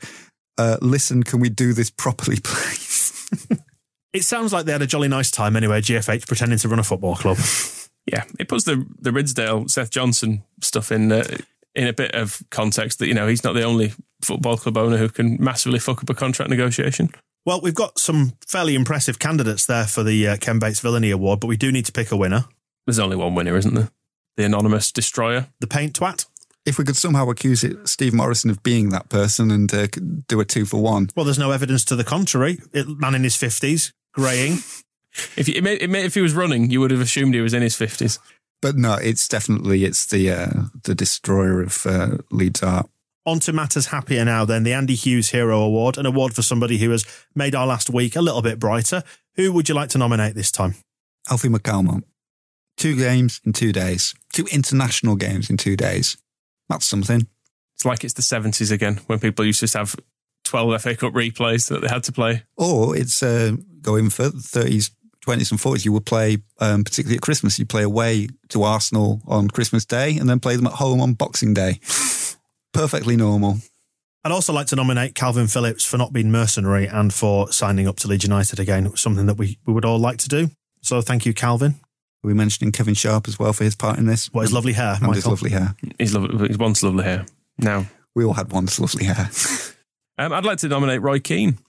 uh, 0.58 0.78
listen, 0.82 1.24
can 1.24 1.40
we 1.40 1.50
do 1.50 1.74
this 1.74 1.90
properly, 1.90 2.38
please? 2.44 2.90
It 4.12 4.24
sounds 4.24 4.52
like 4.52 4.66
they 4.66 4.72
had 4.72 4.82
a 4.82 4.88
jolly 4.88 5.08
nice 5.08 5.30
time 5.32 5.56
anyway, 5.56 5.82
GFH, 5.82 6.28
pretending 6.28 6.58
to 6.60 6.68
run 6.68 6.80
a 6.80 6.84
football 6.84 7.16
club. 7.16 7.38
Yeah, 8.12 8.24
it 8.40 8.48
puts 8.48 8.64
the 8.64 8.88
the 9.00 9.12
Ridsdale 9.12 9.70
Seth 9.70 9.92
Johnson 9.92 10.42
stuff 10.62 10.92
in 10.92 11.12
uh, 11.12 11.38
in 11.76 11.86
a 11.86 11.94
bit 11.94 12.16
of 12.16 12.42
context 12.50 12.98
that 13.00 13.08
you 13.08 13.14
know 13.14 13.28
he's 13.28 13.44
not 13.44 13.54
the 13.54 13.62
only 13.62 13.94
football 14.24 14.58
club 14.58 14.78
owner 14.78 14.98
who 14.98 15.10
can 15.10 15.38
massively 15.40 15.78
fuck 15.78 16.02
up 16.02 16.10
a 16.10 16.16
contract 16.16 16.50
negotiation. 16.50 17.10
well, 17.46 17.62
we've 17.62 17.76
got 17.76 18.00
some 18.00 18.34
fairly 18.48 18.74
impressive 18.74 19.20
candidates 19.20 19.68
there 19.68 19.86
for 19.86 20.02
the 20.02 20.28
uh, 20.28 20.38
Ken 20.38 20.58
Bates 20.58 20.80
Villainy 20.80 21.12
Award, 21.12 21.40
but 21.40 21.48
we 21.48 21.58
do 21.58 21.72
need 21.72 21.86
to 21.86 21.92
pick 21.92 22.12
a 22.12 22.18
winner. 22.18 22.46
There's 22.88 22.98
only 23.00 23.16
one 23.18 23.36
winner, 23.36 23.56
isn't 23.56 23.76
there? 23.76 23.90
The 24.38 24.46
anonymous 24.46 24.92
destroyer. 24.92 25.48
The 25.60 25.68
Paint 25.68 26.00
Twat. 26.00 26.26
If 26.70 26.78
we 26.78 26.86
could 26.86 26.96
somehow 26.96 27.28
accuse 27.32 27.64
it, 27.64 27.90
Steve 27.90 28.14
Morison 28.14 28.52
of 28.52 28.62
being 28.62 28.90
that 28.90 29.10
person 29.10 29.50
and 29.50 29.74
uh, 29.74 29.88
do 30.28 30.40
a 30.40 30.46
two 30.46 30.66
for 30.66 30.80
one. 30.80 31.10
Well, 31.16 31.26
there's 31.26 31.40
no 31.40 31.50
evidence 31.50 31.84
to 31.86 31.96
the 31.96 32.04
contrary. 32.04 32.60
It, 32.72 32.88
man 32.88 33.16
in 33.16 33.24
his 33.24 33.36
50s, 33.36 33.92
greying. 34.14 34.60
If 35.36 35.48
you, 35.48 35.56
it 35.56 35.64
may, 35.64 35.74
it 35.78 35.90
may, 35.90 36.06
if 36.06 36.14
he 36.14 36.22
was 36.22 36.36
running, 36.36 36.70
you 36.70 36.80
would 36.80 36.92
have 36.92 37.02
assumed 37.02 37.34
he 37.34 37.42
was 37.42 37.56
in 37.56 37.64
his 37.64 37.76
fifties. 37.76 38.20
But 38.62 38.76
no, 38.76 38.94
it's 38.94 39.28
definitely 39.28 39.84
it's 39.84 40.06
the 40.06 40.30
uh, 40.30 40.50
the 40.84 40.94
destroyer 40.94 41.64
of 41.64 41.88
uh, 41.88 42.18
Leeds 42.30 42.62
art. 42.62 42.88
On 43.26 43.40
to 43.40 43.52
matters 43.52 43.88
happier 43.88 44.24
now, 44.24 44.46
then. 44.46 44.62
The 44.62 44.74
Andy 44.74 44.94
Hughes 44.94 45.32
Hero 45.32 45.62
Award, 45.62 45.98
an 45.98 46.06
award 46.06 46.36
for 46.36 46.44
somebody 46.44 46.78
who 46.78 46.92
has 46.92 47.04
made 47.34 47.56
our 47.56 47.66
last 47.66 47.90
week 47.90 48.16
a 48.16 48.22
little 48.22 48.44
bit 48.44 48.60
brighter. 48.60 49.04
Who 49.38 49.52
would 49.54 49.68
you 49.68 49.74
like 49.74 49.90
to 49.90 49.98
nominate 49.98 50.36
this 50.36 50.52
time? 50.52 50.76
Alfie 51.32 51.50
McCalmont. 51.50 52.04
Two 52.78 52.96
games 52.96 53.42
in 53.44 53.54
two 53.54 53.72
days. 53.72 54.14
Two 54.32 54.46
international 54.52 55.16
games 55.16 55.50
in 55.50 55.58
two 55.58 55.76
days. 55.76 56.16
That's 56.70 56.86
something. 56.86 57.28
It's 57.76 57.86
like 57.86 58.04
it's 58.04 58.14
the 58.14 58.22
seventies 58.22 58.72
again 58.72 59.00
when 59.08 59.20
people 59.20 59.46
used 59.46 59.60
to 59.60 59.64
just 59.64 59.74
have 59.76 59.96
twelve 60.44 60.82
FA 60.82 60.96
Cup 60.96 61.14
replays 61.14 61.70
that 61.70 61.82
they 61.82 61.88
had 61.88 62.04
to 62.04 62.12
play. 62.12 62.44
Or 62.58 62.96
it's 62.96 63.24
uh, 63.24 63.54
going 63.82 64.10
for 64.10 64.30
thirties, 64.30 64.92
twenties, 65.22 65.52
and 65.52 65.60
forties. 65.60 65.86
You 65.86 65.94
would 65.94 66.06
play, 66.06 66.38
um, 66.60 66.84
particularly 66.84 67.18
at 67.18 67.22
Christmas, 67.22 67.58
you 67.58 67.66
play 67.66 67.84
away 67.84 68.28
to 68.50 68.64
Arsenal 68.64 69.22
on 69.28 69.48
Christmas 69.48 69.86
Day, 69.86 70.18
and 70.18 70.30
then 70.30 70.40
play 70.40 70.56
them 70.56 70.68
at 70.68 70.74
home 70.74 71.02
on 71.02 71.14
Boxing 71.14 71.54
Day. 71.54 71.80
Perfectly 72.74 73.16
normal. 73.18 73.58
I'd 74.24 74.34
also 74.34 74.52
like 74.52 74.68
to 74.68 74.76
nominate 74.76 75.14
Kalvin 75.14 75.52
Phillips 75.52 75.86
for 75.86 75.98
not 75.98 76.12
being 76.12 76.30
mercenary 76.30 76.88
and 76.88 77.14
for 77.14 77.52
signing 77.54 77.88
up 77.88 77.96
to 77.98 78.08
Leeds 78.08 78.26
United 78.26 78.60
again. 78.60 78.96
Something 78.98 79.28
that 79.28 79.38
we, 79.38 79.58
we 79.66 79.72
would 79.72 79.86
all 79.86 79.98
like 79.98 80.18
to 80.18 80.28
do. 80.28 80.50
So 80.82 81.02
thank 81.02 81.26
you, 81.26 81.34
Kalvin. 81.34 81.76
Are 82.24 82.28
we 82.28 82.34
mentioning 82.34 82.72
Kevin 82.74 82.96
Sharp 82.96 83.28
as 83.28 83.40
well 83.40 83.54
for 83.54 83.64
his 83.64 83.76
part 83.76 83.98
in 83.98 84.06
this? 84.06 84.28
What 84.34 84.42
his 84.42 84.52
lovely 84.54 84.74
hair, 84.74 84.98
and 85.02 85.16
his 85.16 85.26
lovely 85.26 85.52
hair. 85.52 85.76
He's, 85.98 86.14
lovely, 86.14 86.48
he's 86.48 86.58
once 86.58 86.84
lovely 86.84 87.04
hair. 87.06 87.26
Now, 87.58 87.86
We 88.14 88.26
all 88.26 88.34
had 88.34 88.52
once 88.52 88.80
lovely 88.80 89.06
hair. 89.06 89.30
um, 90.18 90.34
I'd 90.34 90.44
like 90.46 90.58
to 90.60 90.68
nominate 90.68 91.02
Roy 91.02 91.20
Keane. 91.20 91.60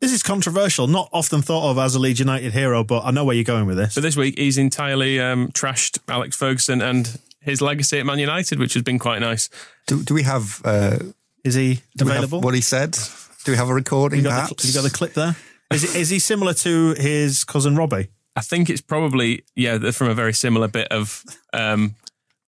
This 0.00 0.12
is 0.12 0.22
controversial, 0.22 0.86
not 0.86 1.08
often 1.12 1.40
thought 1.42 1.70
of 1.70 1.78
as 1.78 1.94
a 1.94 1.98
Leeds 1.98 2.20
United 2.20 2.52
hero, 2.52 2.84
but 2.84 3.04
I 3.04 3.10
know 3.10 3.24
where 3.24 3.34
you're 3.34 3.44
going 3.44 3.66
with 3.66 3.76
this. 3.76 3.94
But 3.94 4.02
this 4.02 4.16
week, 4.16 4.38
he's 4.38 4.58
entirely 4.58 5.18
um, 5.18 5.48
trashed 5.48 5.98
Alex 6.08 6.36
Ferguson 6.36 6.80
and 6.82 7.18
his 7.40 7.60
legacy 7.62 7.98
at 7.98 8.06
Man 8.06 8.18
United, 8.18 8.58
which 8.58 8.74
has 8.74 8.82
been 8.82 8.98
quite 8.98 9.20
nice. 9.20 9.48
do, 9.86 10.02
do 10.02 10.14
we 10.14 10.22
have? 10.22 10.60
Uh, 10.64 10.98
Is 11.42 11.54
he 11.54 11.80
do 11.96 12.04
we 12.04 12.10
have 12.10 12.18
available? 12.24 12.40
what 12.42 12.54
he 12.54 12.60
said? 12.60 12.96
Do 13.44 13.52
we 13.52 13.56
have 13.56 13.68
a 13.68 13.74
recording? 13.74 14.18
you, 14.20 14.24
got 14.24 14.30
perhaps? 14.30 14.62
the, 14.62 14.68
you 14.68 14.74
got 14.74 14.82
the 14.82 14.90
clip 14.96 15.14
there? 15.14 15.34
Is, 15.72 15.84
it, 15.84 15.96
is 16.00 16.10
he 16.10 16.18
similar 16.18 16.54
to 16.54 16.94
his 16.94 17.42
cousin 17.44 17.74
Robbie? 17.76 18.08
I 18.36 18.40
think 18.40 18.68
it's 18.70 18.80
probably 18.80 19.44
yeah 19.54 19.78
they're 19.78 19.92
from 19.92 20.08
a 20.08 20.14
very 20.14 20.32
similar 20.34 20.68
bit 20.68 20.88
of 20.88 21.22
um, 21.52 21.94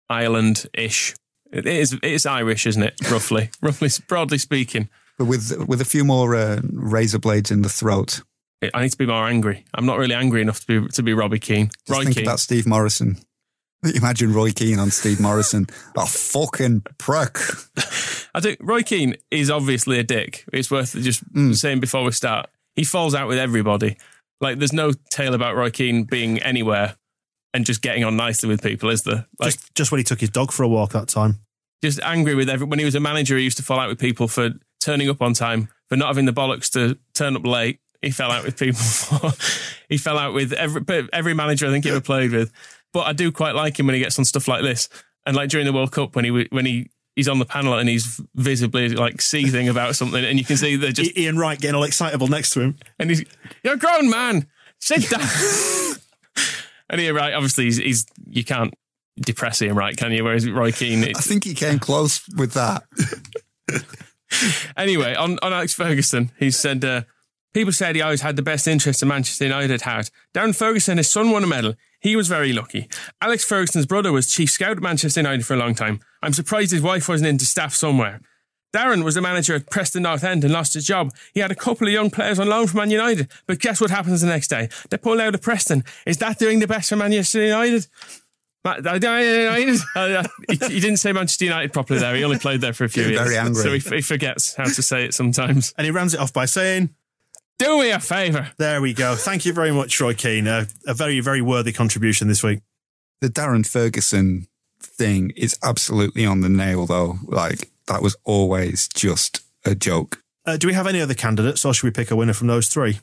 Ireland-ish. 0.10 1.16
It 1.52 1.66
is 1.66 1.94
it 1.94 2.04
is 2.04 2.26
Irish, 2.26 2.66
isn't 2.66 2.84
it? 2.84 2.94
Roughly, 3.12 3.50
roughly, 3.62 3.90
broadly 4.08 4.38
speaking. 4.38 4.90
but 5.18 5.26
with 5.26 5.66
with 5.68 5.82
a 5.82 5.86
few 5.86 6.04
more 6.04 6.36
uh, 6.36 6.60
razor 6.74 7.20
blades 7.20 7.52
in 7.52 7.62
the 7.62 7.70
throat. 7.70 8.22
I 8.74 8.82
need 8.82 8.92
to 8.92 8.98
be 8.98 9.06
more 9.06 9.28
angry. 9.28 9.64
I'm 9.76 9.86
not 9.86 10.00
really 10.00 10.16
angry 10.16 10.42
enough 10.42 10.66
to 10.66 10.82
be 10.82 10.88
to 10.94 11.04
be 11.04 11.14
Robbie 11.14 11.40
Keane. 11.40 11.68
Just 11.68 11.90
Roy 11.90 12.04
think 12.04 12.16
Keane. 12.16 12.26
about 12.26 12.40
Steve 12.40 12.66
Morison. 12.66 13.18
Imagine 13.96 14.34
Roy 14.34 14.52
Keane 14.52 14.80
on 14.80 14.90
Steve 14.92 15.20
Morison. 15.20 15.68
A 15.96 16.06
fucking 16.08 16.84
prick. 16.98 17.38
I 18.34 18.40
think 18.42 18.58
Roy 18.62 18.82
Keane 18.82 19.16
is 19.30 19.52
obviously 19.52 20.00
a 20.00 20.04
dick. 20.04 20.46
It's 20.52 20.72
worth 20.72 20.94
just 20.94 21.24
Mm. 21.34 21.56
saying 21.56 21.80
before 21.80 22.04
we 22.04 22.12
start. 22.12 22.48
He 22.76 22.84
falls 22.84 23.14
out 23.14 23.28
with 23.28 23.38
everybody. 23.38 23.98
Like, 24.42 24.60
there's 24.60 24.74
no 24.74 24.92
tale 25.10 25.34
about 25.34 25.56
Roy 25.56 25.70
Keane 25.70 26.04
being 26.04 26.40
anywhere 26.40 26.96
and 27.54 27.66
just 27.66 27.82
getting 27.82 28.04
on 28.04 28.18
nicely 28.18 28.50
with 28.50 28.62
people, 28.62 28.90
is 28.90 29.04
there? 29.04 29.28
Like, 29.40 29.54
Just, 29.54 29.76
just 29.76 29.92
when 29.92 30.00
he 30.00 30.04
took 30.04 30.20
his 30.20 30.30
dog 30.30 30.52
for 30.52 30.64
a 30.64 30.68
walk 30.68 30.92
that 30.92 31.08
time. 31.08 31.40
just 31.82 32.00
angry 32.02 32.36
with 32.36 32.50
every. 32.50 32.68
When 32.68 32.80
he 32.80 32.86
was 32.86 32.96
a 32.96 33.00
manager, 33.00 33.38
he 33.38 33.44
used 33.44 33.58
to 33.58 33.64
fall 33.64 33.80
out 33.80 33.88
with 33.90 34.00
people 34.00 34.28
for 34.28 34.50
turning 34.82 35.10
up 35.10 35.22
on 35.22 35.34
time, 35.34 35.70
for 35.90 35.96
not 35.96 36.08
having 36.08 36.26
the 36.26 36.34
bollocks 36.34 36.70
to 36.74 36.98
turn 37.14 37.36
up 37.36 37.46
late. 37.46 37.80
he 38.02 38.12
fell 38.12 38.30
out 38.32 38.44
with 38.44 38.58
people 38.60 38.80
for. 38.82 39.32
he 39.90 39.98
fell 39.98 40.18
out 40.18 40.34
with 40.34 40.52
every 40.54 40.82
every 41.14 41.34
manager 41.34 41.68
I 41.68 41.70
think 41.72 41.86
he 41.86 41.92
ever 41.92 42.02
played 42.02 42.32
with. 42.32 42.52
But 42.92 43.08
I 43.08 43.14
do 43.14 43.32
quite 43.32 43.56
like 43.56 43.80
him 43.80 43.86
when 43.88 43.94
he 43.96 44.02
gets 44.02 44.20
on 44.20 44.26
stuff 44.26 44.48
like 44.48 44.62
this, 44.64 44.90
and 45.26 45.36
like 45.36 45.50
during 45.50 45.66
the 45.66 45.74
World 45.74 45.92
Cup 45.92 46.16
when 46.16 46.26
he 46.26 46.48
when 46.52 46.66
he 46.66 46.90
he's 47.16 47.28
on 47.28 47.40
the 47.40 47.46
panel 47.46 47.78
and 47.78 47.90
he's 47.90 48.22
visibly 48.36 48.90
like 48.90 49.22
seething 49.22 49.70
about 49.70 49.96
something, 49.96 50.24
and 50.24 50.38
you 50.38 50.46
can 50.46 50.58
see 50.58 50.76
they're 50.76 50.92
just 50.92 51.18
Ian 51.18 51.38
Wright 51.38 51.60
getting 51.60 51.76
all 51.76 51.84
excitable 51.84 52.28
next 52.28 52.52
to 52.52 52.62
him. 52.62 52.78
and 53.00 53.10
he's 53.10 53.24
you're 53.64 53.76
a 53.76 53.78
grown 53.78 54.10
man, 54.10 54.48
sit 54.80 55.10
down. 55.10 55.22
and 56.90 57.02
Ian 57.02 57.16
Wright, 57.16 57.34
obviously, 57.34 57.66
he's, 57.66 57.78
he's 57.78 58.06
you 58.28 58.44
can't 58.44 58.74
depress 59.18 59.62
Ian 59.62 59.76
Wright, 59.76 59.96
can 59.96 60.12
you? 60.12 60.24
Whereas 60.24 60.50
Roy 60.50 60.72
Keane, 60.72 61.04
I 61.16 61.22
think 61.22 61.44
he 61.44 61.54
came 61.54 61.80
close 61.80 62.22
with 62.36 62.54
that. 62.54 62.84
anyway, 64.78 65.16
on, 65.16 65.40
on 65.42 65.54
Alex 65.54 65.74
Ferguson, 65.74 66.32
he 66.38 66.52
said, 66.52 66.84
uh, 66.84 67.02
People 67.56 67.72
said 67.72 67.96
he 67.96 68.02
always 68.02 68.20
had 68.20 68.36
the 68.36 68.42
best 68.42 68.68
interest 68.68 69.02
in 69.02 69.08
Manchester 69.08 69.46
United 69.46 69.72
at 69.72 69.84
heart. 69.84 70.12
Darren 70.34 70.54
Ferguson, 70.54 70.98
his 70.98 71.10
son 71.10 71.32
won 71.32 71.42
a 71.42 71.48
medal. 71.48 71.76
He 72.02 72.18
was 72.18 72.28
very 72.28 72.52
lucky. 72.52 72.90
Alex 73.22 73.46
Ferguson's 73.46 73.86
brother 73.86 74.12
was 74.12 74.28
chief 74.28 74.50
scout 74.50 74.76
at 74.76 74.84
Manchester 74.84 75.22
United 75.22 75.46
for 75.46 75.54
a 75.54 75.58
long 75.58 75.74
time. 75.74 76.02
I'm 76.26 76.34
surprised 76.34 76.72
his 76.72 76.82
wife 76.82 77.08
wasn't 77.08 77.28
into 77.30 77.46
staff 77.46 77.74
somewhere. 77.74 78.20
Darren 78.76 79.06
was 79.06 79.16
the 79.16 79.22
manager 79.22 79.56
at 79.56 79.70
Preston 79.70 80.04
North 80.04 80.24
End 80.26 80.44
and 80.44 80.52
lost 80.52 80.74
his 80.74 80.86
job. 80.86 81.14
He 81.34 81.40
had 81.40 81.50
a 81.52 81.56
couple 81.56 81.88
of 81.88 81.94
young 81.94 82.10
players 82.10 82.40
on 82.40 82.50
loan 82.50 82.68
from 82.68 82.80
Man 82.80 82.92
United, 82.92 83.30
but 83.48 83.60
guess 83.60 83.80
what 83.80 83.90
happens 83.90 84.20
the 84.20 84.28
next 84.28 84.50
day? 84.50 84.68
They 84.90 84.98
pull 84.98 85.22
out 85.22 85.34
of 85.34 85.42
Preston. 85.42 85.86
Is 86.06 86.18
that 86.18 86.40
doing 86.40 86.60
the 86.60 86.68
best 86.68 86.90
for 86.90 86.98
Manchester 86.98 87.42
United? 87.46 87.88
Ma- 88.66 88.76
United? 88.78 89.80
He, 90.50 90.56
he 90.56 90.80
didn't 90.82 90.98
say 90.98 91.14
Manchester 91.14 91.46
United 91.46 91.72
properly 91.72 92.00
there. 92.02 92.16
He 92.16 92.24
only 92.26 92.40
played 92.40 92.60
there 92.60 92.74
for 92.74 92.84
a 92.84 92.90
few 92.90 93.04
Getting 93.04 93.18
years. 93.18 93.28
very 93.28 93.38
angry. 93.38 93.80
So 93.80 93.90
he, 93.92 93.96
he 93.98 94.02
forgets 94.02 94.56
how 94.56 94.66
to 94.66 94.82
say 94.82 95.06
it 95.06 95.14
sometimes. 95.14 95.74
And 95.78 95.86
he 95.86 95.92
rounds 95.92 96.14
it 96.14 96.20
off 96.20 96.34
by 96.34 96.46
saying, 96.46 96.90
Do 97.60 97.80
me 97.80 97.92
a 97.92 98.00
favour. 98.00 98.52
There 98.58 98.82
we 98.82 98.94
go. 98.94 99.16
Thank 99.16 99.46
you 99.46 99.54
very 99.54 99.72
much, 99.72 100.02
Roy 100.02 100.16
Keane. 100.16 100.48
A, 100.48 100.68
a 100.88 100.94
very, 100.94 101.20
very 101.22 101.42
worthy 101.42 101.72
contribution 101.72 102.28
this 102.28 102.44
week. 102.44 102.60
The 103.22 103.30
Darren 103.30 103.66
Ferguson 103.66 104.48
thing 104.82 105.32
is 105.36 105.58
absolutely 105.64 106.26
on 106.26 106.42
the 106.42 106.50
nail, 106.50 106.86
though. 106.86 107.18
Like, 107.26 107.70
that 107.88 108.02
was 108.02 108.16
always 108.24 108.88
just 108.88 109.42
a 109.66 109.76
joke. 109.76 110.22
Uh, 110.46 110.58
do 110.58 110.68
we 110.68 110.74
have 110.74 110.88
any 110.88 111.02
other 111.02 111.14
candidates, 111.16 111.66
or 111.66 111.74
should 111.74 111.88
we 111.88 111.92
pick 111.92 112.12
a 112.12 112.16
winner 112.16 112.34
from 112.34 112.48
those 112.48 112.68
three? 112.68 113.00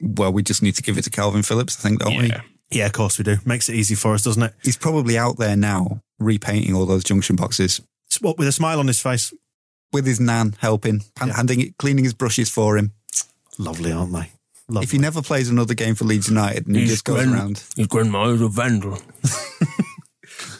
Well, 0.00 0.32
we 0.32 0.42
just 0.42 0.62
need 0.62 0.74
to 0.76 0.82
give 0.82 0.98
it 0.98 1.02
to 1.04 1.10
Kalvin 1.10 1.44
Phillips, 1.46 1.78
I 1.78 1.88
think, 1.88 2.00
don't 2.00 2.16
we? 2.16 2.28
Yeah. 2.28 2.40
Yeah, 2.70 2.86
of 2.86 2.92
course 2.92 3.16
we 3.16 3.22
do. 3.24 3.36
Makes 3.44 3.68
it 3.68 3.76
easy 3.76 3.94
for 3.94 4.12
us, 4.14 4.22
doesn't 4.24 4.42
it? 4.42 4.52
He's 4.62 4.76
probably 4.76 5.16
out 5.16 5.38
there 5.38 5.56
now 5.56 6.00
repainting 6.18 6.74
all 6.74 6.84
those 6.84 7.04
junction 7.04 7.36
boxes 7.36 7.80
What, 8.20 8.38
with 8.38 8.48
a 8.48 8.52
smile 8.52 8.80
on 8.80 8.88
his 8.88 9.00
face. 9.00 9.32
with 9.92 10.04
his 10.04 10.18
nan 10.18 10.56
helping, 10.58 11.02
hand, 11.16 11.32
handing 11.32 11.60
it, 11.60 11.76
cleaning 11.78 12.02
his 12.04 12.12
brushes 12.14 12.48
for 12.50 12.76
him. 12.76 12.92
Lovely, 13.58 13.92
aren't 13.92 14.12
they? 14.12 14.32
Lovely. 14.68 14.82
If 14.84 14.90
he 14.90 14.98
never 14.98 15.22
plays 15.22 15.48
another 15.48 15.74
game 15.74 15.94
for 15.94 16.04
Leeds 16.06 16.28
United 16.28 16.66
and 16.66 16.74
he 16.74 16.86
just 16.86 17.04
goes 17.04 17.24
around 17.24 17.62
His 17.76 17.86
grandma 17.86 18.30
is 18.30 18.40
a 18.42 18.48
vandal. 18.48 18.98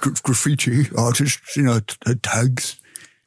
gra- 0.06 0.22
graffiti 0.22 0.86
artists, 0.96 1.56
you 1.56 1.62
know, 1.62 1.80
t- 1.80 1.96
t- 2.04 2.14
tags. 2.16 2.80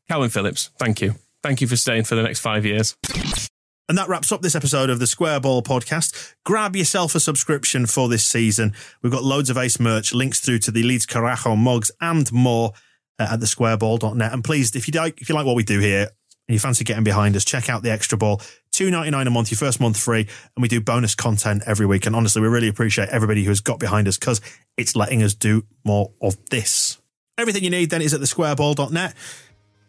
Kalvin 0.10 0.32
Phillips, 0.32 0.70
thank 0.80 1.02
you. 1.02 1.16
Thank 1.44 1.62
you 1.62 1.68
for 1.68 1.76
staying 1.76 2.04
for 2.04 2.16
the 2.16 2.24
next 2.24 2.40
five 2.40 2.66
years. 2.66 2.96
And 3.88 3.98
that 3.98 4.08
wraps 4.08 4.32
up 4.32 4.42
this 4.42 4.56
episode 4.56 4.90
of 4.90 5.00
the 5.00 5.08
Square 5.08 5.40
Ball 5.40 5.64
podcast. 5.64 6.36
Grab 6.46 6.76
yourself 6.76 7.16
a 7.16 7.20
subscription 7.20 7.88
for 7.88 8.08
this 8.08 8.24
season. 8.26 8.74
We've 9.02 9.12
got 9.12 9.24
loads 9.24 9.50
of 9.50 9.58
ace 9.58 9.80
merch, 9.80 10.14
links 10.14 10.40
through 10.40 10.60
to 10.60 10.72
the 10.72 10.84
Leeds 10.84 11.08
Carajo 11.08 11.58
mugs 11.58 11.92
and 12.00 12.32
more 12.32 12.74
uh, 13.18 13.30
at 13.32 13.40
thesquareball.net. 13.40 14.32
And 14.32 14.44
please, 14.44 14.76
if 14.76 14.88
you 14.88 15.00
like, 15.00 15.20
if 15.22 15.30
you 15.30 15.34
like 15.36 15.46
what 15.46 15.56
we 15.56 15.64
do 15.64 15.80
here 15.80 16.02
and 16.48 16.54
you 16.54 16.60
fancy 16.60 16.84
getting 16.84 17.04
behind 17.04 17.36
us, 17.36 17.44
check 17.44 17.68
out 17.68 17.82
the 17.82 17.92
Extra 17.92 18.18
Ball. 18.18 18.42
Two 18.80 18.90
ninety 18.90 19.12
nine 19.12 19.28
a 19.28 19.30
month, 19.30 19.52
your 19.52 19.58
first 19.58 19.82
month 19.82 20.00
free, 20.00 20.22
and 20.22 20.62
we 20.62 20.70
do 20.70 20.80
bonus 20.80 21.14
content 21.14 21.64
every 21.66 21.86
week. 21.86 22.06
And 22.06 22.16
honestly, 22.16 22.42
we 22.42 22.48
really 22.48 22.70
appreciate 22.70 23.10
everybody 23.10 23.44
who 23.44 23.50
has 23.50 23.60
got 23.60 23.78
behind 23.78 24.08
us 24.08 24.18
because 24.18 24.40
it's 24.78 24.96
letting 24.96 25.22
us 25.22 25.34
do 25.34 25.66
more 25.84 26.14
of 26.22 26.38
this. 26.50 26.98
Everything 27.38 27.66
you 27.66 27.70
need 27.70 27.90
then 27.90 28.02
is 28.02 28.14
at 28.14 28.22
thesquareball.net. 28.22 29.16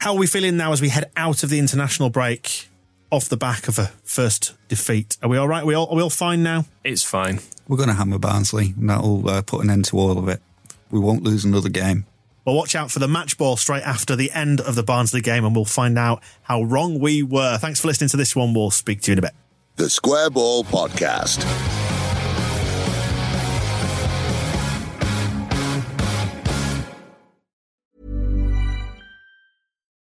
How 0.01 0.15
are 0.15 0.19
we 0.19 0.27
feeling 0.27 0.57
now 0.57 0.73
as 0.73 0.81
we 0.83 0.89
head 0.89 1.09
out 1.17 1.45
of 1.45 1.51
the 1.51 1.61
international 1.61 2.11
break 2.11 2.69
off 3.13 3.29
the 3.29 3.37
back 3.37 3.69
of 3.69 3.79
a 3.79 3.93
first 4.03 4.55
defeat? 4.67 5.17
Are 5.23 5.29
we 5.29 5.37
all 5.37 5.47
right? 5.47 5.63
Are 5.63 5.67
we 5.67 5.75
all, 5.75 5.87
are 5.91 5.95
we 5.95 6.03
all 6.03 6.11
fine 6.11 6.43
now? 6.43 6.65
It's 6.83 7.05
fine. 7.05 7.39
We're 7.69 7.77
going 7.77 7.91
to 7.91 7.95
hammer 7.95 8.19
Barnsley, 8.19 8.75
and 8.77 8.91
that'll 8.91 9.29
uh, 9.29 9.43
put 9.43 9.63
an 9.63 9.71
end 9.71 9.85
to 9.85 9.99
all 9.99 10.19
of 10.19 10.27
it. 10.27 10.43
We 10.91 10.99
won't 10.99 11.23
lose 11.23 11.45
another 11.45 11.69
game. 11.69 12.07
Well, 12.51 12.57
watch 12.57 12.75
out 12.75 12.91
for 12.91 12.99
the 12.99 13.07
match 13.07 13.39
ball 13.39 13.57
straight 13.57 13.85
after 13.85 14.17
the 14.17 14.33
end 14.33 14.61
of 14.61 14.75
the 14.75 14.83
Barnsley 14.83 15.21
game, 15.21 15.45
and 15.45 15.55
we'll 15.55 15.65
find 15.65 15.97
out 15.97 16.21
how 16.43 16.65
wrong 16.65 16.99
we 16.99 17.23
were. 17.23 17.59
Thanks 17.59 17.79
for 17.79 17.87
listening 17.87 18.09
to 18.09 18.17
this 18.17 18.35
one. 18.35 18.55
We'll 18.55 18.73
speak 18.73 19.03
to 19.03 19.13
you 19.13 19.13
in 19.13 19.19
a 19.21 19.23
bit. 19.23 19.31
The 19.77 19.89
Square 19.89 20.31
Ball 20.31 20.65
Podcast. 20.65 21.45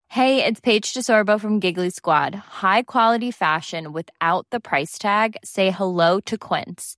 Hey, 0.08 0.44
it's 0.44 0.60
Paige 0.60 0.96
DeSorbo 0.96 1.39
from 1.39 1.60
Giggly 1.60 1.92
Squad. 1.92 2.34
High 2.34 2.82
quality 2.82 3.30
fashion 3.30 3.94
without 3.94 4.48
the 4.50 4.60
price 4.60 4.98
tag. 4.98 5.38
Say 5.44 5.70
hello 5.70 6.20
to 6.22 6.39
Quince. 6.39 6.98